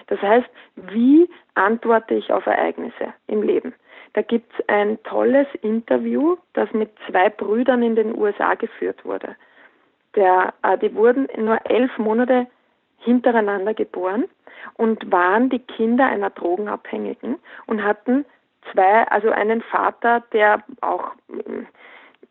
Das 0.07 0.21
heißt, 0.21 0.49
wie 0.75 1.29
antworte 1.55 2.15
ich 2.15 2.31
auf 2.31 2.45
Ereignisse 2.45 3.13
im 3.27 3.43
Leben? 3.43 3.73
Da 4.13 4.21
gibt 4.21 4.51
es 4.53 4.67
ein 4.67 5.01
tolles 5.03 5.47
Interview, 5.61 6.37
das 6.53 6.71
mit 6.73 6.91
zwei 7.07 7.29
Brüdern 7.29 7.83
in 7.83 7.95
den 7.95 8.17
USA 8.17 8.55
geführt 8.55 9.05
wurde. 9.05 9.35
Der, 10.15 10.53
äh, 10.63 10.77
die 10.77 10.93
wurden 10.93 11.27
nur 11.37 11.59
elf 11.69 11.97
Monate 11.97 12.47
hintereinander 13.03 13.73
geboren 13.73 14.25
und 14.75 15.11
waren 15.11 15.49
die 15.49 15.59
Kinder 15.59 16.05
einer 16.05 16.29
Drogenabhängigen 16.29 17.37
und 17.67 17.83
hatten 17.83 18.25
zwei, 18.71 19.07
also 19.07 19.29
einen 19.31 19.61
Vater, 19.61 20.23
der 20.33 20.63
auch 20.81 21.11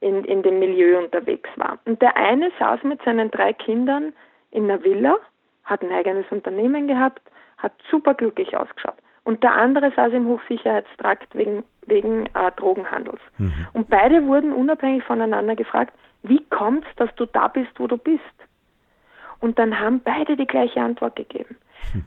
in, 0.01 0.25
in 0.25 0.43
dem 0.43 0.59
Milieu 0.59 0.99
unterwegs 0.99 1.51
war. 1.57 1.79
Und 1.85 2.01
der 2.01 2.17
eine 2.17 2.51
saß 2.59 2.83
mit 2.85 3.03
seinen 3.03 3.31
drei 3.31 3.53
Kindern 3.53 4.13
in 4.51 4.65
einer 4.65 4.83
Villa, 4.83 5.17
hat 5.65 5.83
ein 5.83 5.93
eigenes 5.93 6.27
Unternehmen 6.31 6.89
gehabt, 6.89 7.21
hat 7.59 7.73
super 7.91 8.15
glücklich 8.15 8.57
ausgeschaut. 8.57 8.97
Und 9.25 9.43
der 9.43 9.53
andere 9.53 9.93
saß 9.95 10.13
im 10.13 10.27
Hochsicherheitstrakt 10.27 11.35
wegen, 11.35 11.63
wegen 11.87 12.27
äh, 12.27 12.51
Drogenhandels. 12.57 13.21
Mhm. 13.39 13.67
Und 13.75 13.91
beide 13.91 14.27
wurden 14.27 14.53
unabhängig 14.53 15.05
voneinander 15.05 15.55
gefragt, 15.55 15.93
wie 16.23 16.43
kommt 16.47 16.85
es, 16.89 16.97
dass 16.97 17.15
du 17.17 17.27
da 17.27 17.49
bist, 17.49 17.71
wo 17.77 17.87
du 17.87 17.99
bist? 17.99 18.21
Und 19.41 19.59
dann 19.59 19.79
haben 19.79 20.01
beide 20.01 20.37
die 20.37 20.47
gleiche 20.47 20.81
Antwort 20.81 21.17
gegeben. 21.17 21.57
Hm. 21.93 22.05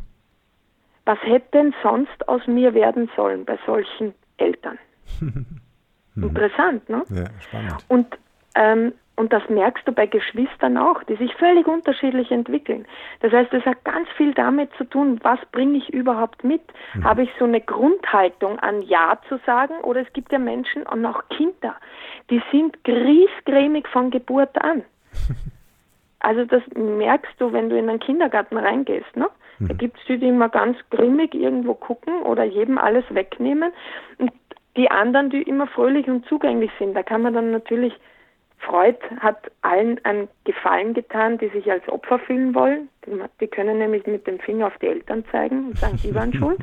Was 1.06 1.20
hätte 1.24 1.48
denn 1.54 1.76
sonst 1.84 2.28
aus 2.28 2.46
mir 2.48 2.74
werden 2.74 3.10
sollen 3.16 3.46
bei 3.46 3.58
solchen 3.66 4.14
Eltern? 4.38 4.78
Interessant, 6.16 6.88
ne? 6.90 7.04
Ja, 7.10 7.26
spannend. 7.40 7.86
Und, 7.88 8.18
ähm, 8.56 8.94
und 9.16 9.34
das 9.34 9.48
merkst 9.50 9.88
du 9.88 9.92
bei 9.92 10.06
Geschwistern 10.06 10.78
auch, 10.78 11.04
die 11.04 11.16
sich 11.16 11.34
völlig 11.36 11.68
unterschiedlich 11.68 12.32
entwickeln. 12.32 12.86
Das 13.20 13.32
heißt, 13.32 13.54
es 13.54 13.66
hat 13.66 13.84
ganz 13.84 14.08
viel 14.16 14.34
damit 14.34 14.72
zu 14.78 14.86
tun, 14.86 15.20
was 15.24 15.40
bringe 15.52 15.78
ich 15.78 15.92
überhaupt 15.94 16.44
mit? 16.44 16.62
Mhm. 16.94 17.04
Habe 17.04 17.24
ich 17.24 17.30
so 17.38 17.46
eine 17.46 17.62
Grundhaltung 17.62 18.60
an 18.60 18.82
Ja 18.84 19.20
zu 19.28 19.40
sagen? 19.46 19.76
Oder 19.84 20.02
es 20.02 20.14
gibt 20.14 20.32
ja 20.32 20.40
Menschen 20.40 20.84
und 20.84 21.06
auch 21.06 21.24
Kinder, 21.30 21.76
die 22.30 22.42
sind 22.52 22.84
griesgrämig 22.84 23.88
von 23.88 24.12
Geburt 24.12 24.60
an. 24.64 24.84
Also 26.24 26.46
das 26.46 26.64
merkst 26.74 27.34
du, 27.38 27.52
wenn 27.52 27.70
du 27.70 27.78
in 27.78 27.90
einen 27.90 28.00
Kindergarten 28.00 28.58
reingehst. 28.58 29.16
Ne? 29.16 29.28
Mhm. 29.60 29.68
Da 29.68 29.74
gibt 29.74 29.98
es 30.00 30.06
die, 30.08 30.18
die 30.18 30.30
immer 30.30 30.48
ganz 30.48 30.78
grimmig 30.90 31.36
irgendwo 31.36 31.74
gucken 31.74 32.22
oder 32.24 32.46
jedem 32.46 32.78
alles 32.78 33.04
wegnehmen. 33.10 33.74
Und 34.18 34.32
die 34.78 34.90
anderen, 34.90 35.30
die 35.30 35.42
immer 35.42 35.68
fröhlich 35.68 36.08
und 36.08 36.26
zugänglich 36.26 36.72
sind. 36.80 36.96
Da 36.96 37.04
kann 37.04 37.22
man 37.22 37.34
dann 37.34 37.52
natürlich, 37.52 37.94
Freud 38.58 38.98
hat 39.20 39.52
allen 39.62 40.04
einen 40.06 40.30
Gefallen 40.46 40.94
getan, 40.94 41.38
die 41.38 41.50
sich 41.50 41.70
als 41.70 41.88
Opfer 41.90 42.20
fühlen 42.20 42.56
wollen. 42.56 42.88
Die 43.42 43.48
können 43.48 43.78
nämlich 43.78 44.08
mit 44.08 44.26
dem 44.26 44.40
Finger 44.40 44.68
auf 44.68 44.78
die 44.82 44.88
Eltern 44.88 45.26
zeigen 45.30 45.68
und 45.68 45.78
sagen, 45.78 46.00
die 46.02 46.16
waren 46.16 46.34
schuld. 46.40 46.60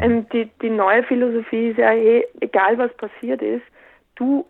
ähm, 0.00 0.28
die, 0.30 0.50
die 0.60 0.70
neue 0.70 1.04
Philosophie 1.04 1.68
ist 1.68 1.78
ja, 1.78 1.90
hey, 1.90 2.26
egal 2.40 2.78
was 2.78 2.92
passiert 2.94 3.40
ist, 3.42 3.62
du 4.16 4.44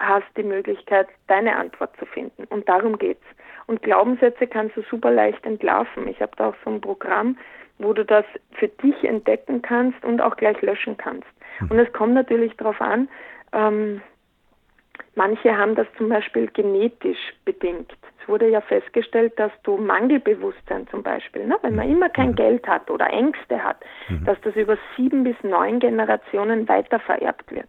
hast 0.00 0.26
die 0.36 0.42
Möglichkeit, 0.42 1.08
deine 1.26 1.56
Antwort 1.56 1.96
zu 1.98 2.06
finden. 2.06 2.44
Und 2.44 2.68
darum 2.68 2.98
geht's. 2.98 3.24
Und 3.66 3.82
Glaubenssätze 3.82 4.46
kannst 4.46 4.76
du 4.76 4.82
super 4.82 5.10
leicht 5.10 5.44
entlarven. 5.44 6.08
Ich 6.08 6.20
habe 6.20 6.32
da 6.36 6.48
auch 6.48 6.54
so 6.64 6.70
ein 6.70 6.80
Programm, 6.80 7.36
wo 7.78 7.92
du 7.92 8.04
das 8.04 8.24
für 8.52 8.68
dich 8.68 9.04
entdecken 9.04 9.62
kannst 9.62 10.02
und 10.04 10.20
auch 10.20 10.36
gleich 10.36 10.60
löschen 10.62 10.96
kannst. 10.96 11.28
Hm. 11.58 11.70
Und 11.70 11.78
es 11.78 11.92
kommt 11.92 12.14
natürlich 12.14 12.56
darauf 12.56 12.80
an, 12.80 13.08
ähm, 13.52 14.00
manche 15.14 15.56
haben 15.56 15.74
das 15.74 15.86
zum 15.96 16.08
Beispiel 16.08 16.48
genetisch 16.48 17.34
bedingt. 17.44 17.92
Es 18.22 18.28
wurde 18.28 18.48
ja 18.48 18.60
festgestellt, 18.60 19.38
dass 19.38 19.52
du 19.62 19.76
Mangelbewusstsein 19.76 20.86
zum 20.88 21.02
Beispiel, 21.02 21.46
ne, 21.46 21.56
wenn 21.62 21.74
man 21.74 21.86
hm. 21.86 21.96
immer 21.96 22.08
kein 22.08 22.28
hm. 22.28 22.36
Geld 22.36 22.68
hat 22.68 22.90
oder 22.90 23.10
Ängste 23.10 23.62
hat, 23.62 23.78
dass 24.24 24.40
das 24.42 24.54
über 24.56 24.78
sieben 24.96 25.24
bis 25.24 25.36
neun 25.42 25.78
Generationen 25.78 26.68
weiter 26.68 27.00
vererbt 27.00 27.52
wird. 27.52 27.68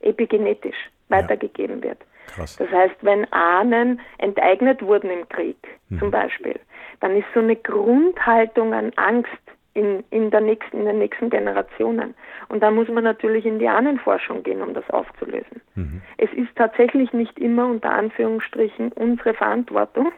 Epigenetisch 0.00 0.90
weitergegeben 1.08 1.82
wird. 1.82 1.98
Krass. 2.28 2.56
Das 2.56 2.70
heißt, 2.70 2.96
wenn 3.02 3.30
Ahnen 3.32 4.00
enteignet 4.18 4.82
wurden 4.82 5.10
im 5.10 5.28
Krieg 5.28 5.56
mhm. 5.88 5.98
zum 5.98 6.10
Beispiel, 6.10 6.58
dann 7.00 7.16
ist 7.16 7.26
so 7.34 7.40
eine 7.40 7.56
Grundhaltung 7.56 8.74
an 8.74 8.92
Angst 8.96 9.30
in, 9.74 10.02
in, 10.10 10.30
der 10.30 10.40
nächsten, 10.40 10.78
in 10.78 10.86
den 10.86 10.98
nächsten 10.98 11.30
Generationen. 11.30 12.14
Und 12.48 12.62
da 12.62 12.70
muss 12.70 12.88
man 12.88 13.04
natürlich 13.04 13.46
in 13.46 13.58
die 13.58 13.68
Ahnenforschung 13.68 14.42
gehen, 14.42 14.60
um 14.60 14.74
das 14.74 14.88
aufzulösen. 14.90 15.60
Mhm. 15.74 16.02
Es 16.16 16.32
ist 16.32 16.54
tatsächlich 16.56 17.12
nicht 17.12 17.38
immer 17.38 17.66
unter 17.66 17.90
Anführungsstrichen 17.90 18.92
unsere 18.92 19.34
Verantwortung, 19.34 20.10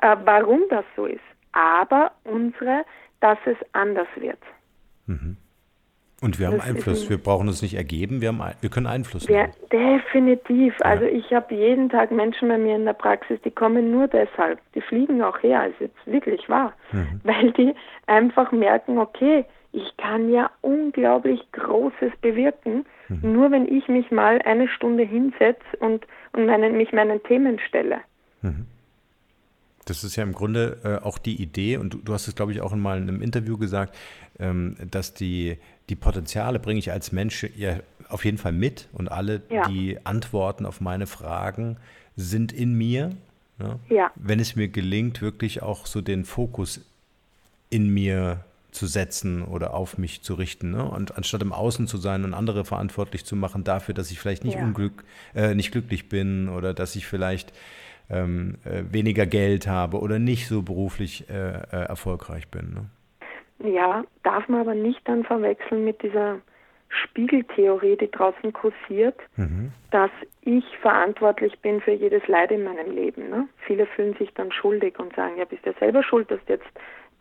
äh, 0.00 0.16
warum 0.24 0.62
das 0.70 0.84
so 0.96 1.06
ist, 1.06 1.20
aber 1.52 2.12
unsere, 2.24 2.84
dass 3.20 3.38
es 3.44 3.56
anders 3.72 4.08
wird. 4.16 4.38
Mhm. 5.06 5.36
Und 6.22 6.38
wir 6.38 6.46
haben 6.46 6.58
das 6.58 6.66
Einfluss. 6.66 7.10
Wir 7.10 7.18
brauchen 7.18 7.48
uns 7.48 7.60
nicht 7.60 7.74
ergeben, 7.74 8.20
wir, 8.20 8.28
haben, 8.28 8.40
wir 8.60 8.70
können 8.70 8.86
Einfluss 8.86 9.28
nehmen. 9.28 9.50
definitiv. 9.70 10.74
Ja. 10.80 10.86
Also 10.86 11.04
ich 11.04 11.32
habe 11.32 11.54
jeden 11.54 11.88
Tag 11.90 12.10
Menschen 12.10 12.48
bei 12.48 12.58
mir 12.58 12.76
in 12.76 12.84
der 12.84 12.94
Praxis, 12.94 13.38
die 13.44 13.50
kommen 13.50 13.90
nur 13.90 14.08
deshalb. 14.08 14.60
Die 14.74 14.80
fliegen 14.80 15.22
auch 15.22 15.42
her, 15.42 15.66
ist 15.66 15.80
jetzt 15.80 16.06
wirklich 16.06 16.48
wahr. 16.48 16.72
Mhm. 16.92 17.20
Weil 17.24 17.52
die 17.52 17.74
einfach 18.06 18.52
merken, 18.52 18.98
okay, 18.98 19.44
ich 19.72 19.96
kann 19.96 20.30
ja 20.30 20.50
unglaublich 20.60 21.40
Großes 21.52 22.12
bewirken 22.20 22.84
Mhm. 23.20 23.32
Nur 23.32 23.50
wenn 23.50 23.66
ich 23.66 23.88
mich 23.88 24.10
mal 24.10 24.40
eine 24.42 24.68
Stunde 24.68 25.04
hinsetze 25.04 25.64
und, 25.80 26.06
und 26.32 26.46
meinen, 26.46 26.76
mich 26.76 26.92
meinen 26.92 27.22
Themen 27.24 27.58
stelle. 27.58 28.00
Mhm. 28.42 28.66
Das 29.84 30.04
ist 30.04 30.16
ja 30.16 30.22
im 30.22 30.32
Grunde 30.32 30.78
äh, 30.84 31.04
auch 31.04 31.18
die 31.18 31.40
Idee, 31.40 31.76
und 31.76 31.94
du, 31.94 31.98
du 31.98 32.12
hast 32.12 32.28
es, 32.28 32.34
glaube 32.34 32.52
ich, 32.52 32.60
auch 32.60 32.74
mal 32.74 32.98
in 32.98 33.08
einem 33.08 33.22
Interview 33.22 33.58
gesagt, 33.58 33.96
ähm, 34.38 34.76
dass 34.90 35.14
die, 35.14 35.58
die 35.88 35.96
Potenziale 35.96 36.58
bringe 36.58 36.78
ich 36.78 36.92
als 36.92 37.12
Mensch 37.12 37.46
ja 37.56 37.78
auf 38.08 38.24
jeden 38.24 38.38
Fall 38.38 38.52
mit 38.52 38.88
und 38.92 39.10
alle 39.10 39.42
ja. 39.48 39.66
die 39.68 39.98
Antworten 40.04 40.66
auf 40.66 40.80
meine 40.80 41.06
Fragen 41.06 41.78
sind 42.16 42.52
in 42.52 42.74
mir. 42.74 43.10
Ne? 43.58 43.78
Ja. 43.88 44.10
Wenn 44.14 44.38
es 44.38 44.54
mir 44.54 44.68
gelingt, 44.68 45.22
wirklich 45.22 45.62
auch 45.62 45.86
so 45.86 46.00
den 46.00 46.24
Fokus 46.24 46.80
in 47.70 47.88
mir 47.88 48.44
zu 48.70 48.86
setzen 48.86 49.42
oder 49.42 49.74
auf 49.74 49.98
mich 49.98 50.22
zu 50.22 50.34
richten. 50.34 50.70
Ne? 50.70 50.84
Und 50.84 51.16
anstatt 51.16 51.42
im 51.42 51.52
Außen 51.52 51.86
zu 51.86 51.98
sein 51.98 52.24
und 52.24 52.34
andere 52.34 52.64
verantwortlich 52.64 53.24
zu 53.24 53.36
machen 53.36 53.64
dafür, 53.64 53.94
dass 53.94 54.10
ich 54.10 54.18
vielleicht 54.18 54.44
nicht, 54.44 54.56
ja. 54.56 54.62
unglück, 54.62 55.04
äh, 55.34 55.54
nicht 55.54 55.72
glücklich 55.72 56.08
bin 56.08 56.48
oder 56.48 56.72
dass 56.74 56.96
ich 56.96 57.06
vielleicht 57.06 57.52
ähm, 58.10 58.56
äh, 58.64 58.82
weniger 58.92 59.26
Geld 59.26 59.66
habe 59.66 59.98
oder 59.98 60.18
nicht 60.18 60.48
so 60.48 60.62
beruflich 60.62 61.28
äh, 61.28 61.34
äh, 61.34 61.84
erfolgreich 61.88 62.48
bin. 62.48 62.74
Ne? 62.74 63.70
Ja, 63.70 64.04
darf 64.22 64.48
man 64.48 64.60
aber 64.60 64.74
nicht 64.74 65.00
dann 65.08 65.24
verwechseln 65.24 65.84
mit 65.84 66.02
dieser 66.02 66.38
Spiegeltheorie, 66.88 67.96
die 67.96 68.10
draußen 68.10 68.52
kursiert, 68.52 69.18
mhm. 69.36 69.72
dass 69.90 70.10
ich 70.42 70.64
verantwortlich 70.80 71.58
bin 71.60 71.80
für 71.80 71.92
jedes 71.92 72.26
Leid 72.28 72.50
in 72.50 72.64
meinem 72.64 72.90
Leben. 72.94 73.30
Ne? 73.30 73.48
Viele 73.66 73.86
fühlen 73.86 74.14
sich 74.18 74.32
dann 74.34 74.52
schuldig 74.52 74.98
und 74.98 75.14
sagen, 75.16 75.38
ja, 75.38 75.44
bist 75.44 75.64
ja 75.64 75.72
selber 75.78 76.02
schuld, 76.02 76.30
dass 76.30 76.40
du 76.46 76.54
jetzt 76.54 76.68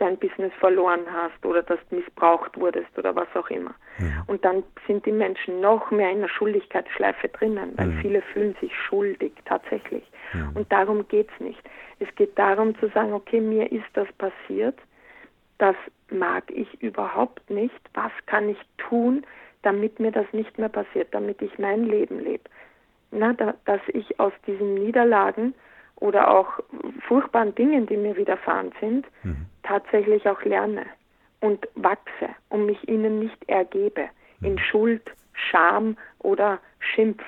dein 0.02 0.18
Business 0.18 0.52
verloren 0.60 1.02
hast 1.12 1.46
oder 1.46 1.62
dass 1.62 1.80
du 1.90 1.98
missbraucht 1.98 2.58
wurdest 2.58 2.98
oder 2.98 3.16
was 3.16 3.28
auch 3.36 3.50
immer. 3.50 3.76
Mhm. 4.00 4.24
Und 4.28 4.44
dann 4.44 4.64
sind 4.88 5.06
die 5.06 5.12
Menschen 5.12 5.62
noch 5.62 5.92
mehr 5.92 6.12
in 6.12 6.22
der 6.22 6.28
Schuldigkeitsschleife 6.28 7.30
drinnen, 7.30 7.74
weil 7.78 7.88
mhm. 7.88 8.02
viele 8.02 8.22
fühlen 8.22 8.56
sich 8.60 8.76
schuldig 8.76 9.32
tatsächlich. 9.46 10.04
Mhm. 10.34 10.52
Und 10.56 10.72
darum 10.72 11.08
geht 11.08 11.30
es 11.34 11.40
nicht. 11.40 11.62
Es 12.00 12.14
geht 12.16 12.38
darum 12.38 12.78
zu 12.80 12.88
sagen, 12.90 13.14
okay, 13.14 13.40
mir 13.40 13.72
ist 13.72 13.86
das 13.94 14.08
passiert, 14.14 14.78
das 15.58 15.76
mag 16.10 16.44
ich 16.50 16.82
überhaupt 16.82 17.50
nicht, 17.50 17.80
was 17.94 18.12
kann 18.26 18.50
ich 18.50 18.58
tun, 18.78 19.24
damit 19.62 20.00
mir 20.00 20.12
das 20.12 20.26
nicht 20.34 20.58
mehr 20.58 20.70
passiert, 20.70 21.10
damit 21.12 21.42
ich 21.42 21.58
mein 21.60 21.86
Leben 21.86 22.20
lebe. 22.20 22.44
Na, 23.12 23.34
da, 23.34 23.54
dass 23.66 23.82
ich 23.90 24.20
aus 24.20 24.34
diesen 24.48 24.74
Niederlagen 24.76 25.54
oder 25.98 26.32
auch 26.32 26.60
furchtbaren 27.08 27.54
Dingen, 27.56 27.86
die 27.86 27.98
mir 27.98 28.16
widerfahren 28.18 28.72
sind, 28.80 29.06
mhm. 29.24 29.46
tatsächlich 29.64 30.28
auch 30.28 30.44
lerne 30.44 30.86
und 31.42 31.68
wachse 31.76 32.30
und 32.50 32.66
mich 32.66 32.88
ihnen 32.88 33.20
nicht 33.20 33.38
ergebe 33.48 34.10
mhm. 34.40 34.48
in 34.48 34.60
Schuld, 34.60 35.04
Scham 35.34 35.98
oder 36.20 36.60
Schimpf. 36.80 37.24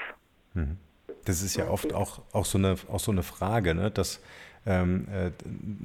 Mhm. 0.54 0.78
Das 1.26 1.42
ist 1.42 1.56
ja 1.56 1.68
oft 1.70 1.94
auch, 1.94 2.22
auch, 2.32 2.46
so, 2.46 2.58
eine, 2.58 2.76
auch 2.92 3.00
so 3.00 3.12
eine 3.12 3.24
Frage, 3.24 3.74
ne? 3.76 3.92
dass, 3.92 4.22
ähm, 4.66 5.08
äh, 5.14 5.32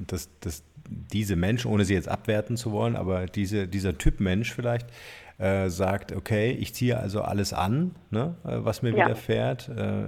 dass, 0.07 0.29
dass 0.41 0.63
diese 0.89 1.37
Menschen, 1.37 1.71
ohne 1.71 1.85
sie 1.85 1.95
jetzt 1.95 2.09
abwerten 2.09 2.57
zu 2.57 2.73
wollen, 2.73 2.97
aber 2.97 3.27
diese, 3.27 3.69
dieser 3.69 3.99
Typ 3.99 4.21
Mensch 4.21 4.53
vielleicht, 4.53 4.89
äh, 5.39 5.69
sagt, 5.69 6.13
okay, 6.13 6.51
ich 6.51 6.75
ziehe 6.75 6.99
also 6.99 7.23
alles 7.23 7.53
an, 7.53 7.95
ne, 8.11 8.35
äh, 8.45 8.57
was 8.59 8.83
mir 8.83 8.91
ja. 8.91 9.05
widerfährt. 9.05 9.69
Äh, 9.69 10.07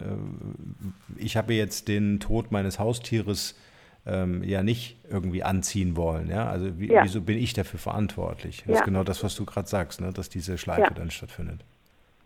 ich 1.17 1.37
habe 1.37 1.55
jetzt 1.55 1.87
den 1.87 2.19
Tod 2.19 2.51
meines 2.51 2.81
Haustieres 2.81 3.57
ähm, 4.07 4.43
ja 4.43 4.63
nicht 4.63 4.99
irgendwie 5.09 5.45
anziehen 5.45 5.97
wollen. 5.97 6.29
Ja? 6.31 6.49
Also 6.49 6.79
wie, 6.81 6.89
ja. 6.89 7.05
wieso 7.05 7.21
bin 7.21 7.39
ich 7.39 7.53
dafür 7.53 7.79
verantwortlich? 7.79 8.65
Das 8.67 8.75
ja. 8.75 8.75
ist 8.81 8.85
genau 8.85 9.05
das, 9.05 9.23
was 9.23 9.37
du 9.37 9.45
gerade 9.45 9.69
sagst, 9.69 10.01
ne? 10.01 10.13
dass 10.13 10.29
diese 10.29 10.59
Schleife 10.59 10.93
dann 10.95 11.11
stattfindet. 11.11 11.61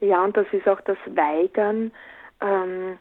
Ja, 0.00 0.24
und 0.24 0.36
das 0.36 0.46
ist 0.52 0.66
auch 0.68 0.80
das 0.82 0.98
Weigern, 1.14 1.90
ähm, 2.44 2.98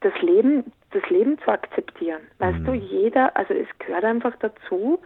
das 0.00 0.12
Leben, 0.20 0.72
das 0.90 1.08
Leben 1.08 1.38
zu 1.38 1.50
akzeptieren. 1.50 2.20
Weißt 2.38 2.60
mhm. 2.60 2.64
du, 2.66 2.72
jeder, 2.74 3.36
also 3.36 3.54
es 3.54 3.68
gehört 3.78 4.04
einfach 4.04 4.34
dazu, 4.40 5.00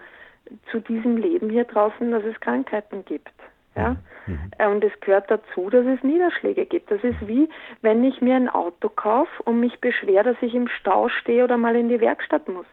zu 0.71 0.81
diesem 0.81 1.17
Leben 1.17 1.51
hier 1.51 1.65
draußen, 1.65 2.11
dass 2.11 2.25
es 2.25 2.39
Krankheiten 2.41 3.05
gibt. 3.05 3.33
Ja? 3.77 3.97
Mhm. 4.27 4.51
Und 4.73 4.85
es 4.85 4.93
gehört 5.01 5.31
dazu, 5.31 5.71
dass 5.71 5.87
es 5.87 6.03
Niederschläge 6.03 6.67
gibt. 6.67 6.91
Das 6.91 7.03
ist 7.05 7.27
wie, 7.27 7.49
wenn 7.83 8.03
ich 8.03 8.21
mir 8.21 8.35
ein 8.35 8.49
Auto 8.49 8.89
kaufe 8.89 9.43
und 9.45 9.61
mich 9.61 9.81
beschwere, 9.81 10.25
dass 10.25 10.43
ich 10.43 10.55
im 10.55 10.69
Stau 10.69 11.09
stehe 11.09 11.45
oder 11.45 11.57
mal 11.57 11.77
in 11.77 11.89
die 11.89 12.01
Werkstatt 12.01 12.49
muss. 12.49 12.67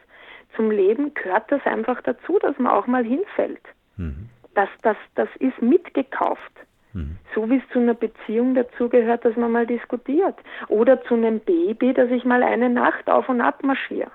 Zum 0.56 0.70
Leben 0.70 1.12
gehört 1.14 1.52
das 1.52 1.64
einfach 1.66 2.00
dazu, 2.02 2.38
dass 2.40 2.58
man 2.58 2.72
auch 2.72 2.86
mal 2.86 3.04
hinfällt. 3.04 3.62
Mhm. 3.96 4.28
Das, 4.54 4.68
das, 4.82 4.96
das 5.14 5.28
ist 5.38 5.60
mitgekauft. 5.60 6.52
Mhm. 6.96 7.18
So 7.34 7.48
wie 7.50 7.58
es 7.58 7.68
zu 7.72 7.78
einer 7.78 7.94
Beziehung 7.94 8.54
dazugehört, 8.54 9.24
dass 9.24 9.36
man 9.36 9.52
mal 9.52 9.66
diskutiert. 9.66 10.34
Oder 10.68 11.02
zu 11.04 11.14
einem 11.14 11.40
Baby, 11.40 11.92
dass 11.92 12.10
ich 12.10 12.24
mal 12.24 12.42
eine 12.42 12.70
Nacht 12.70 13.08
auf 13.08 13.28
und 13.28 13.42
ab 13.42 13.62
marschiere. 13.62 14.10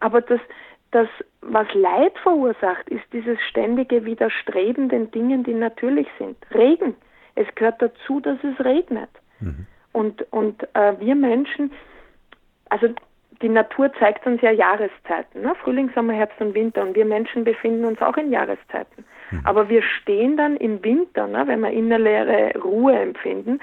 Aber 0.00 0.20
das, 0.20 0.40
das, 0.90 1.08
was 1.40 1.66
Leid 1.74 2.18
verursacht, 2.18 2.88
ist 2.88 3.04
dieses 3.12 3.38
ständige 3.48 4.04
Widerstreben 4.04 4.88
den 4.88 5.10
Dingen, 5.12 5.44
die 5.44 5.54
natürlich 5.54 6.08
sind. 6.18 6.36
Regen. 6.52 6.96
Es 7.36 7.46
gehört 7.54 7.80
dazu, 7.80 8.18
dass 8.20 8.38
es 8.42 8.64
regnet. 8.64 9.10
Mhm. 9.40 9.66
Und, 9.92 10.32
und 10.32 10.62
äh, 10.74 10.98
wir 10.98 11.14
Menschen, 11.14 11.70
also 12.70 12.88
die 13.40 13.48
Natur 13.48 13.92
zeigt 14.00 14.26
uns 14.26 14.40
ja 14.42 14.50
Jahreszeiten, 14.50 15.42
ne? 15.42 15.54
Frühling, 15.62 15.90
Sommer, 15.94 16.14
Herbst 16.14 16.40
und 16.40 16.54
Winter. 16.54 16.82
Und 16.82 16.96
wir 16.96 17.04
Menschen 17.04 17.44
befinden 17.44 17.84
uns 17.84 18.00
auch 18.02 18.16
in 18.16 18.32
Jahreszeiten. 18.32 19.04
Mhm. 19.30 19.40
Aber 19.44 19.68
wir 19.68 19.82
stehen 19.82 20.36
dann 20.36 20.56
im 20.56 20.82
Winter, 20.84 21.26
ne? 21.26 21.44
wenn 21.46 21.60
wir 21.60 21.70
innere 21.70 22.52
Ruhe 22.58 22.98
empfinden, 22.98 23.60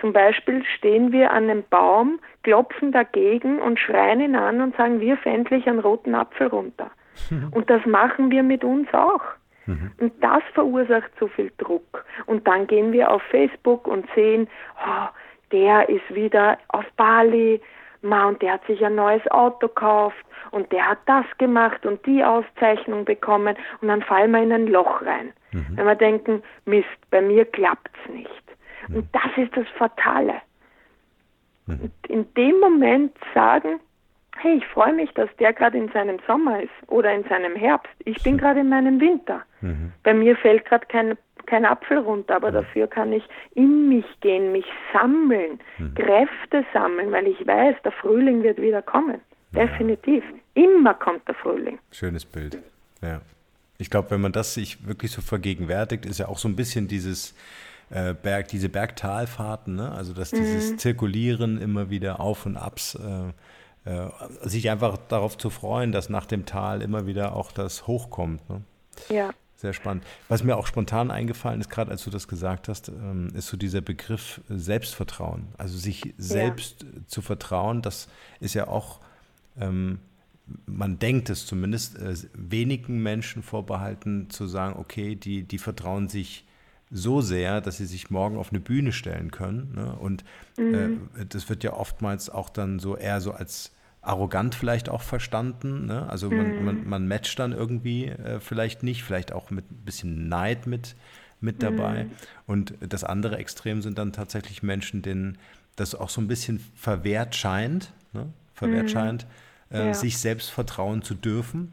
zum 0.00 0.12
Beispiel 0.12 0.64
stehen 0.76 1.12
wir 1.12 1.30
an 1.30 1.44
einem 1.44 1.64
Baum, 1.70 2.20
klopfen 2.42 2.92
dagegen 2.92 3.60
und 3.60 3.78
schreien 3.78 4.20
ihn 4.20 4.36
an 4.36 4.60
und 4.60 4.76
sagen, 4.76 5.00
wirf 5.00 5.24
endlich 5.24 5.66
einen 5.66 5.78
roten 5.78 6.14
Apfel 6.14 6.48
runter. 6.48 6.90
Mhm. 7.30 7.48
Und 7.52 7.70
das 7.70 7.86
machen 7.86 8.30
wir 8.30 8.42
mit 8.42 8.64
uns 8.64 8.92
auch. 8.92 9.22
Mhm. 9.66 9.92
Und 9.98 10.12
das 10.22 10.42
verursacht 10.52 11.10
so 11.18 11.28
viel 11.28 11.50
Druck. 11.58 12.04
Und 12.26 12.46
dann 12.46 12.66
gehen 12.66 12.92
wir 12.92 13.10
auf 13.10 13.22
Facebook 13.30 13.86
und 13.86 14.06
sehen, 14.14 14.48
oh, 14.84 15.08
der 15.52 15.88
ist 15.88 16.14
wieder 16.14 16.58
auf 16.68 16.84
Bali, 16.96 17.60
ma, 18.04 18.28
und 18.28 18.42
der 18.42 18.54
hat 18.54 18.66
sich 18.66 18.84
ein 18.84 18.94
neues 18.94 19.26
Auto 19.30 19.68
gekauft 19.68 20.24
und 20.50 20.70
der 20.70 20.88
hat 20.88 20.98
das 21.06 21.24
gemacht 21.38 21.84
und 21.86 22.04
die 22.06 22.22
Auszeichnung 22.22 23.04
bekommen 23.04 23.56
und 23.80 23.88
dann 23.88 24.02
fallen 24.02 24.30
wir 24.30 24.42
in 24.42 24.52
ein 24.52 24.66
Loch 24.66 25.02
rein. 25.02 25.32
Mhm. 25.52 25.76
Wenn 25.76 25.86
wir 25.86 25.94
denken, 25.94 26.42
Mist, 26.64 26.88
bei 27.10 27.20
mir 27.20 27.44
klappt's 27.44 27.98
nicht. 28.08 28.44
Und 28.88 29.08
das 29.12 29.36
ist 29.36 29.56
das 29.56 29.66
Fatale. 29.78 30.34
Mhm. 31.66 31.80
Und 31.80 31.92
in 32.08 32.34
dem 32.34 32.60
Moment 32.60 33.16
sagen, 33.34 33.80
hey, 34.38 34.56
ich 34.58 34.66
freue 34.66 34.92
mich, 34.92 35.10
dass 35.14 35.28
der 35.38 35.52
gerade 35.52 35.78
in 35.78 35.88
seinem 35.88 36.18
Sommer 36.26 36.62
ist 36.62 36.72
oder 36.88 37.12
in 37.12 37.24
seinem 37.24 37.56
Herbst. 37.56 37.94
Ich 38.04 38.22
bin 38.22 38.36
gerade 38.36 38.60
in 38.60 38.68
meinem 38.68 39.00
Winter. 39.00 39.42
Mhm. 39.60 39.92
Bei 40.02 40.12
mir 40.12 40.36
fällt 40.36 40.64
gerade 40.66 40.86
kein, 40.86 41.16
kein 41.46 41.64
Apfel 41.64 41.98
runter, 41.98 42.36
aber 42.36 42.50
mhm. 42.50 42.54
dafür 42.54 42.86
kann 42.86 43.12
ich 43.12 43.24
in 43.54 43.88
mich 43.88 44.06
gehen, 44.20 44.52
mich 44.52 44.66
sammeln, 44.92 45.60
mhm. 45.78 45.94
Kräfte 45.94 46.64
sammeln, 46.72 47.12
weil 47.12 47.26
ich 47.26 47.46
weiß, 47.46 47.76
der 47.84 47.92
Frühling 47.92 48.42
wird 48.42 48.60
wieder 48.60 48.82
kommen. 48.82 49.20
Definitiv. 49.52 50.24
Immer 50.54 50.94
kommt 50.94 51.26
der 51.28 51.34
Frühling. 51.36 51.78
Schönes 51.92 52.24
Bild. 52.24 52.58
Ja. 53.02 53.20
Ich 53.78 53.88
glaube, 53.88 54.10
wenn 54.10 54.20
man 54.20 54.32
das 54.32 54.54
sich 54.54 54.86
wirklich 54.86 55.12
so 55.12 55.22
vergegenwärtigt, 55.22 56.06
ist 56.06 56.18
ja 56.18 56.26
auch 56.26 56.38
so 56.38 56.48
ein 56.48 56.56
bisschen 56.56 56.88
dieses, 56.88 57.36
äh, 57.90 58.14
Berg, 58.14 58.48
diese 58.48 58.68
Bergtalfahrten, 58.68 59.76
ne? 59.76 59.92
also 59.92 60.12
dass 60.12 60.30
dieses 60.30 60.72
mhm. 60.72 60.78
Zirkulieren 60.78 61.60
immer 61.60 61.90
wieder 61.90 62.20
auf 62.20 62.46
und 62.46 62.56
abs, 62.56 62.96
äh, 62.96 63.90
äh, 63.90 64.10
sich 64.42 64.70
einfach 64.70 64.96
darauf 65.08 65.36
zu 65.36 65.50
freuen, 65.50 65.92
dass 65.92 66.08
nach 66.08 66.26
dem 66.26 66.46
Tal 66.46 66.82
immer 66.82 67.06
wieder 67.06 67.36
auch 67.36 67.52
das 67.52 67.86
hochkommt. 67.86 68.48
Ne? 68.48 68.62
Ja. 69.10 69.30
Sehr 69.64 69.72
spannend. 69.72 70.04
Was 70.28 70.44
mir 70.44 70.58
auch 70.58 70.66
spontan 70.66 71.10
eingefallen 71.10 71.58
ist, 71.58 71.70
gerade 71.70 71.90
als 71.90 72.04
du 72.04 72.10
das 72.10 72.28
gesagt 72.28 72.68
hast, 72.68 72.90
ähm, 72.90 73.30
ist 73.32 73.46
so 73.46 73.56
dieser 73.56 73.80
Begriff 73.80 74.42
Selbstvertrauen. 74.50 75.48
Also 75.56 75.78
sich 75.78 76.12
selbst 76.18 76.82
ja. 76.82 76.88
zu 77.06 77.22
vertrauen, 77.22 77.80
das 77.80 78.08
ist 78.40 78.52
ja 78.52 78.68
auch, 78.68 79.00
ähm, 79.58 80.00
man 80.66 80.98
denkt 80.98 81.30
es 81.30 81.46
zumindest, 81.46 81.96
äh, 81.96 82.14
wenigen 82.34 83.02
Menschen 83.02 83.42
vorbehalten 83.42 84.28
zu 84.28 84.46
sagen, 84.46 84.78
okay, 84.78 85.14
die, 85.14 85.44
die 85.44 85.56
vertrauen 85.56 86.10
sich 86.10 86.44
so 86.90 87.22
sehr, 87.22 87.62
dass 87.62 87.78
sie 87.78 87.86
sich 87.86 88.10
morgen 88.10 88.36
auf 88.36 88.50
eine 88.50 88.60
Bühne 88.60 88.92
stellen 88.92 89.30
können. 89.30 89.72
Ne? 89.76 89.96
Und 89.96 90.24
mhm. 90.58 91.08
äh, 91.18 91.24
das 91.24 91.48
wird 91.48 91.64
ja 91.64 91.72
oftmals 91.72 92.28
auch 92.28 92.50
dann 92.50 92.80
so 92.80 92.98
eher 92.98 93.22
so 93.22 93.32
als 93.32 93.72
arrogant 94.06 94.54
vielleicht 94.54 94.88
auch 94.88 95.02
verstanden. 95.02 95.86
Ne? 95.86 96.08
Also 96.08 96.30
man, 96.30 96.58
mhm. 96.58 96.64
man, 96.64 96.88
man, 96.88 97.08
matcht 97.08 97.38
dann 97.38 97.52
irgendwie 97.52 98.06
äh, 98.06 98.40
vielleicht 98.40 98.82
nicht, 98.82 99.02
vielleicht 99.02 99.32
auch 99.32 99.50
mit 99.50 99.70
ein 99.70 99.84
bisschen 99.84 100.28
Neid 100.28 100.66
mit, 100.66 100.96
mit 101.40 101.62
dabei. 101.62 102.04
Mhm. 102.04 102.10
Und 102.46 102.74
das 102.80 103.04
andere 103.04 103.38
Extrem 103.38 103.82
sind 103.82 103.98
dann 103.98 104.12
tatsächlich 104.12 104.62
Menschen, 104.62 105.02
denen 105.02 105.38
das 105.76 105.94
auch 105.94 106.08
so 106.08 106.20
ein 106.20 106.28
bisschen 106.28 106.60
verwehrt 106.74 107.34
scheint, 107.34 107.92
ne? 108.12 108.32
verwehrt 108.54 108.84
mhm. 108.84 108.88
scheint, 108.88 109.26
äh, 109.70 109.86
ja. 109.86 109.94
sich 109.94 110.18
selbst 110.18 110.50
vertrauen 110.50 111.02
zu 111.02 111.14
dürfen 111.14 111.72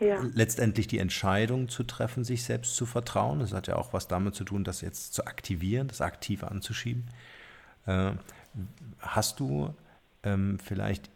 ja. 0.00 0.22
letztendlich 0.34 0.86
die 0.86 0.98
Entscheidung 0.98 1.68
zu 1.68 1.82
treffen, 1.82 2.24
sich 2.24 2.44
selbst 2.44 2.76
zu 2.76 2.86
vertrauen. 2.86 3.40
Das 3.40 3.52
hat 3.52 3.66
ja 3.66 3.76
auch 3.76 3.92
was 3.92 4.08
damit 4.08 4.34
zu 4.34 4.44
tun, 4.44 4.64
das 4.64 4.80
jetzt 4.80 5.14
zu 5.14 5.26
aktivieren, 5.26 5.88
das 5.88 6.00
aktiv 6.00 6.44
anzuschieben. 6.44 7.06
Äh, 7.86 8.12
hast 9.00 9.40
du 9.40 9.74
ähm, 10.22 10.58
vielleicht 10.62 11.10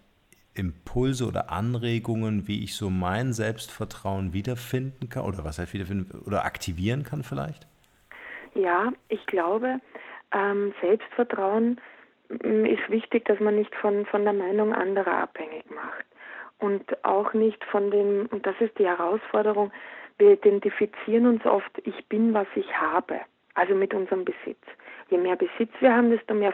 Impulse 0.61 1.27
oder 1.27 1.51
Anregungen, 1.51 2.47
wie 2.47 2.63
ich 2.63 2.77
so 2.77 2.91
mein 2.91 3.33
Selbstvertrauen 3.33 4.33
wiederfinden 4.33 5.09
kann 5.09 5.25
oder 5.25 5.45
was 5.45 5.59
heißt 5.59 5.75
wiederfinden 5.75 6.23
oder 6.27 6.45
aktivieren 6.45 7.03
kann 7.03 7.23
vielleicht? 7.23 7.67
Ja, 8.55 8.93
ich 9.09 9.25
glaube, 9.27 9.81
ähm, 10.33 10.73
Selbstvertrauen 10.81 11.81
mm, 12.29 12.65
ist 12.67 12.89
wichtig, 12.89 13.25
dass 13.25 13.41
man 13.41 13.57
nicht 13.57 13.75
von, 13.77 14.07
von 14.07 14.25
der 14.25 14.33
Meinung 14.33 14.73
anderer 14.73 15.23
abhängig 15.23 15.65
macht 15.71 16.07
und 16.59 17.05
auch 17.05 17.33
nicht 17.33 17.65
von 17.65 17.91
dem, 17.91 18.27
und 18.31 18.47
das 18.47 18.55
ist 18.61 18.79
die 18.79 18.87
Herausforderung, 18.87 19.73
wir 20.19 20.33
identifizieren 20.33 21.27
uns 21.27 21.45
oft, 21.47 21.71
ich 21.85 22.07
bin, 22.09 22.35
was 22.35 22.47
ich 22.55 22.77
habe, 22.77 23.21
also 23.55 23.75
mit 23.75 23.95
unserem 23.95 24.25
Besitz. 24.25 24.63
Je 25.11 25.19
mehr 25.19 25.37
Besitz 25.37 25.73
wir 25.81 25.95
haben, 25.95 26.11
desto 26.11 26.35
mehr 26.35 26.53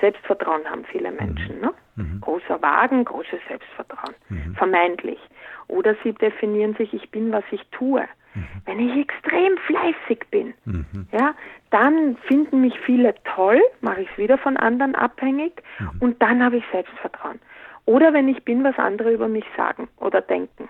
Selbstvertrauen 0.00 0.64
haben 0.68 0.84
viele 0.84 1.10
Menschen. 1.10 1.56
Mhm. 1.56 1.60
Ne? 1.60 1.74
Mhm. 1.96 2.20
Großer 2.20 2.62
Wagen, 2.62 3.04
großes 3.04 3.40
Selbstvertrauen, 3.48 4.14
mhm. 4.28 4.54
vermeintlich. 4.54 5.18
Oder 5.66 5.96
sie 6.04 6.12
definieren 6.12 6.74
sich, 6.76 6.94
ich 6.94 7.10
bin, 7.10 7.32
was 7.32 7.44
ich 7.50 7.60
tue. 7.72 8.04
Mhm. 8.34 8.46
Wenn 8.66 8.80
ich 8.80 8.96
extrem 8.96 9.56
fleißig 9.58 10.24
bin, 10.30 10.54
mhm. 10.64 11.08
ja, 11.12 11.34
dann 11.70 12.16
finden 12.28 12.60
mich 12.60 12.78
viele 12.80 13.14
toll, 13.24 13.60
mache 13.80 14.02
ich 14.02 14.10
es 14.12 14.18
wieder 14.18 14.38
von 14.38 14.56
anderen 14.56 14.94
abhängig 14.94 15.52
mhm. 15.78 15.90
und 16.00 16.22
dann 16.22 16.42
habe 16.42 16.58
ich 16.58 16.64
Selbstvertrauen. 16.70 17.40
Oder 17.84 18.12
wenn 18.12 18.28
ich 18.28 18.44
bin, 18.44 18.64
was 18.64 18.78
andere 18.78 19.12
über 19.12 19.28
mich 19.28 19.46
sagen 19.56 19.88
oder 19.96 20.20
denken. 20.20 20.68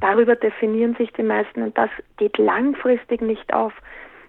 Darüber 0.00 0.34
definieren 0.34 0.96
sich 0.96 1.12
die 1.12 1.22
meisten 1.22 1.62
und 1.62 1.78
das 1.78 1.90
geht 2.16 2.38
langfristig 2.38 3.20
nicht 3.20 3.54
auf. 3.54 3.72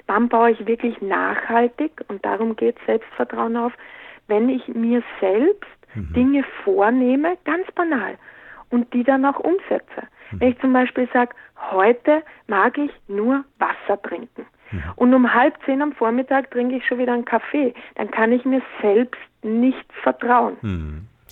Wann 0.08 0.30
baue 0.30 0.52
ich 0.52 0.66
wirklich 0.66 1.02
nachhaltig, 1.02 2.04
und 2.08 2.24
darum 2.26 2.56
geht 2.56 2.78
Selbstvertrauen 2.86 3.58
auf, 3.58 3.74
wenn 4.28 4.50
ich 4.50 4.68
mir 4.70 5.04
selbst 5.20 5.70
mhm. 5.94 6.14
Dinge 6.14 6.44
vornehme, 6.64 7.38
ganz 7.46 7.70
banal, 7.74 8.18
und 8.70 8.94
die 8.94 9.04
dann 9.04 9.26
auch 9.26 9.40
umsetze. 9.40 10.08
Mhm. 10.32 10.40
Wenn 10.40 10.50
ich 10.50 10.60
zum 10.60 10.74
Beispiel 10.74 11.08
sage, 11.14 11.36
heute 11.72 12.24
mag 12.48 12.78
ich 12.78 12.92
nur 13.08 13.44
Wasser 13.60 14.02
trinken. 14.02 14.46
Mhm. 14.72 14.84
Und 14.96 15.14
um 15.14 15.34
halb 15.34 15.56
zehn 15.66 15.82
am 15.82 15.94
Vormittag 15.94 16.52
trinke 16.52 16.76
ich 16.76 16.86
schon 16.86 17.00
wieder 17.00 17.14
einen 17.14 17.26
Kaffee. 17.26 17.74
Dann 17.96 18.12
kann 18.12 18.32
ich 18.32 18.46
mir 18.46 18.62
selbst 18.82 19.20
nicht 19.44 19.86
vertrauen. 20.04 20.58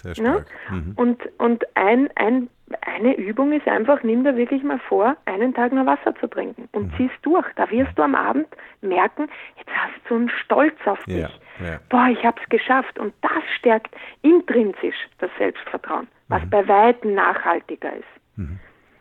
Mhm. 0.06 0.14
Sehr 0.14 0.24
ne? 0.24 0.30
stark. 0.32 0.72
Ne? 0.72 0.78
Mhm. 0.78 0.94
Und, 0.96 1.40
und 1.40 1.64
ein, 1.76 2.10
ein, 2.16 2.50
eine 2.82 3.16
Übung 3.16 3.52
ist 3.52 3.68
einfach, 3.68 4.04
nimm 4.04 4.24
dir 4.24 4.36
wirklich 4.36 4.64
mal 4.64 4.80
vor, 4.80 5.16
einen 5.26 5.54
Tag 5.54 5.72
nur 5.72 5.86
Wasser 5.86 6.16
zu 6.16 6.28
trinken 6.28 6.68
und 6.72 6.92
mhm. 6.92 6.98
zieh's 6.98 7.22
durch. 7.22 7.46
Da 7.56 7.70
wirst 7.70 7.98
du 7.98 8.04
am 8.04 8.16
Abend 8.16 8.48
merken, 8.82 9.28
jetzt 9.58 9.70
hast 9.70 10.10
du 10.10 10.16
einen 10.16 10.30
Stolz 10.30 10.76
auf 10.86 11.04
dich. 11.06 11.18
Ja, 11.60 11.66
ja. 11.66 11.80
Boah, 11.90 12.08
ich 12.10 12.24
hab's 12.24 12.48
geschafft. 12.50 12.98
Und 13.00 13.14
das 13.22 13.44
stärkt 13.58 13.94
intrinsisch 14.22 14.96
das 15.20 15.30
Selbstvertrauen, 15.38 16.08
was 16.28 16.44
mhm. 16.44 16.50
bei 16.50 16.68
weitem 16.68 17.14
nachhaltiger 17.14 17.94
ist. 17.94 18.38
Mhm. 18.38 18.60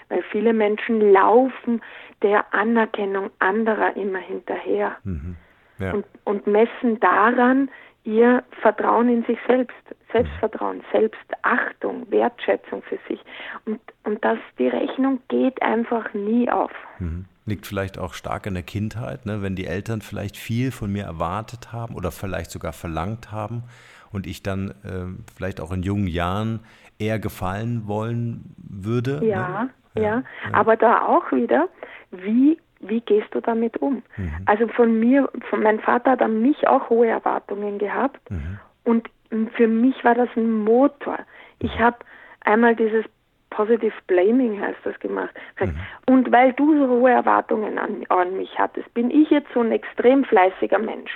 Weil 0.09 0.23
viele 0.31 0.53
Menschen 0.53 1.13
laufen 1.13 1.81
der 2.23 2.53
Anerkennung 2.53 3.31
anderer 3.39 3.97
immer 3.97 4.19
hinterher 4.19 4.97
mhm. 5.05 5.37
ja. 5.79 5.93
und, 5.93 6.05
und 6.25 6.47
messen 6.47 7.01
daran, 7.01 7.71
ihr 8.05 8.43
Vertrauen 8.61 9.09
in 9.09 9.25
sich 9.25 9.39
selbst, 9.47 9.75
Selbstvertrauen, 10.13 10.83
Selbstachtung, 10.93 12.11
Wertschätzung 12.11 12.83
für 12.83 12.99
sich. 13.09 13.21
Und, 13.67 13.81
und 14.05 14.25
das, 14.25 14.39
die 14.59 14.69
Rechnung 14.69 15.21
geht 15.29 15.61
einfach 15.63 16.13
nie 16.15 16.51
auf. 16.51 16.71
Mhm. 16.99 17.25
Liegt 17.47 17.67
vielleicht 17.67 17.99
auch 17.99 18.15
stark 18.15 18.47
in 18.47 18.55
der 18.55 18.63
Kindheit, 18.63 19.27
ne? 19.27 19.43
wenn 19.43 19.55
die 19.55 19.67
Eltern 19.67 20.01
vielleicht 20.01 20.37
viel 20.37 20.71
von 20.71 20.91
mir 20.91 21.05
erwartet 21.05 21.73
haben 21.73 21.95
oder 21.95 22.11
vielleicht 22.11 22.51
sogar 22.51 22.73
verlangt 22.73 23.33
haben 23.33 23.65
und 24.13 24.27
ich 24.27 24.43
dann 24.43 24.71
äh, 24.85 25.33
vielleicht 25.37 25.61
auch 25.61 25.73
in 25.73 25.83
jungen 25.83 26.07
Jahren 26.07 26.61
eher 26.99 27.19
gefallen 27.19 27.87
wollen 27.87 28.55
würde. 28.57 29.21
Ja, 29.27 29.65
ne? 29.65 29.71
ja, 29.97 30.03
ja, 30.03 30.23
aber 30.53 30.77
da 30.77 31.07
auch 31.07 31.31
wieder, 31.33 31.69
wie 32.11 32.59
wie 32.89 33.01
gehst 33.01 33.35
du 33.35 33.41
damit 33.41 33.77
um? 33.79 34.03
Mhm. 34.17 34.33
Also 34.47 34.69
von 34.69 34.99
mir, 34.99 35.29
von 35.51 35.63
mein 35.63 35.81
Vater 35.81 36.13
hat 36.13 36.23
an 36.23 36.41
mich 36.41 36.67
auch 36.69 36.89
hohe 36.91 37.09
Erwartungen 37.09 37.79
gehabt 37.79 38.31
mhm. 38.31 38.59
und 38.85 39.09
für 39.57 39.67
mich 39.67 40.05
war 40.05 40.15
das 40.15 40.29
ein 40.37 40.51
Motor. 40.65 41.19
Ich 41.59 41.75
mhm. 41.75 41.81
habe 41.81 41.97
einmal 42.45 42.77
dieses 42.77 43.05
Positive 43.51 43.95
Blaming 44.09 44.61
heißt 44.61 44.81
das 44.85 44.99
gemacht. 44.99 45.35
Mhm. 45.61 45.79
Und 46.07 46.33
weil 46.33 46.53
du 46.55 46.77
so 46.77 46.89
hohe 46.89 47.11
Erwartungen 47.11 47.79
an, 47.79 48.05
an 48.09 48.37
mich 48.37 48.59
hattest, 48.59 48.93
bin 48.95 49.11
ich 49.11 49.31
jetzt 49.31 49.49
so 49.55 49.61
ein 49.61 49.71
extrem 49.71 50.25
fleißiger 50.25 50.79
Mensch. 50.79 51.13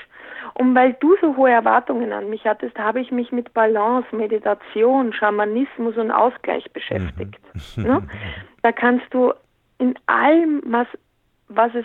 Und 0.55 0.75
weil 0.75 0.95
du 0.95 1.17
so 1.21 1.37
hohe 1.37 1.51
Erwartungen 1.51 2.13
an 2.13 2.31
mich 2.31 2.45
hattest, 2.45 2.79
habe 2.79 3.01
ich 3.01 3.11
mich 3.11 3.33
mit 3.33 3.53
Balance, 3.55 4.15
Meditation, 4.15 5.13
Schamanismus 5.13 5.97
und 5.97 6.11
Ausgleich 6.11 6.71
beschäftigt. 6.73 7.41
Mhm. 7.77 7.83
Ne? 7.83 8.03
Da 8.63 8.73
kannst 8.73 9.07
du 9.15 9.33
in 9.79 9.95
allem, 10.07 10.61
was 10.67 10.89
was 11.49 11.75
es 11.75 11.85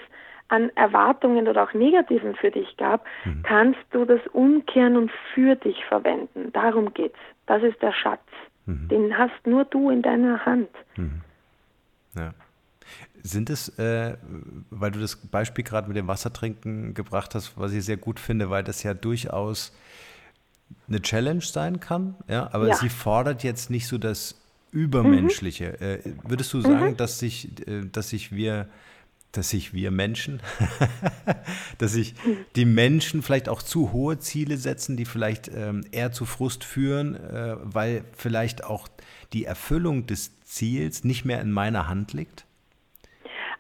an 0.50 0.70
Erwartungen 0.76 1.48
oder 1.48 1.64
auch 1.64 1.74
Negativen 1.74 2.36
für 2.36 2.52
dich 2.52 2.78
gab, 2.78 3.06
mhm. 3.26 3.44
kannst 3.44 3.80
du 3.92 4.06
das 4.06 4.20
umkehren 4.34 4.98
und 4.98 5.12
für 5.34 5.56
dich 5.56 5.84
verwenden. 5.86 6.52
Darum 6.52 6.94
geht's. 6.94 7.18
Das 7.46 7.64
ist 7.64 7.82
der 7.82 7.94
Schatz. 7.94 8.22
Mhm. 8.66 8.88
Den 8.88 9.18
hast 9.18 9.46
nur 9.46 9.66
du 9.66 9.90
in 9.90 10.02
deiner 10.02 10.46
Hand. 10.46 10.70
Mhm. 10.96 11.22
Ja. 12.16 12.34
Sind 13.24 13.50
es, 13.50 13.80
äh, 13.80 14.18
weil 14.70 14.92
du 14.92 15.00
das 15.00 15.16
Beispiel 15.16 15.64
gerade 15.64 15.88
mit 15.88 15.96
dem 15.96 16.08
Wassertrinken 16.08 16.94
gebracht 16.94 17.36
hast, 17.36 17.58
was 17.58 17.74
ich 17.74 17.86
sehr 17.86 17.98
gut 17.98 18.20
finde, 18.20 18.50
weil 18.50 18.64
das 18.64 18.84
ja 18.84 18.94
durchaus 18.94 19.76
eine 20.88 21.02
Challenge 21.02 21.42
sein 21.42 21.80
kann, 21.80 22.16
ja, 22.28 22.50
aber 22.52 22.68
ja. 22.68 22.76
sie 22.76 22.90
fordert 22.90 23.44
jetzt 23.44 23.70
nicht 23.70 23.88
so 23.88 23.98
das 23.98 24.42
Übermenschliche. 24.72 25.78
Mhm. 25.80 25.86
Äh, 25.86 26.00
würdest 26.30 26.54
du 26.54 26.62
sagen, 26.62 26.92
mhm. 26.92 26.98
dass 26.98 27.20
sich, 27.20 27.68
äh, 27.68 27.86
dass 27.92 28.10
sich 28.10 28.32
wir 28.34 28.68
dass 29.34 29.50
sich 29.50 29.74
wir 29.74 29.92
Menschen, 29.92 30.42
dass 31.80 31.94
sich 31.94 32.14
die 32.56 32.66
Menschen 32.66 33.22
vielleicht 33.22 33.50
auch 33.50 33.62
zu 33.62 33.92
hohe 33.92 34.20
Ziele 34.20 34.58
setzen, 34.58 34.96
die 34.96 35.06
vielleicht 35.06 35.50
ähm, 35.50 35.84
eher 35.92 36.12
zu 36.12 36.26
Frust 36.26 36.64
führen, 36.64 37.16
äh, 37.16 37.58
weil 37.62 38.06
vielleicht 38.16 38.64
auch 38.64 38.88
die 39.34 39.46
Erfüllung 39.46 40.06
des 40.06 40.40
Ziels 40.42 41.04
nicht 41.04 41.26
mehr 41.26 41.42
in 41.42 41.52
meiner 41.52 41.88
Hand 41.88 42.14
liegt? 42.14 42.46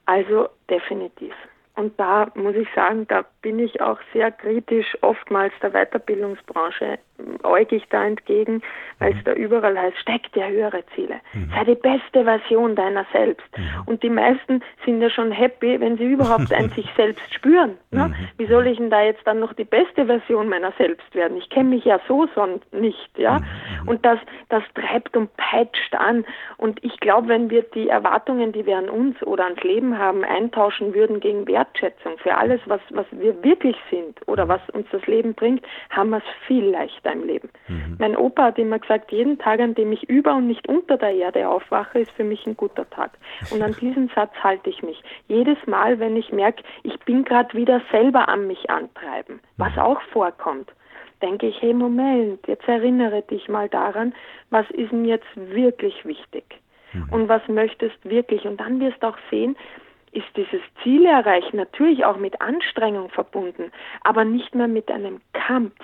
Also 0.05 0.49
definitiv. 0.69 1.33
Und 1.75 1.99
da 1.99 2.27
muss 2.35 2.55
ich 2.55 2.67
sagen, 2.75 3.07
da 3.07 3.25
bin 3.41 3.57
ich 3.57 3.81
auch 3.81 3.97
sehr 4.13 4.31
kritisch 4.31 4.95
oftmals 5.01 5.53
der 5.61 5.71
Weiterbildungsbranche 5.71 6.99
äugig 7.43 7.83
da 7.89 8.05
entgegen, 8.05 8.61
weil 8.99 9.11
es 9.11 9.17
mhm. 9.17 9.23
da 9.23 9.33
überall 9.33 9.77
heißt, 9.77 9.97
steck 9.97 10.31
dir 10.33 10.47
höhere 10.47 10.83
Ziele. 10.95 11.15
Mhm. 11.33 11.51
Sei 11.53 11.63
die 11.63 11.75
beste 11.75 12.23
Version 12.23 12.75
deiner 12.75 13.05
selbst. 13.11 13.45
Mhm. 13.57 13.63
Und 13.85 14.03
die 14.03 14.09
meisten 14.09 14.61
sind 14.85 15.01
ja 15.01 15.09
schon 15.09 15.31
happy, 15.31 15.79
wenn 15.79 15.97
sie 15.97 16.05
überhaupt 16.05 16.51
ein 16.53 16.69
sich 16.71 16.89
selbst 16.95 17.33
spüren. 17.33 17.77
Ne? 17.91 18.09
Mhm. 18.09 18.15
Wie 18.37 18.47
soll 18.47 18.67
ich 18.67 18.77
denn 18.77 18.89
da 18.89 19.01
jetzt 19.03 19.25
dann 19.25 19.39
noch 19.39 19.53
die 19.53 19.63
beste 19.63 20.05
Version 20.05 20.49
meiner 20.49 20.73
selbst 20.77 21.13
werden? 21.13 21.37
Ich 21.37 21.49
kenne 21.49 21.69
mich 21.69 21.85
ja 21.85 21.99
so 22.07 22.27
sonst 22.35 22.71
nicht, 22.73 23.17
ja. 23.17 23.39
Mhm. 23.39 23.45
Mhm. 23.83 23.87
Und 23.89 24.05
das, 24.05 24.19
das 24.49 24.63
treibt 24.75 25.15
und 25.15 25.35
peitscht 25.37 25.95
an. 25.95 26.25
Und 26.57 26.83
ich 26.83 26.99
glaube, 26.99 27.27
wenn 27.27 27.49
wir 27.49 27.63
die 27.63 27.89
Erwartungen, 27.89 28.51
die 28.51 28.65
wir 28.65 28.77
an 28.77 28.89
uns 28.89 29.21
oder 29.23 29.45
ans 29.45 29.61
Leben 29.63 29.97
haben, 29.97 30.23
eintauschen 30.23 30.93
würden 30.93 31.19
gegen 31.19 31.45
Wertschätzung 31.63 32.17
für 32.17 32.35
alles, 32.35 32.59
was, 32.65 32.81
was 32.89 33.05
wir 33.11 33.41
wirklich 33.43 33.75
sind 33.89 34.19
oder 34.27 34.47
was 34.47 34.61
uns 34.71 34.87
das 34.91 35.05
Leben 35.07 35.33
bringt, 35.33 35.65
haben 35.89 36.09
wir 36.09 36.17
es 36.17 36.47
viel 36.47 36.65
leichter 36.65 37.13
im 37.13 37.25
Leben. 37.25 37.49
Mhm. 37.67 37.95
Mein 37.99 38.17
Opa 38.17 38.45
hat 38.45 38.59
immer 38.59 38.79
gesagt, 38.79 39.11
jeden 39.11 39.37
Tag, 39.39 39.59
an 39.59 39.75
dem 39.75 39.91
ich 39.91 40.03
über 40.09 40.35
und 40.35 40.47
nicht 40.47 40.67
unter 40.67 40.97
der 40.97 41.13
Erde 41.13 41.47
aufwache, 41.47 41.99
ist 41.99 42.11
für 42.11 42.23
mich 42.23 42.45
ein 42.45 42.57
guter 42.57 42.89
Tag. 42.89 43.11
Und 43.51 43.61
an 43.61 43.75
diesen 43.79 44.09
Satz 44.13 44.33
halte 44.43 44.69
ich 44.69 44.83
mich. 44.83 45.01
Jedes 45.27 45.57
Mal, 45.65 45.99
wenn 45.99 46.17
ich 46.17 46.31
merke, 46.31 46.63
ich 46.83 46.97
bin 47.01 47.23
gerade 47.23 47.55
wieder 47.55 47.81
selber 47.91 48.27
an 48.27 48.47
mich 48.47 48.69
antreiben, 48.69 49.39
was 49.57 49.73
mhm. 49.75 49.81
auch 49.81 50.01
vorkommt, 50.11 50.71
denke 51.21 51.47
ich, 51.47 51.61
hey 51.61 51.73
Moment, 51.73 52.45
jetzt 52.47 52.67
erinnere 52.67 53.21
dich 53.21 53.47
mal 53.47 53.69
daran, 53.69 54.13
was 54.49 54.69
ist 54.71 54.91
denn 54.91 55.05
jetzt 55.05 55.27
wirklich 55.35 56.05
wichtig? 56.05 56.43
Mhm. 56.91 57.09
Und 57.11 57.29
was 57.29 57.41
möchtest 57.47 57.97
wirklich? 58.03 58.45
Und 58.45 58.59
dann 58.59 58.79
wirst 58.79 59.01
du 59.01 59.07
auch 59.07 59.17
sehen, 59.31 59.55
ist 60.13 60.27
dieses 60.35 60.61
Ziel 60.81 61.05
erreichen 61.05 61.57
natürlich 61.57 62.05
auch 62.05 62.17
mit 62.17 62.39
Anstrengung 62.41 63.09
verbunden, 63.09 63.71
aber 64.01 64.23
nicht 64.25 64.55
mehr 64.55 64.67
mit 64.67 64.89
einem 64.89 65.21
Kampf. 65.33 65.75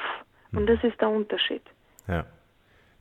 Und 0.52 0.68
das 0.68 0.84
ist 0.84 1.00
der 1.02 1.10
Unterschied. 1.10 1.62
Ja. 2.08 2.26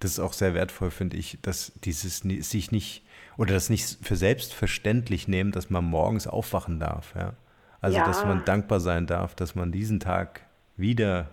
Das 0.01 0.13
ist 0.13 0.21
auch 0.21 0.33
sehr 0.33 0.55
wertvoll, 0.55 0.91
finde 0.91 1.17
ich, 1.17 1.39
dass 1.43 1.73
dieses 1.81 2.19
sich 2.21 2.71
nicht 2.71 3.05
oder 3.37 3.55
das 3.55 3.71
nicht 3.71 4.05
für 4.05 4.17
selbstverständlich 4.17 5.29
nehmen, 5.29 5.53
dass 5.53 5.71
man 5.71 5.85
morgens 5.85 6.27
aufwachen 6.27 6.81
darf. 6.81 7.15
Ja? 7.17 7.35
Also, 7.81 7.99
ja. 7.99 8.05
dass 8.05 8.25
man 8.25 8.45
dankbar 8.45 8.81
sein 8.81 9.07
darf, 9.07 9.35
dass 9.35 9.55
man 9.55 9.73
diesen 9.73 10.01
Tag 10.01 10.43
wieder 10.77 11.29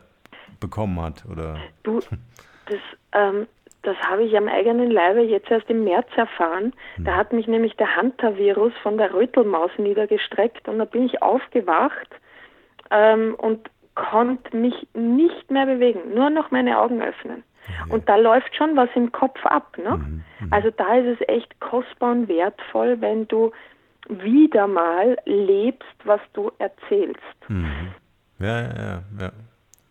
bekommen 0.60 1.00
hat. 1.02 1.26
Oder 1.26 1.58
du, 1.84 2.00
das, 2.66 2.80
ähm, 3.14 3.48
Das 3.86 3.98
habe 3.98 4.24
ich 4.24 4.36
am 4.36 4.48
eigenen 4.48 4.90
Leibe 4.92 5.22
jetzt 5.22 5.50
erst 5.52 5.70
im 5.70 5.84
März 5.84 6.08
erfahren. 6.16 6.74
Da 6.98 7.16
hat 7.16 7.32
mich 7.34 7.48
nämlich 7.48 7.76
der 7.78 7.96
Hunter-Virus 7.96 8.74
von 8.82 8.98
der 8.98 9.14
Rötelmaus 9.14 9.72
niedergestreckt 9.78 10.68
und 10.68 10.80
da 10.80 10.86
bin 10.86 11.06
ich 11.06 11.22
aufgewacht 11.22 12.10
ähm, 12.92 13.36
und 13.38 13.70
konnte 13.96 14.56
mich 14.58 14.88
nicht 14.94 15.50
mehr 15.52 15.66
bewegen, 15.66 16.14
nur 16.14 16.30
noch 16.30 16.52
meine 16.52 16.80
Augen 16.80 17.02
öffnen. 17.02 17.44
Und 17.90 18.08
da 18.08 18.16
läuft 18.16 18.56
schon 18.56 18.76
was 18.76 18.90
im 18.96 19.12
Kopf 19.12 19.44
ab. 19.46 19.78
Ne? 19.78 19.98
Mhm, 19.98 20.24
Also 20.52 20.70
da 20.72 20.96
ist 20.96 21.20
es 21.20 21.28
echt 21.28 21.60
kostbar 21.60 22.12
und 22.12 22.28
wertvoll, 22.28 23.02
wenn 23.02 23.28
du 23.28 23.52
wieder 24.08 24.68
mal 24.68 25.18
lebst, 25.26 25.96
was 26.04 26.22
du 26.34 26.52
erzählst. 26.60 27.20
Ja, 27.50 28.62
ja, 28.62 28.62
ja. 28.62 29.02
ja. 29.20 29.32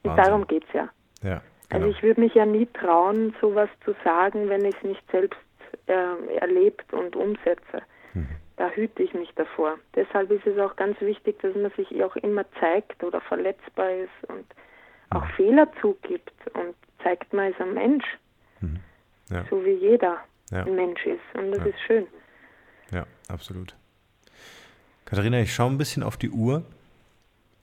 Wahnsinn. 0.05 0.25
darum 0.25 0.47
geht's 0.47 0.73
ja. 0.73 0.89
Ja, 1.23 1.41
Also 1.71 1.87
genau. 1.87 1.97
ich 1.97 2.03
würde 2.03 2.21
mich 2.21 2.35
ja 2.35 2.47
nie 2.47 2.67
trauen, 2.67 3.35
sowas 3.41 3.69
zu 3.85 3.95
sagen, 4.05 4.49
wenn 4.49 4.65
ich 4.65 4.77
es 4.77 4.83
nicht 4.83 5.03
selbst 5.11 5.39
äh, 5.87 6.37
erlebt 6.37 6.93
und 6.93 7.17
umsetze. 7.17 7.83
Mhm. 8.13 8.29
Da 8.57 8.69
hüte 8.71 9.03
ich 9.03 9.13
mich 9.15 9.31
davor. 9.35 9.79
Deshalb 9.97 10.31
ist 10.31 10.47
es 10.47 10.59
auch 10.59 10.77
ganz 10.77 11.01
wichtig, 11.01 11.41
dass 11.41 11.55
man 11.57 11.71
sich 11.73 12.03
auch 12.05 12.15
immer 12.17 12.45
zeigt 12.61 13.03
oder 13.03 13.21
verletzbar 13.21 13.91
ist 13.91 14.29
und 14.29 14.45
auch 15.11 15.27
Fehler 15.37 15.69
zugibt 15.81 16.33
und 16.55 16.75
zeigt, 17.03 17.33
man 17.33 17.51
ist 17.53 17.61
ein 17.61 17.75
Mensch, 17.75 18.05
Ja. 19.31 19.45
so 19.51 19.65
wie 19.65 19.73
jeder 19.73 20.19
Ja. 20.51 20.65
ein 20.65 20.75
Mensch 20.77 21.05
ist. 21.07 21.21
Und 21.35 21.51
das 21.53 21.61
Ja. 21.61 21.67
ist 21.67 21.81
schön. 21.87 22.07
Ja, 22.93 23.07
absolut. 23.29 23.75
Katharina, 25.05 25.41
ich 25.41 25.53
schaue 25.53 25.71
ein 25.71 25.79
bisschen 25.79 26.03
auf 26.03 26.17
die 26.17 26.31
Uhr. 26.31 26.63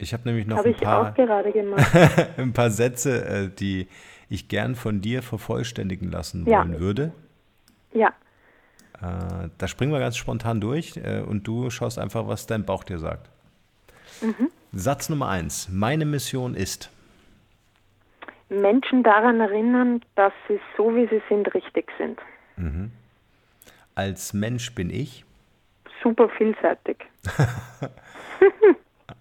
Ich 0.01 0.13
habe 0.13 0.23
nämlich 0.27 0.47
noch 0.47 0.57
Habe 0.57 0.69
ein 0.69 0.75
paar, 0.75 1.09
auch 1.11 1.13
gerade 1.13 1.51
gemacht. 1.51 1.85
ein 2.37 2.53
paar 2.53 2.71
Sätze, 2.71 3.23
äh, 3.25 3.49
die 3.49 3.87
ich 4.29 4.47
gern 4.47 4.75
von 4.75 4.99
dir 5.01 5.21
vervollständigen 5.21 6.09
lassen 6.11 6.45
Ja. 6.47 6.59
wollen 6.59 6.79
würde. 6.79 7.11
ja, 7.93 8.07
Äh, 9.01 9.49
da 9.57 9.67
springen 9.67 9.91
wir 9.91 9.99
ganz 9.99 10.17
spontan 10.17 10.59
durch 10.61 10.97
äh, 10.97 11.21
und 11.21 11.47
du 11.47 11.69
schaust 11.69 11.99
einfach, 11.99 12.27
was 12.27 12.47
dein 12.47 12.65
Bauch 12.65 12.83
dir 12.83 12.97
sagt. 12.99 13.29
Mhm. 14.21 14.49
Satz 14.73 15.09
Nummer 15.09 15.29
eins. 15.29 15.69
Meine 15.71 16.05
Mission 16.05 16.53
ist. 16.55 16.89
Menschen 18.49 19.03
daran 19.03 19.39
erinnern, 19.39 20.01
dass 20.15 20.33
sie 20.47 20.59
so 20.77 20.95
wie 20.95 21.07
sie 21.07 21.21
sind 21.29 21.53
richtig 21.53 21.89
sind. 21.97 22.19
Als 23.95 24.33
Mensch 24.33 24.73
bin 24.75 24.89
ich. 24.89 25.25
Super 26.03 26.29
vielseitig. 26.29 26.97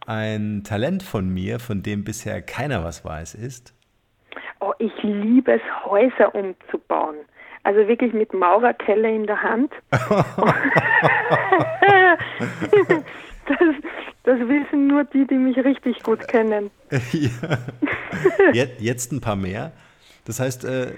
Ein 0.06 0.62
Talent 0.64 1.02
von 1.02 1.28
mir, 1.28 1.58
von 1.58 1.82
dem 1.82 2.04
bisher 2.04 2.42
keiner 2.42 2.84
was 2.84 3.04
weiß, 3.04 3.34
ist. 3.34 3.74
Oh, 4.60 4.72
ich 4.78 4.92
liebe 5.02 5.52
es, 5.52 5.62
Häuser 5.84 6.34
umzubauen. 6.34 7.16
Also 7.62 7.86
wirklich 7.86 8.12
mit 8.12 8.32
Maurerkelle 8.32 9.14
in 9.14 9.26
der 9.26 9.42
Hand. 9.42 9.72
das, 13.46 13.58
das 14.22 14.38
wissen 14.40 14.86
nur 14.86 15.04
die, 15.04 15.26
die 15.26 15.34
mich 15.34 15.56
richtig 15.58 16.02
gut 16.02 16.26
kennen. 16.28 16.70
Jetzt, 18.52 18.80
jetzt 18.80 19.12
ein 19.12 19.20
paar 19.20 19.36
mehr. 19.36 19.72
Das 20.24 20.38
heißt, 20.40 20.64
äh, 20.64 20.92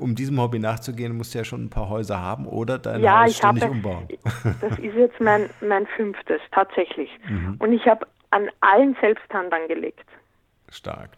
um 0.00 0.14
diesem 0.14 0.40
Hobby 0.40 0.58
nachzugehen, 0.58 1.16
musst 1.16 1.34
du 1.34 1.38
ja 1.38 1.44
schon 1.44 1.64
ein 1.64 1.70
paar 1.70 1.88
Häuser 1.88 2.20
haben 2.20 2.46
oder 2.46 2.78
dein 2.78 3.02
ja, 3.02 3.24
Haus 3.24 3.36
ständig 3.36 3.64
habe. 3.64 3.74
umbauen. 3.74 4.08
Das 4.60 4.78
ist 4.78 4.94
jetzt 4.96 5.20
mein, 5.20 5.50
mein 5.60 5.86
fünftes, 5.86 6.40
tatsächlich. 6.52 7.10
Mhm. 7.28 7.56
Und 7.58 7.72
ich 7.72 7.86
habe 7.86 8.06
an 8.32 8.48
allen 8.60 8.96
selbst 9.00 9.32
Hand 9.32 9.52
angelegt. 9.52 10.08
Stark. 10.68 11.10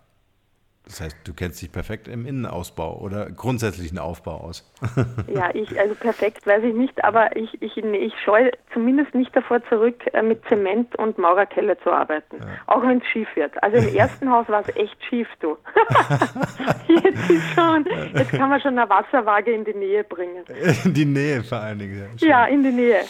Das 0.84 1.00
heißt, 1.00 1.16
du 1.24 1.32
kennst 1.32 1.62
dich 1.62 1.72
perfekt 1.72 2.08
im 2.08 2.26
Innenausbau 2.26 2.98
oder 2.98 3.30
grundsätzlichen 3.30 3.98
Aufbau 3.98 4.36
aus. 4.36 4.70
Ja, 5.34 5.50
ich, 5.52 5.80
also 5.80 5.94
perfekt 5.94 6.46
weiß 6.46 6.62
ich 6.62 6.74
nicht, 6.74 7.02
aber 7.02 7.34
ich, 7.36 7.60
ich, 7.60 7.76
ich 7.76 8.12
scheue 8.22 8.52
zumindest 8.72 9.14
nicht 9.14 9.34
davor 9.34 9.64
zurück, 9.68 9.96
äh, 10.12 10.22
mit 10.22 10.44
Zement 10.48 10.94
und 10.96 11.18
Maurerkelle 11.18 11.78
zu 11.80 11.90
arbeiten. 11.90 12.36
Auch 12.66 12.82
wenn 12.82 12.98
es 12.98 13.06
schief 13.08 13.26
wird. 13.34 13.60
Also 13.62 13.78
im 13.78 13.94
ersten 13.96 14.30
Haus 14.30 14.46
war 14.48 14.60
es 14.60 14.76
echt 14.76 14.96
schief, 15.08 15.26
du. 15.40 15.56
jetzt 16.88 17.30
ist 17.30 17.54
schon, 17.54 17.86
jetzt 18.14 18.30
kann 18.30 18.50
man 18.50 18.60
schon 18.60 18.78
eine 18.78 18.88
Wasserwaage 18.88 19.52
in 19.52 19.64
die 19.64 19.74
Nähe 19.74 20.04
bringen. 20.04 20.44
In 20.84 20.94
die 20.94 21.06
Nähe 21.06 21.42
vor 21.42 21.58
allen 21.58 21.78
Dingen. 21.78 22.10
ja. 22.18 22.28
Ja, 22.28 22.44
in 22.44 22.62
die 22.62 22.72
Nähe. 22.72 23.00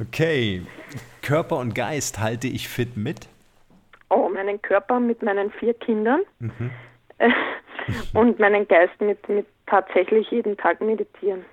Okay. 0.00 0.62
Körper 1.22 1.58
und 1.58 1.74
Geist 1.74 2.18
halte 2.18 2.48
ich 2.48 2.68
fit 2.68 2.96
mit. 2.96 3.28
Oh, 4.10 4.28
meinen 4.28 4.60
Körper 4.60 5.00
mit 5.00 5.22
meinen 5.22 5.50
vier 5.52 5.74
Kindern 5.74 6.20
äh, 7.18 7.30
und 8.14 8.38
meinen 8.38 8.68
Geist 8.68 9.00
mit, 9.00 9.26
mit 9.28 9.46
tatsächlich 9.66 10.30
jeden 10.30 10.56
Tag 10.56 10.80
meditieren. 10.80 11.44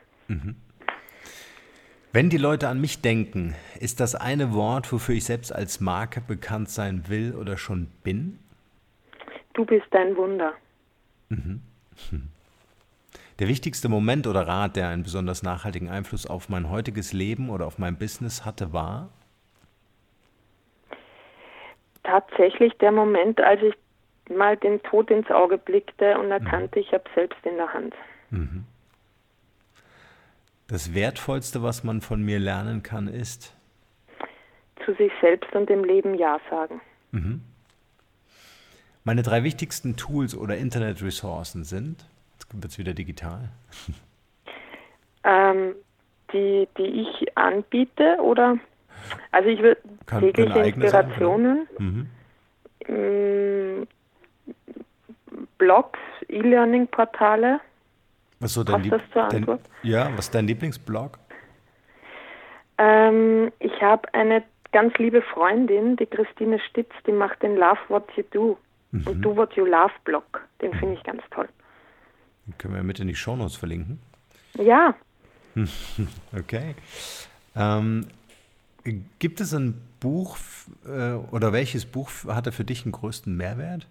Wenn 2.11 2.29
die 2.29 2.37
Leute 2.37 2.67
an 2.67 2.81
mich 2.81 3.01
denken, 3.01 3.55
ist 3.79 3.99
das 3.99 4.15
eine 4.15 4.53
Wort, 4.53 4.91
wofür 4.91 5.15
ich 5.15 5.25
selbst 5.25 5.53
als 5.53 5.79
Marke 5.79 6.21
bekannt 6.21 6.69
sein 6.69 7.03
will 7.07 7.35
oder 7.35 7.57
schon 7.57 7.87
bin? 8.03 8.39
Du 9.53 9.65
bist 9.65 9.93
ein 9.95 10.15
Wunder. 10.17 10.53
Der 13.39 13.47
wichtigste 13.47 13.89
Moment 13.89 14.27
oder 14.27 14.47
Rat, 14.47 14.75
der 14.75 14.89
einen 14.89 15.03
besonders 15.03 15.43
nachhaltigen 15.43 15.89
Einfluss 15.89 16.25
auf 16.25 16.49
mein 16.49 16.69
heutiges 16.69 17.13
Leben 17.13 17.49
oder 17.49 17.65
auf 17.65 17.77
mein 17.77 17.97
Business 17.97 18.45
hatte, 18.45 18.73
war? 18.73 19.09
tatsächlich 22.09 22.73
der 22.77 22.91
Moment, 22.91 23.39
als 23.39 23.61
ich 23.61 24.35
mal 24.35 24.57
den 24.57 24.81
Tod 24.83 25.09
ins 25.11 25.29
Auge 25.29 25.57
blickte 25.57 26.17
und 26.19 26.31
erkannte, 26.31 26.79
ich 26.79 26.91
habe 26.91 27.03
selbst 27.15 27.39
in 27.45 27.55
der 27.55 27.73
Hand. 27.73 27.93
Das 30.67 30.93
Wertvollste, 30.93 31.63
was 31.63 31.83
man 31.83 32.01
von 32.01 32.21
mir 32.21 32.39
lernen 32.39 32.83
kann, 32.83 33.07
ist? 33.07 33.55
Zu 34.85 34.93
sich 34.93 35.11
selbst 35.21 35.51
und 35.53 35.69
dem 35.69 35.83
Leben 35.83 36.15
Ja 36.15 36.39
sagen. 36.49 36.81
Meine 39.03 39.23
drei 39.23 39.43
wichtigsten 39.43 39.95
Tools 39.95 40.35
oder 40.35 40.57
Internetressourcen 40.57 41.63
sind? 41.63 42.05
Wird 42.53 42.65
es 42.71 42.77
wieder 42.79 42.93
digital. 42.93 43.49
Ähm, 45.23 45.75
die, 46.33 46.67
die 46.77 46.83
ich 47.01 47.37
anbiete 47.37 48.17
oder 48.21 48.57
also 49.31 49.49
ich 49.49 49.61
würde 49.61 49.81
Kann- 50.05 50.21
tägliche 50.21 50.53
eigene 50.59 50.89
sein, 50.89 51.05
Inspirationen, 51.05 51.67
Mhm. 51.77 52.07
mh, 52.87 53.85
Blogs, 55.57 55.99
E-Learning-Portale. 56.27 57.59
Was 58.39 58.53
so 58.53 58.63
dein 58.63 58.75
Passt 58.75 58.83
Lieb- 58.85 58.91
das 58.93 59.01
zur 59.11 59.21
dein, 59.29 59.35
Antwort? 59.41 59.61
Ja, 59.83 60.09
was 60.15 60.25
ist 60.25 60.35
dein 60.35 60.47
Lieblingsblog? 60.47 61.17
Ähm, 62.77 63.51
ich 63.59 63.81
habe 63.81 64.11
eine 64.13 64.43
ganz 64.71 64.93
liebe 64.97 65.21
Freundin, 65.21 65.97
die 65.97 66.05
Christine 66.05 66.59
Stitz, 66.59 66.91
die 67.05 67.11
macht 67.11 67.41
den 67.43 67.55
Love 67.57 67.79
What 67.89 68.09
You 68.15 68.23
Do 68.31 68.57
Mhm. 68.91 69.07
und 69.07 69.21
Do 69.21 69.35
What 69.35 69.53
You 69.55 69.65
Love 69.65 69.91
Blog. 70.05 70.41
Den 70.61 70.73
finde 70.75 70.95
ich 70.95 71.03
ganz 71.03 71.21
toll. 71.31 71.49
Können 72.57 72.75
wir 72.75 72.83
mit 72.83 72.99
in 72.99 73.07
die 73.07 73.15
Shownotes 73.15 73.55
verlinken. 73.55 73.99
Ja, 74.55 74.95
Okay. 76.37 76.75
Ähm, 77.55 78.07
gibt 79.19 79.41
es 79.41 79.53
ein 79.53 79.81
Buch 79.99 80.37
äh, 80.85 81.13
oder 81.31 81.51
welches 81.53 81.85
Buch 81.85 82.09
hatte 82.27 82.51
für 82.51 82.63
dich 82.63 82.83
den 82.83 82.91
größten 82.91 83.35
Mehrwert? 83.35 83.87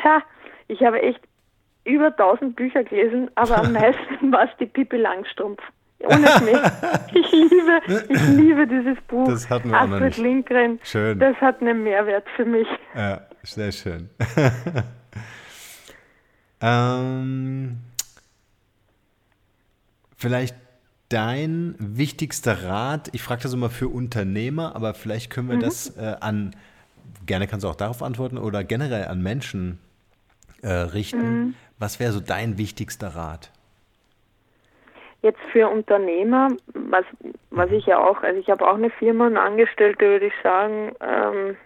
Tja, 0.00 0.22
ich 0.68 0.80
habe 0.82 1.02
echt 1.02 1.20
über 1.84 2.06
1000 2.06 2.56
Bücher 2.56 2.84
gelesen, 2.84 3.30
aber 3.34 3.58
am 3.58 3.72
meisten 3.72 4.32
war 4.32 4.44
es 4.44 4.50
die 4.58 4.66
Pippi 4.66 4.96
Langstrumpf. 4.96 5.60
Ohne 6.02 6.28
Schmäh. 6.28 6.56
Ich 7.12 7.30
liebe, 7.32 8.04
ich 8.08 8.28
liebe 8.28 8.66
dieses 8.66 8.96
Buch. 9.06 9.28
Das 9.28 9.50
hatten 9.50 9.70
wir 9.70 9.78
auch 9.82 9.86
noch 9.86 9.96
Astrid 9.96 10.08
nicht. 10.10 10.18
Lindgren. 10.18 10.78
Schön. 10.82 11.18
Das 11.18 11.36
hat 11.36 11.60
einen 11.60 11.82
Mehrwert 11.82 12.24
für 12.36 12.44
mich. 12.44 12.66
Ja, 12.94 13.20
sehr 13.42 13.72
schön. 13.72 14.08
Ähm, 16.60 17.78
vielleicht 20.16 20.54
dein 21.08 21.74
wichtigster 21.78 22.64
Rat, 22.64 23.10
ich 23.12 23.22
frage 23.22 23.42
das 23.42 23.52
immer 23.52 23.70
für 23.70 23.88
Unternehmer, 23.88 24.76
aber 24.76 24.94
vielleicht 24.94 25.30
können 25.30 25.50
wir 25.50 25.58
das 25.58 25.96
äh, 25.96 26.16
an, 26.20 26.54
gerne 27.26 27.46
kannst 27.46 27.64
du 27.64 27.68
auch 27.68 27.74
darauf 27.74 28.02
antworten, 28.02 28.38
oder 28.38 28.62
generell 28.64 29.06
an 29.06 29.22
Menschen 29.22 29.80
äh, 30.62 30.68
richten. 30.70 31.56
Was 31.78 31.98
wäre 31.98 32.12
so 32.12 32.20
dein 32.20 32.58
wichtigster 32.58 33.08
Rat? 33.08 33.50
Jetzt 35.22 35.40
für 35.52 35.68
Unternehmer, 35.68 36.48
was, 36.74 37.04
was 37.50 37.70
ich 37.70 37.86
ja 37.86 37.98
auch, 37.98 38.22
also 38.22 38.38
ich 38.38 38.48
habe 38.48 38.66
auch 38.66 38.76
eine 38.76 38.90
Firma 38.90 39.26
und 39.26 39.36
Angestellte, 39.36 40.06
würde 40.06 40.26
ich 40.26 40.32
sagen, 40.42 40.92
ähm, 41.00 41.56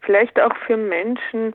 vielleicht 0.00 0.40
auch 0.40 0.54
für 0.66 0.76
Menschen, 0.76 1.54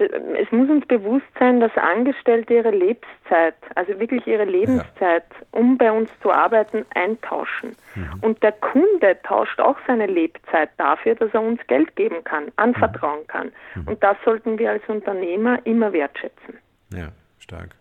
es 0.00 0.50
muss 0.52 0.68
uns 0.70 0.86
bewusst 0.86 1.26
sein, 1.38 1.60
dass 1.60 1.76
Angestellte 1.76 2.54
ihre 2.54 2.70
Lebenszeit, 2.70 3.54
also 3.74 3.98
wirklich 3.98 4.26
ihre 4.26 4.44
Lebenszeit, 4.44 5.24
um 5.50 5.76
bei 5.76 5.90
uns 5.90 6.10
zu 6.22 6.30
arbeiten, 6.30 6.84
eintauschen. 6.94 7.76
Und 8.20 8.42
der 8.42 8.52
Kunde 8.52 9.18
tauscht 9.24 9.60
auch 9.60 9.76
seine 9.86 10.06
Lebzeit 10.06 10.70
dafür, 10.76 11.16
dass 11.16 11.34
er 11.34 11.42
uns 11.42 11.60
Geld 11.66 11.96
geben 11.96 12.22
kann, 12.24 12.52
anvertrauen 12.56 13.26
kann. 13.26 13.50
Und 13.86 14.02
das 14.02 14.16
sollten 14.24 14.58
wir 14.58 14.70
als 14.70 14.82
Unternehmer 14.88 15.64
immer 15.66 15.92
wertschätzen. 15.92 16.58
Ja, 16.92 17.08
stark. 17.38 17.74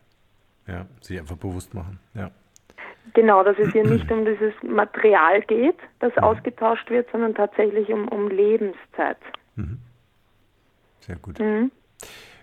Ja, 0.67 0.85
sich 1.01 1.19
einfach 1.19 1.37
bewusst 1.37 1.73
machen, 1.73 1.99
ja. 2.13 2.29
Genau, 3.13 3.43
dass 3.43 3.57
es 3.57 3.71
hier 3.71 3.83
nicht 3.87 4.11
um 4.11 4.25
dieses 4.25 4.53
Material 4.63 5.41
geht, 5.41 5.77
das 5.99 6.13
mhm. 6.15 6.23
ausgetauscht 6.23 6.89
wird, 6.89 7.09
sondern 7.11 7.35
tatsächlich 7.35 7.89
um, 7.89 8.07
um 8.09 8.29
Lebenszeit. 8.29 9.17
Mhm. 9.55 9.79
Sehr 10.99 11.15
gut. 11.17 11.39
Mhm. 11.39 11.71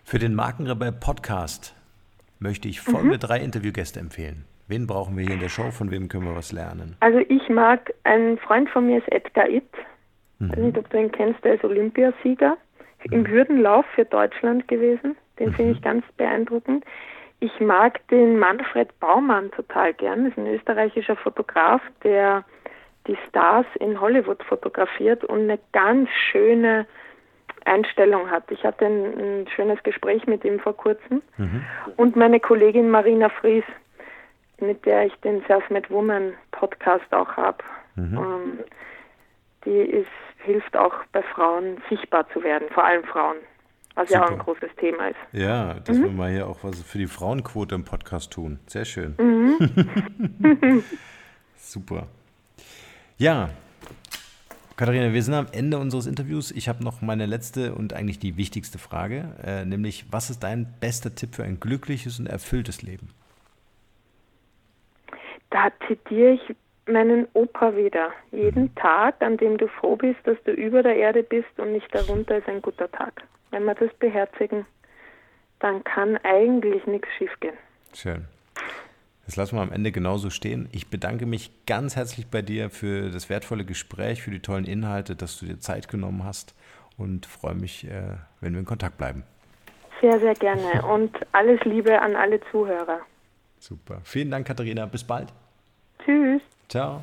Für 0.05 0.19
den 0.19 0.35
Markenrebell 0.35 0.93
Podcast 0.93 1.75
möchte 2.39 2.69
ich 2.69 2.81
folgende 2.81 3.17
mhm. 3.17 3.21
drei 3.21 3.39
Interviewgäste 3.41 4.01
empfehlen. 4.01 4.45
Wen 4.67 4.87
brauchen 4.87 5.17
wir 5.17 5.25
hier 5.25 5.35
in 5.35 5.41
der 5.41 5.49
Show? 5.49 5.71
Von 5.71 5.91
wem 5.91 6.09
können 6.09 6.25
wir 6.25 6.37
was 6.37 6.53
lernen? 6.53 6.97
Also 7.01 7.19
ich 7.29 7.49
mag, 7.49 7.93
ein 8.05 8.39
Freund 8.39 8.71
von 8.71 8.87
mir 8.87 8.99
ist 8.99 9.13
Edgar 9.13 9.49
Itt. 9.49 9.75
Mhm. 10.39 10.47
Ich 10.47 10.53
weiß 10.53 10.65
nicht, 10.65 10.79
ob 10.79 10.91
du 10.91 10.99
ihn 10.99 11.13
kennst, 11.13 11.45
der 11.45 11.55
ist 11.55 11.65
Olympiasieger 11.65 12.57
mhm. 13.05 13.13
im 13.13 13.27
Hürdenlauf 13.27 13.85
für 13.95 14.05
Deutschland 14.05 14.67
gewesen. 14.69 15.17
Den 15.39 15.53
finde 15.53 15.73
ich 15.73 15.79
mhm. 15.79 15.85
ganz 15.85 16.05
beeindruckend. 16.17 16.85
Ich 17.41 17.61
mag 17.61 18.07
den 18.09 18.39
Manfred 18.39 18.99
Baumann 19.01 19.51
total 19.51 19.93
gern. 19.93 20.25
Das 20.25 20.33
ist 20.33 20.39
ein 20.39 20.47
österreichischer 20.47 21.17
Fotograf, 21.17 21.83
der 22.03 22.45
die 23.07 23.19
Stars 23.29 23.67
in 23.81 24.01
Hollywood 24.01 24.43
fotografiert 24.45 25.25
und 25.25 25.41
eine 25.41 25.59
ganz 25.73 26.09
schöne 26.31 26.87
Einstellung 27.65 28.31
hat. 28.31 28.51
Ich 28.51 28.65
hatte 28.65 28.87
ein, 28.87 29.43
ein 29.43 29.49
schönes 29.49 29.83
Gespräch 29.83 30.27
mit 30.27 30.45
ihm 30.45 30.61
vor 30.61 30.77
kurzem. 30.77 31.23
Mhm. 31.37 31.65
Und 31.97 32.17
meine 32.17 32.41
Kollegin 32.41 32.91
Marina 32.91 33.29
Fries, 33.29 33.65
mit 34.61 34.85
der 34.87 35.07
ich 35.07 35.15
den 35.21 35.43
Self-Made 35.47 35.91
Woman 35.91 36.35
Podcast 36.53 37.13
auch 37.13 37.37
habe. 37.37 37.59
Mhm. 37.97 38.19
Um, 38.19 38.59
die 39.65 39.71
ist, 39.71 40.09
hilft 40.39 40.77
auch 40.77 40.95
bei 41.13 41.23
Frauen 41.23 41.79
sichtbar 41.89 42.29
zu 42.31 42.43
werden, 42.43 42.69
vor 42.71 42.85
allem 42.85 43.05
Frauen. 43.05 43.37
Was 43.95 44.09
Super. 44.09 44.21
ja 44.21 44.27
auch 44.27 44.33
ein 44.33 44.39
großes 44.39 44.71
Thema 44.77 45.09
ist. 45.09 45.17
Ja, 45.33 45.75
dass 45.75 45.97
mhm. 45.97 46.05
wir 46.05 46.11
mal 46.11 46.31
hier 46.31 46.49
auch 46.49 46.65
was 46.65 46.83
für 46.83 46.99
die 46.99 47.07
Frauenquote 47.07 47.77
im 47.77 47.85
Podcast 47.85 48.33
tun. 48.33 48.59
Sehr 48.67 48.85
schön. 48.85 49.15
Mhm. 49.19 50.83
Super. 51.57 52.09
Ja, 53.17 53.51
Katharina, 54.77 55.13
wir 55.13 55.23
sind 55.23 55.35
am 55.35 55.47
Ende 55.53 55.79
unseres 55.79 56.07
Interviews. 56.07 56.51
Ich 56.51 56.69
habe 56.69 56.83
noch 56.83 57.01
meine 57.01 57.27
letzte 57.27 57.77
und 57.77 57.93
eigentlich 57.93 58.19
die 58.19 58.37
wichtigste 58.37 58.79
Frage, 58.79 59.37
äh, 59.45 59.65
nämlich 59.65 60.07
was 60.11 60.31
ist 60.31 60.43
dein 60.43 60.67
bester 60.81 61.15
Tipp 61.15 61.37
für 61.37 61.45
ein 61.45 61.61
glückliches 61.61 62.19
und 62.19 62.27
erfülltes 62.27 62.83
Leben? 62.83 63.11
Da 65.51 65.69
zitiere 65.87 66.33
ich 66.33 66.57
meinen 66.87 67.29
Opa 67.35 67.77
wieder. 67.77 68.11
Jeden 68.33 68.65
mhm. 68.65 68.75
Tag, 68.75 69.23
an 69.23 69.37
dem 69.37 69.59
du 69.59 69.69
froh 69.69 69.95
bist, 69.95 70.19
dass 70.25 70.43
du 70.45 70.51
über 70.51 70.83
der 70.83 70.97
Erde 70.97 71.23
bist 71.23 71.57
und 71.59 71.73
nicht 71.73 71.95
darunter, 71.95 72.39
ist 72.39 72.49
ein 72.49 72.61
guter 72.61 72.91
Tag. 72.91 73.23
Wenn 73.53 73.65
wir 73.65 73.75
das 73.77 73.95
beherzigen, 73.95 74.67
dann 75.61 75.85
kann 75.85 76.19
eigentlich 76.25 76.85
nichts 76.87 77.09
schiefgehen. 77.17 77.57
Schön. 77.95 78.27
Das 79.27 79.37
lassen 79.37 79.57
wir 79.57 79.63
am 79.63 79.73
Ende 79.73 79.91
genauso 79.91 80.31
stehen. 80.31 80.69
Ich 80.73 80.89
bedanke 80.89 81.27
mich 81.27 81.51
ganz 81.67 81.97
herzlich 81.97 82.27
bei 82.27 82.43
dir 82.43 82.71
für 82.71 83.11
das 83.11 83.31
wertvolle 83.31 83.65
Gespräch, 83.65 84.23
für 84.23 84.31
die 84.31 84.41
tollen 84.41 84.65
Inhalte, 84.65 85.17
dass 85.17 85.39
du 85.39 85.47
dir 85.47 85.61
Zeit 85.61 85.89
genommen 85.89 86.25
hast 86.25 86.55
und 86.99 87.27
freue 87.27 87.55
mich, 87.55 87.87
äh, 87.87 88.17
wenn 88.41 88.53
wir 88.53 88.61
in 88.61 88.67
Kontakt 88.67 88.99
bleiben. 88.99 89.23
Sehr, 90.01 90.21
sehr 90.21 90.35
gerne 90.35 90.85
und 90.87 91.17
alles 91.33 91.61
Liebe 91.65 92.01
an 92.01 92.17
alle 92.17 92.41
Zuhörer. 92.51 93.01
Super. 93.59 94.01
Vielen 94.05 94.31
Dank, 94.31 94.47
Katharina. 94.47 94.85
Bis 94.87 95.05
bald. 95.05 95.33
Tschüss. 96.05 96.43
Ciao. 96.69 97.03